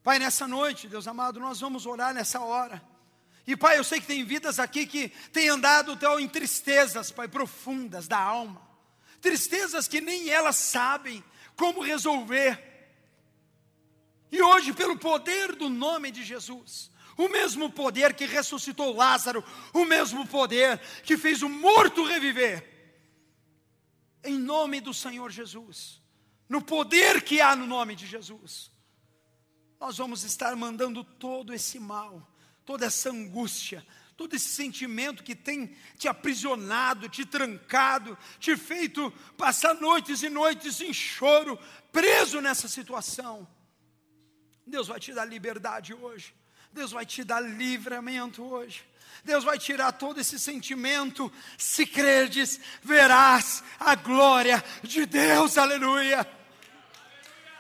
Pai, 0.02 0.20
nessa 0.20 0.48
noite, 0.48 0.88
Deus 0.90 1.08
amado, 1.08 1.40
nós 1.40 1.60
vamos 1.60 1.86
orar 1.86 2.14
nessa 2.14 2.42
hora. 2.42 2.82
E 3.46 3.56
Pai, 3.56 3.78
eu 3.78 3.84
sei 3.84 4.02
que 4.02 4.08
tem 4.08 4.26
vidas 4.26 4.60
aqui 4.60 4.86
que 4.86 5.10
têm 5.32 5.50
andado 5.50 5.96
tão 5.96 6.20
em 6.20 6.28
tristezas, 6.28 7.12
Pai, 7.12 7.28
profundas 7.28 8.08
da 8.08 8.18
alma. 8.18 8.73
Tristezas 9.24 9.88
que 9.88 10.02
nem 10.02 10.30
elas 10.30 10.58
sabem 10.58 11.24
como 11.56 11.82
resolver. 11.82 12.62
E 14.30 14.42
hoje, 14.42 14.74
pelo 14.74 14.98
poder 14.98 15.56
do 15.56 15.70
nome 15.70 16.12
de 16.12 16.26
Jesus, 16.26 16.92
o 17.16 17.30
mesmo 17.30 17.72
poder 17.72 18.14
que 18.16 18.26
ressuscitou 18.26 18.94
Lázaro, 18.94 19.42
o 19.74 19.86
mesmo 19.86 20.28
poder 20.28 20.78
que 21.04 21.16
fez 21.18 21.42
o 21.42 21.48
morto 21.48 22.04
reviver, 22.04 22.70
em 24.26 24.38
nome 24.38 24.82
do 24.82 24.94
Senhor 24.94 25.32
Jesus, 25.32 26.02
no 26.50 26.62
poder 26.62 27.24
que 27.24 27.40
há 27.40 27.56
no 27.56 27.66
nome 27.66 27.96
de 27.96 28.06
Jesus, 28.06 28.70
nós 29.80 29.98
vamos 30.00 30.24
estar 30.24 30.54
mandando 30.58 31.02
todo 31.02 31.54
esse 31.54 31.80
mal, 31.80 32.30
toda 32.66 32.88
essa 32.88 33.10
angústia, 33.10 33.88
todo 34.16 34.36
esse 34.36 34.50
sentimento 34.50 35.24
que 35.24 35.36
tem 35.36 35.76
te 35.98 36.08
aprisionado, 36.08 37.10
te 37.10 37.26
trancado, 37.26 38.18
te 38.40 38.56
feito 38.56 39.12
passar 39.38 39.76
noites 39.76 40.22
e 40.24 40.30
noites 40.30 40.82
em 40.82 40.94
choro, 40.94 41.60
preso 41.92 42.40
nessa 42.40 42.68
situação. 42.68 43.48
Deus 44.66 44.88
vai 44.88 45.00
te 45.00 45.14
dar 45.14 45.26
liberdade 45.26 45.94
hoje. 45.94 46.34
Deus 46.72 46.92
vai 46.92 47.06
te 47.06 47.24
dar 47.24 47.40
livramento 47.40 48.44
hoje. 48.44 48.84
Deus 49.24 49.44
vai 49.44 49.60
tirar 49.60 49.92
todo 49.92 50.20
esse 50.20 50.40
sentimento. 50.40 51.32
Se 51.58 51.86
credes, 51.86 52.60
verás 52.82 53.64
a 53.80 53.96
glória 53.96 54.64
de 54.82 55.06
Deus. 55.06 55.58
Aleluia. 55.58 56.28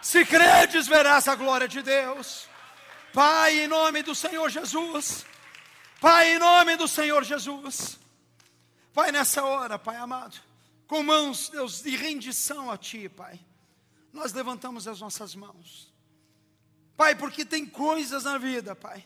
Se 0.01 0.25
credes, 0.25 0.87
verás 0.87 1.27
a 1.27 1.35
glória 1.35 1.67
de 1.67 1.81
Deus. 1.81 2.47
Pai, 3.13 3.59
em 3.59 3.67
nome 3.67 4.01
do 4.01 4.15
Senhor 4.15 4.49
Jesus. 4.49 5.25
Pai, 6.03 6.35
em 6.35 6.37
nome 6.37 6.75
do 6.75 6.85
Senhor 6.85 7.23
Jesus. 7.23 7.97
Pai, 8.93 9.09
nessa 9.09 9.41
hora, 9.41 9.79
Pai 9.79 9.95
amado, 9.95 10.37
com 10.85 11.01
mãos, 11.01 11.47
Deus, 11.47 11.81
de 11.81 11.95
rendição 11.95 12.69
a 12.69 12.77
Ti, 12.77 13.07
Pai, 13.07 13.39
nós 14.11 14.33
levantamos 14.33 14.85
as 14.85 14.99
nossas 14.99 15.33
mãos. 15.33 15.93
Pai, 16.97 17.15
porque 17.15 17.45
tem 17.45 17.65
coisas 17.65 18.25
na 18.25 18.37
vida, 18.37 18.75
Pai, 18.75 19.05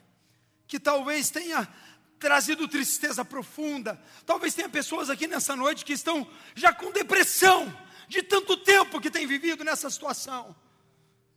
que 0.66 0.80
talvez 0.80 1.30
tenha 1.30 1.72
trazido 2.18 2.68
tristeza 2.68 3.24
profunda. 3.24 4.02
Talvez 4.26 4.56
tenha 4.56 4.68
pessoas 4.68 5.12
aqui 5.12 5.28
nessa 5.28 5.56
noite 5.56 5.86
que 5.86 5.94
estão 5.94 6.28
já 6.56 6.74
com 6.74 6.92
depressão, 6.92 7.72
de 8.08 8.24
tanto 8.24 8.58
tempo 8.58 9.00
que 9.00 9.12
tem 9.12 9.28
vivido 9.28 9.64
nessa 9.64 9.88
situação. 9.92 10.56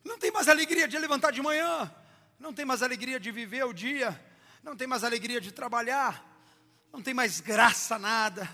Não 0.02 0.18
tem 0.18 0.30
mais 0.30 0.48
alegria 0.48 0.88
de 0.88 0.98
levantar 0.98 1.32
de 1.32 1.42
manhã, 1.42 1.94
não 2.38 2.50
tem 2.50 2.64
mais 2.64 2.82
alegria 2.82 3.20
de 3.20 3.30
viver 3.30 3.64
o 3.66 3.74
dia, 3.74 4.18
não 4.62 4.76
tem 4.76 4.86
mais 4.86 5.04
alegria 5.04 5.40
de 5.40 5.52
trabalhar, 5.52 6.24
não 6.92 7.02
tem 7.02 7.14
mais 7.14 7.40
graça 7.40 7.98
nada. 7.98 8.48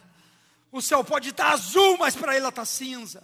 O 0.70 0.82
céu 0.82 1.04
pode 1.04 1.30
estar 1.30 1.52
azul, 1.52 1.96
mas 1.98 2.14
para 2.14 2.36
ele 2.36 2.46
está 2.46 2.64
cinza. 2.64 3.22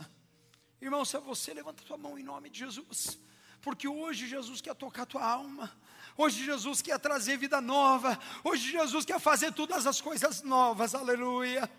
Irmão, 0.80 1.04
se 1.04 1.16
é 1.16 1.20
você, 1.20 1.52
levanta 1.54 1.84
sua 1.84 1.96
mão 1.96 2.18
em 2.18 2.22
nome 2.22 2.50
de 2.50 2.60
Jesus, 2.60 3.18
porque 3.60 3.86
hoje 3.86 4.26
Jesus 4.26 4.60
quer 4.60 4.74
tocar 4.74 5.02
a 5.02 5.06
tua 5.06 5.24
alma. 5.24 5.70
Hoje 6.16 6.44
Jesus 6.44 6.82
quer 6.82 6.98
trazer 6.98 7.36
vida 7.36 7.60
nova. 7.60 8.18
Hoje 8.44 8.70
Jesus 8.70 9.04
quer 9.04 9.20
fazer 9.20 9.52
todas 9.52 9.86
as 9.86 10.00
coisas 10.00 10.42
novas. 10.42 10.94
Aleluia. 10.94 11.70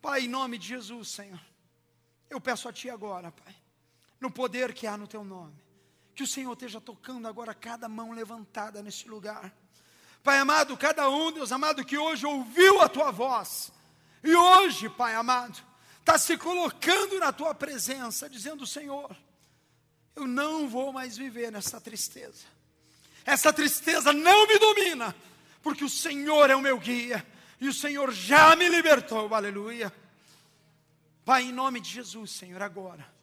Pai, 0.00 0.22
em 0.22 0.28
nome 0.28 0.56
de 0.56 0.68
Jesus, 0.68 1.08
Senhor. 1.08 1.40
Eu 2.30 2.40
peço 2.40 2.68
a 2.68 2.72
Ti 2.72 2.88
agora, 2.88 3.30
Pai 3.30 3.54
no 4.24 4.30
poder 4.30 4.72
que 4.72 4.86
há 4.86 4.96
no 4.96 5.06
teu 5.06 5.22
nome. 5.22 5.62
Que 6.14 6.22
o 6.22 6.26
Senhor 6.26 6.52
esteja 6.54 6.80
tocando 6.80 7.28
agora 7.28 7.54
cada 7.54 7.88
mão 7.90 8.12
levantada 8.12 8.82
neste 8.82 9.06
lugar. 9.06 9.54
Pai 10.24 10.38
amado, 10.38 10.76
cada 10.76 11.08
um, 11.08 11.30
Deus 11.30 11.52
amado, 11.52 11.84
que 11.84 11.98
hoje 11.98 12.26
ouviu 12.26 12.80
a 12.80 12.88
tua 12.88 13.12
voz, 13.12 13.70
e 14.22 14.34
hoje, 14.34 14.88
Pai 14.88 15.14
amado, 15.14 15.62
está 16.00 16.18
se 16.18 16.36
colocando 16.38 17.20
na 17.20 17.30
tua 17.30 17.54
presença, 17.54 18.28
dizendo: 18.28 18.66
Senhor, 18.66 19.14
eu 20.16 20.26
não 20.26 20.66
vou 20.66 20.92
mais 20.92 21.16
viver 21.16 21.52
nessa 21.52 21.78
tristeza. 21.78 22.46
Essa 23.24 23.52
tristeza 23.52 24.12
não 24.12 24.46
me 24.46 24.58
domina, 24.58 25.14
porque 25.62 25.84
o 25.84 25.90
Senhor 25.90 26.50
é 26.50 26.56
o 26.56 26.60
meu 26.60 26.78
guia, 26.78 27.24
e 27.60 27.68
o 27.68 27.74
Senhor 27.74 28.10
já 28.10 28.56
me 28.56 28.66
libertou, 28.68 29.32
aleluia. 29.34 29.94
Pai, 31.24 31.42
em 31.42 31.52
nome 31.52 31.80
de 31.80 31.90
Jesus, 31.90 32.30
Senhor, 32.32 32.60
agora 32.60 33.14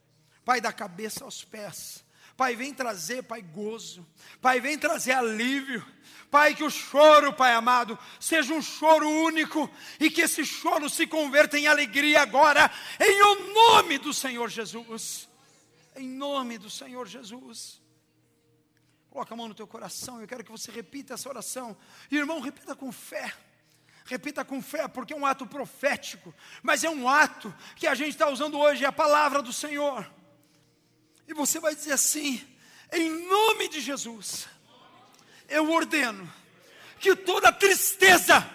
Pai, 0.43 0.59
da 0.59 0.73
cabeça 0.73 1.23
aos 1.23 1.43
pés. 1.43 2.03
Pai, 2.41 2.55
vem 2.55 2.73
trazer, 2.73 3.21
Pai, 3.21 3.39
gozo. 3.39 4.03
Pai, 4.41 4.59
vem 4.59 4.75
trazer 4.75 5.11
alívio. 5.11 5.85
Pai, 6.31 6.55
que 6.55 6.63
o 6.63 6.71
choro, 6.71 7.31
Pai 7.31 7.53
amado, 7.53 7.99
seja 8.19 8.51
um 8.51 8.63
choro 8.63 9.07
único 9.07 9.69
e 9.99 10.09
que 10.09 10.21
esse 10.21 10.43
choro 10.43 10.89
se 10.89 11.05
converta 11.05 11.59
em 11.59 11.67
alegria 11.67 12.19
agora, 12.19 12.71
em 12.99 13.21
o 13.21 13.53
nome 13.53 13.99
do 13.99 14.11
Senhor 14.11 14.49
Jesus. 14.49 15.29
Em 15.95 16.09
nome 16.09 16.57
do 16.57 16.67
Senhor 16.67 17.07
Jesus. 17.07 17.79
Coloca 19.11 19.35
a 19.35 19.37
mão 19.37 19.47
no 19.47 19.53
teu 19.53 19.67
coração, 19.67 20.19
eu 20.19 20.27
quero 20.27 20.43
que 20.43 20.51
você 20.51 20.71
repita 20.71 21.13
essa 21.13 21.29
oração. 21.29 21.77
Irmão, 22.09 22.39
repita 22.39 22.75
com 22.75 22.91
fé. 22.91 23.31
Repita 24.05 24.43
com 24.43 24.63
fé, 24.63 24.87
porque 24.87 25.13
é 25.13 25.15
um 25.15 25.27
ato 25.27 25.45
profético, 25.45 26.33
mas 26.63 26.83
é 26.83 26.89
um 26.89 27.07
ato 27.07 27.53
que 27.75 27.85
a 27.85 27.93
gente 27.93 28.13
está 28.13 28.27
usando 28.31 28.57
hoje, 28.57 28.83
é 28.83 28.87
a 28.87 28.91
palavra 28.91 29.43
do 29.43 29.53
Senhor. 29.53 30.11
E 31.32 31.34
você 31.34 31.61
vai 31.61 31.73
dizer 31.73 31.93
assim: 31.93 32.45
em 32.91 33.09
nome 33.25 33.69
de 33.69 33.79
Jesus, 33.79 34.49
eu 35.47 35.71
ordeno 35.71 36.29
que 36.99 37.15
toda 37.15 37.53
tristeza 37.53 38.45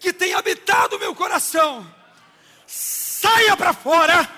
que 0.00 0.12
tem 0.12 0.34
habitado 0.34 0.98
meu 0.98 1.14
coração 1.14 1.88
saia 2.66 3.56
para 3.56 3.72
fora, 3.72 4.28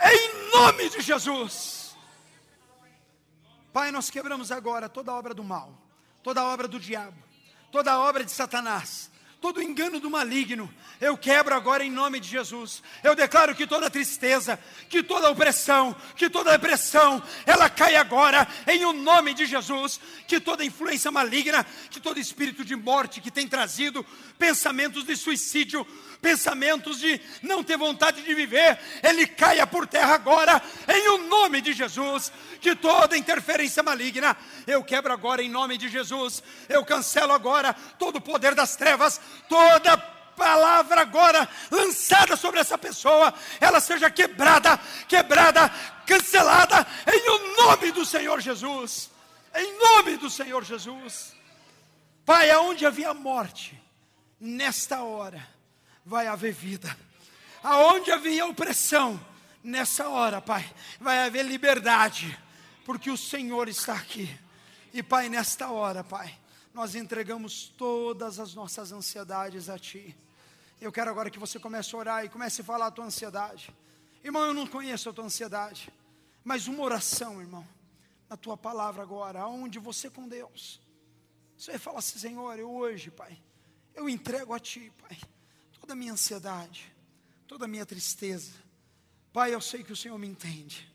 em 0.00 0.50
nome 0.52 0.88
de 0.88 1.02
Jesus. 1.02 1.94
Pai, 3.70 3.90
nós 3.90 4.08
quebramos 4.08 4.50
agora 4.50 4.88
toda 4.88 5.12
obra 5.12 5.34
do 5.34 5.44
mal, 5.44 5.70
toda 6.22 6.42
obra 6.44 6.66
do 6.66 6.80
diabo, 6.80 7.22
toda 7.70 7.98
obra 7.98 8.24
de 8.24 8.30
Satanás, 8.30 9.10
todo 9.44 9.60
engano 9.60 10.00
do 10.00 10.08
maligno, 10.08 10.72
eu 10.98 11.18
quebro 11.18 11.54
agora 11.54 11.84
em 11.84 11.90
nome 11.90 12.18
de 12.18 12.26
Jesus. 12.26 12.82
Eu 13.02 13.14
declaro 13.14 13.54
que 13.54 13.66
toda 13.66 13.90
tristeza, 13.90 14.58
que 14.88 15.02
toda 15.02 15.30
opressão, 15.30 15.94
que 16.16 16.30
toda 16.30 16.52
depressão, 16.52 17.22
ela 17.44 17.68
cai 17.68 17.94
agora 17.94 18.48
em 18.66 18.86
o 18.86 18.94
nome 18.94 19.34
de 19.34 19.44
Jesus. 19.44 20.00
Que 20.26 20.40
toda 20.40 20.64
influência 20.64 21.10
maligna, 21.10 21.62
que 21.90 22.00
todo 22.00 22.18
espírito 22.18 22.64
de 22.64 22.74
morte 22.74 23.20
que 23.20 23.30
tem 23.30 23.46
trazido 23.46 24.02
pensamentos 24.38 25.04
de 25.04 25.14
suicídio, 25.14 25.86
pensamentos 26.24 27.00
de 27.00 27.20
não 27.42 27.62
ter 27.62 27.76
vontade 27.76 28.22
de 28.22 28.34
viver, 28.34 28.78
ele 29.02 29.26
caia 29.26 29.66
por 29.66 29.86
terra 29.86 30.14
agora, 30.14 30.62
em 30.88 31.08
o 31.10 31.18
nome 31.28 31.60
de 31.60 31.74
Jesus. 31.74 32.32
Que 32.62 32.74
toda 32.74 33.14
interferência 33.14 33.82
maligna, 33.82 34.34
eu 34.66 34.82
quebro 34.82 35.12
agora 35.12 35.42
em 35.42 35.50
nome 35.50 35.76
de 35.76 35.86
Jesus. 35.86 36.42
Eu 36.66 36.82
cancelo 36.82 37.34
agora 37.34 37.74
todo 37.98 38.16
o 38.16 38.22
poder 38.22 38.54
das 38.54 38.74
trevas, 38.74 39.20
toda 39.50 39.98
palavra 40.34 41.02
agora 41.02 41.46
lançada 41.70 42.36
sobre 42.36 42.58
essa 42.58 42.78
pessoa, 42.78 43.32
ela 43.60 43.78
seja 43.78 44.10
quebrada, 44.10 44.80
quebrada, 45.06 45.68
cancelada, 46.06 46.86
em 47.06 47.30
o 47.30 47.56
nome 47.66 47.92
do 47.92 48.04
Senhor 48.06 48.40
Jesus. 48.40 49.10
Em 49.54 49.78
nome 49.78 50.16
do 50.16 50.30
Senhor 50.30 50.64
Jesus. 50.64 51.34
Pai, 52.24 52.50
aonde 52.50 52.86
havia 52.86 53.12
morte, 53.12 53.78
nesta 54.40 55.02
hora, 55.04 55.53
vai 56.04 56.26
haver 56.26 56.52
vida. 56.52 56.94
Aonde 57.62 58.12
havia 58.12 58.46
opressão, 58.46 59.18
nessa 59.62 60.08
hora, 60.08 60.42
Pai, 60.42 60.70
vai 61.00 61.24
haver 61.24 61.44
liberdade, 61.44 62.38
porque 62.84 63.10
o 63.10 63.16
Senhor 63.16 63.68
está 63.68 63.94
aqui. 63.94 64.28
E 64.92 65.02
Pai, 65.02 65.28
nesta 65.28 65.70
hora, 65.70 66.04
Pai, 66.04 66.38
nós 66.74 66.94
entregamos 66.94 67.72
todas 67.78 68.38
as 68.38 68.54
nossas 68.54 68.92
ansiedades 68.92 69.70
a 69.70 69.78
Ti. 69.78 70.14
Eu 70.80 70.92
quero 70.92 71.10
agora 71.10 71.30
que 71.30 71.38
você 71.38 71.58
comece 71.58 71.94
a 71.94 71.98
orar 71.98 72.24
e 72.24 72.28
comece 72.28 72.60
a 72.60 72.64
falar 72.64 72.88
a 72.88 72.90
tua 72.90 73.06
ansiedade. 73.06 73.74
Irmão, 74.22 74.44
eu 74.44 74.54
não 74.54 74.66
conheço 74.66 75.08
a 75.08 75.12
tua 75.12 75.24
ansiedade, 75.24 75.90
mas 76.44 76.66
uma 76.66 76.82
oração, 76.82 77.40
irmão, 77.40 77.66
na 78.28 78.36
tua 78.36 78.56
palavra 78.56 79.02
agora, 79.02 79.40
aonde 79.40 79.78
você 79.78 80.10
com 80.10 80.28
Deus. 80.28 80.80
Você 81.56 81.72
vai 81.72 81.80
falar 81.80 82.00
assim, 82.00 82.18
Senhor, 82.18 82.58
eu 82.58 82.70
hoje, 82.70 83.10
Pai, 83.10 83.38
eu 83.94 84.08
entrego 84.08 84.52
a 84.52 84.58
Ti, 84.58 84.92
Pai 85.00 85.16
toda 85.84 85.92
a 85.92 85.96
minha 85.96 86.14
ansiedade, 86.14 86.90
toda 87.46 87.66
a 87.66 87.68
minha 87.68 87.84
tristeza. 87.84 88.52
Pai, 89.34 89.52
eu 89.52 89.60
sei 89.60 89.84
que 89.84 89.92
o 89.92 89.96
Senhor 89.96 90.16
me 90.16 90.26
entende. 90.26 90.90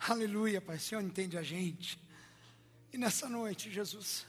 Aleluia, 0.00 0.60
Pai, 0.60 0.78
o 0.78 0.80
Senhor 0.80 1.00
entende 1.00 1.38
a 1.38 1.44
gente. 1.44 1.96
E 2.92 2.98
nessa 2.98 3.28
noite, 3.28 3.70
Jesus, 3.70 4.26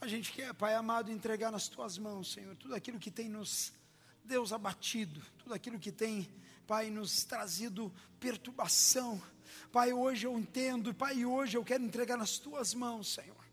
a 0.00 0.06
gente 0.06 0.30
quer, 0.32 0.54
Pai 0.54 0.72
amado, 0.72 1.10
entregar 1.10 1.50
nas 1.50 1.66
tuas 1.66 1.98
mãos, 1.98 2.32
Senhor, 2.32 2.54
tudo 2.54 2.76
aquilo 2.76 2.96
que 2.96 3.10
tem 3.10 3.28
nos, 3.28 3.72
Deus, 4.24 4.52
abatido, 4.52 5.20
tudo 5.38 5.52
aquilo 5.52 5.80
que 5.80 5.90
tem, 5.90 6.30
Pai, 6.64 6.88
nos 6.88 7.24
trazido 7.24 7.92
perturbação. 8.20 9.20
Pai, 9.72 9.92
hoje 9.92 10.28
eu 10.28 10.38
entendo, 10.38 10.94
Pai, 10.94 11.24
hoje 11.24 11.56
eu 11.56 11.64
quero 11.64 11.82
entregar 11.82 12.16
nas 12.16 12.38
tuas 12.38 12.72
mãos, 12.72 13.14
Senhor. 13.14 13.44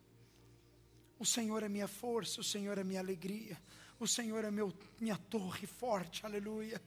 O 1.17 1.25
Senhor 1.25 1.63
é 1.63 1.67
minha 1.67 1.87
força, 1.87 2.39
o 2.39 2.43
Senhor 2.43 2.77
é 2.77 2.83
minha 2.83 2.99
alegria. 2.99 3.59
O 4.05 4.07
Senhor 4.07 4.45
é 4.45 4.51
meu, 4.51 4.71
minha 4.99 5.17
torre 5.17 5.65
forte, 5.65 6.23
aleluia. 6.27 6.79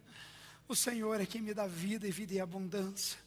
O 0.68 0.76
Senhor 0.76 1.20
é 1.20 1.26
quem 1.26 1.42
me 1.42 1.52
dá 1.52 1.66
vida 1.66 2.06
e 2.06 2.12
vida 2.12 2.34
e 2.34 2.38
abundância. 2.38 3.18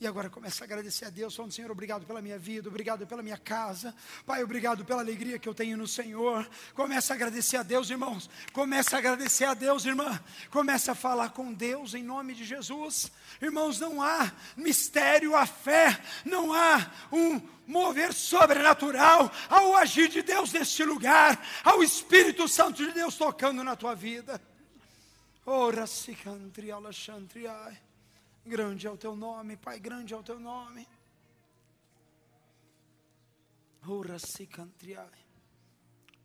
E 0.00 0.06
agora 0.06 0.30
começa 0.30 0.62
a 0.62 0.64
agradecer 0.64 1.06
a 1.06 1.10
Deus, 1.10 1.34
falando, 1.34 1.50
Senhor, 1.50 1.72
obrigado 1.72 2.06
pela 2.06 2.22
minha 2.22 2.38
vida, 2.38 2.68
obrigado 2.68 3.04
pela 3.04 3.20
minha 3.20 3.36
casa. 3.36 3.92
Pai, 4.24 4.44
obrigado 4.44 4.84
pela 4.84 5.00
alegria 5.00 5.40
que 5.40 5.48
eu 5.48 5.54
tenho 5.54 5.76
no 5.76 5.88
Senhor. 5.88 6.48
Começa 6.72 7.12
a 7.12 7.16
agradecer 7.16 7.56
a 7.56 7.64
Deus, 7.64 7.90
irmãos. 7.90 8.30
Começa 8.52 8.94
a 8.94 9.00
agradecer 9.00 9.46
a 9.46 9.54
Deus, 9.54 9.84
irmã. 9.84 10.22
Começa 10.50 10.92
a 10.92 10.94
falar 10.94 11.30
com 11.30 11.52
Deus 11.52 11.94
em 11.94 12.04
nome 12.04 12.32
de 12.32 12.44
Jesus. 12.44 13.10
Irmãos, 13.42 13.80
não 13.80 14.00
há 14.00 14.30
mistério 14.56 15.34
à 15.34 15.46
fé, 15.46 16.00
não 16.24 16.52
há 16.52 16.92
um 17.10 17.40
mover 17.66 18.14
sobrenatural 18.14 19.32
ao 19.50 19.76
agir 19.76 20.08
de 20.08 20.22
Deus 20.22 20.52
neste 20.52 20.84
lugar, 20.84 21.44
ao 21.64 21.82
Espírito 21.82 22.46
Santo 22.46 22.86
de 22.86 22.92
Deus 22.92 23.16
tocando 23.16 23.64
na 23.64 23.74
tua 23.74 23.96
vida. 23.96 24.40
Ora, 25.44 25.88
se 25.88 26.14
cantriala 26.14 26.92
chantriai. 26.92 27.87
Grande 28.48 28.86
é 28.86 28.90
o 28.90 28.96
teu 28.96 29.14
nome, 29.14 29.58
Pai, 29.58 29.78
grande 29.78 30.14
é 30.14 30.16
o 30.16 30.22
teu 30.22 30.40
nome. 30.40 30.88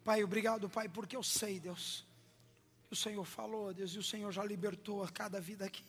Pai, 0.06 0.24
obrigado, 0.24 0.70
Pai, 0.70 0.88
porque 0.88 1.18
eu 1.18 1.24
sei, 1.24 1.60
Deus, 1.60 2.06
que 2.88 2.94
o 2.94 2.96
Senhor 2.96 3.26
falou, 3.26 3.74
Deus, 3.74 3.92
e 3.92 4.00
o 4.00 4.04
Senhor 4.04 4.32
já 4.32 4.42
libertou 4.42 5.04
a 5.04 5.10
cada 5.10 5.42
vida 5.42 5.66
aqui. 5.66 5.84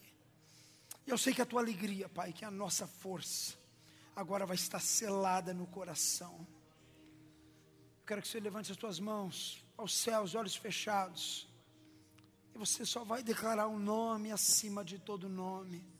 E 1.07 1.11
eu 1.11 1.16
sei 1.16 1.32
que 1.32 1.41
a 1.41 1.47
tua 1.47 1.61
alegria, 1.61 2.09
Pai, 2.09 2.32
que 2.32 2.45
a 2.45 2.51
nossa 2.51 2.85
força, 2.85 3.55
agora 4.16 4.45
vai 4.45 4.57
estar 4.57 4.80
selada 4.80 5.55
no 5.55 5.68
coração. 5.68 6.35
Eu 8.01 8.07
quero 8.07 8.22
que 8.22 8.26
você 8.26 8.41
levante 8.41 8.72
as 8.72 8.76
tuas 8.76 8.99
mãos 8.99 9.64
aos 9.76 9.95
céus, 9.95 10.35
olhos 10.35 10.57
fechados. 10.57 11.47
E 12.53 12.59
você 12.59 12.85
só 12.85 13.05
vai 13.05 13.22
declarar 13.22 13.68
um 13.68 13.78
nome 13.78 14.32
acima 14.32 14.85
de 14.85 14.99
todo 14.99 15.28
nome 15.28 15.94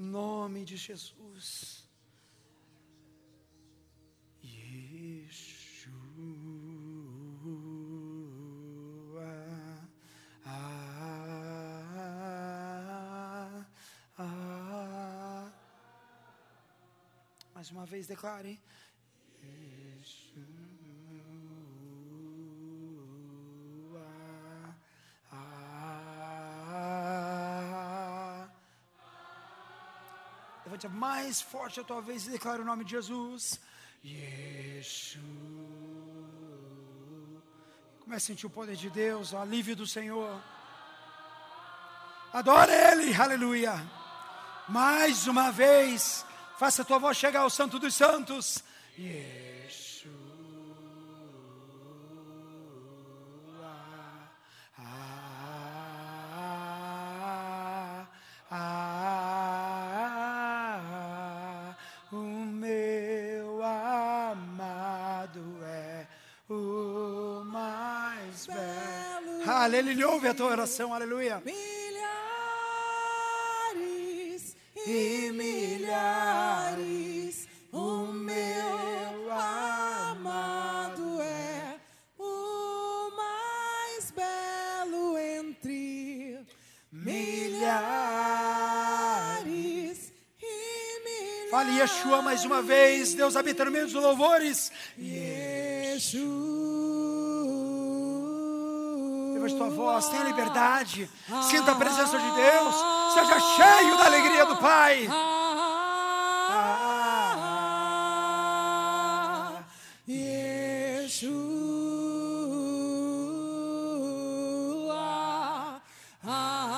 nome 0.00 0.64
de 0.64 0.76
Jesus. 0.76 1.84
Yeshua. 4.42 5.90
Ah, 10.46 11.26
ah. 14.18 15.52
Mais 17.54 17.70
uma 17.70 17.84
vez 17.84 18.06
declare. 18.06 18.58
Mais 30.88 31.40
forte 31.40 31.80
a 31.80 31.84
tua 31.84 32.00
vez 32.00 32.26
e 32.26 32.30
declare 32.30 32.60
o 32.60 32.64
nome 32.64 32.84
de 32.84 32.92
Jesus. 32.92 33.60
Yeshua. 34.04 35.20
Comece 38.00 38.24
a 38.24 38.26
sentir 38.34 38.46
o 38.46 38.50
poder 38.50 38.76
de 38.76 38.90
Deus, 38.90 39.32
o 39.32 39.38
alívio 39.38 39.76
do 39.76 39.86
Senhor. 39.86 40.40
Adore 42.32 42.72
Ele, 42.72 43.14
aleluia. 43.14 43.74
Mais 44.68 45.26
uma 45.26 45.50
vez, 45.50 46.24
faça 46.58 46.82
a 46.82 46.84
tua 46.84 46.98
voz 46.98 47.16
chegar 47.16 47.40
ao 47.40 47.50
Santo 47.50 47.78
dos 47.78 47.94
Santos. 47.94 48.62
Yeshua. 48.98 49.49
Ele 69.90 70.04
ouve 70.04 70.28
a 70.28 70.34
tua 70.34 70.50
oração, 70.50 70.94
aleluia. 70.94 71.42
Milhares 71.44 72.04
e 74.86 75.32
milhares. 75.32 77.00
O 77.72 78.06
meu 78.06 79.32
amado 79.32 81.20
é 81.22 81.76
o 82.18 83.10
mais 83.16 84.10
belo 84.10 85.16
entre 85.18 86.44
milhares 86.92 87.72
e 90.40 91.00
milhares. 91.04 91.50
Fale 91.50 91.78
Yeshua 91.78 92.22
mais 92.22 92.44
uma 92.44 92.62
vez. 92.62 93.14
Deus 93.14 93.36
habita 93.36 93.64
no 93.64 93.70
meio 93.70 93.86
dos 93.86 93.94
louvores. 93.94 94.70
Yeshua. 94.98 96.59
Levante 99.40 99.56
tua 99.56 99.70
voz, 99.70 100.06
tenha 100.10 100.24
liberdade. 100.24 101.08
Sinta 101.48 101.72
a 101.72 101.74
presença 101.74 102.18
de 102.18 102.30
Deus. 102.30 102.74
Seja 103.14 103.40
cheio 103.40 103.96
da 103.96 104.04
alegria 104.04 104.44
do 104.44 104.56
Pai. 104.56 105.08
Ah, 108.22 109.62
Yeshua. 114.90 115.90
Ah, 116.22 116.70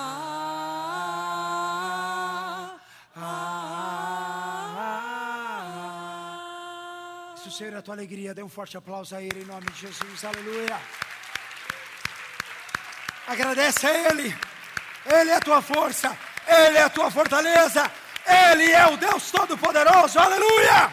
ah, 3.17 3.37
Se 7.37 7.49
o 7.49 7.51
Senhor 7.51 7.73
é 7.73 7.79
a 7.79 7.83
tua 7.83 7.95
alegria, 7.95 8.33
dê 8.33 8.43
um 8.45 8.49
forte 8.49 8.77
aplauso 8.77 9.17
a 9.17 9.21
Ele 9.21 9.43
em 9.43 9.47
nome 9.47 9.67
de 9.73 9.81
Jesus. 9.81 10.25
Aleluia. 10.25 10.79
Agradece 13.33 13.87
a 13.87 14.11
Ele. 14.11 14.37
Ele 15.07 15.31
é 15.31 15.37
a 15.37 15.41
tua 15.41 15.63
força. 15.63 16.15
Ele 16.47 16.77
é 16.77 16.83
a 16.83 16.91
tua 16.91 17.11
fortaleza. 17.11 17.91
Ele 18.27 18.71
é 18.71 18.87
o 18.89 18.97
Deus 18.99 19.31
Todo-Poderoso. 19.31 20.19
Aleluia. 20.19 20.93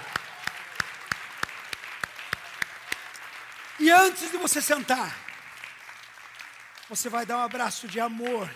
E 3.77 3.91
antes 3.91 4.31
de 4.31 4.37
você 4.37 4.61
sentar, 4.61 5.13
você 6.87 7.09
vai 7.09 7.25
dar 7.25 7.39
um 7.39 7.43
abraço 7.43 7.89
de 7.89 7.99
amor 7.99 8.49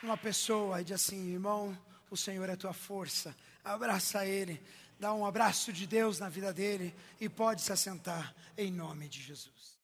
numa 0.00 0.16
pessoa 0.16 0.80
e 0.80 0.84
diz 0.84 0.94
assim: 0.94 1.32
irmão, 1.32 1.76
o 2.08 2.16
Senhor 2.16 2.48
é 2.48 2.52
a 2.52 2.56
tua 2.56 2.72
força. 2.72 3.34
Abraça 3.64 4.24
Ele. 4.24 4.62
Dá 5.00 5.12
um 5.12 5.26
abraço 5.26 5.72
de 5.72 5.84
Deus 5.84 6.20
na 6.20 6.28
vida 6.28 6.52
dele 6.52 6.94
e 7.20 7.28
pode 7.28 7.60
se 7.60 7.72
assentar 7.72 8.32
em 8.56 8.70
nome 8.70 9.08
de 9.08 9.20
Jesus. 9.20 9.74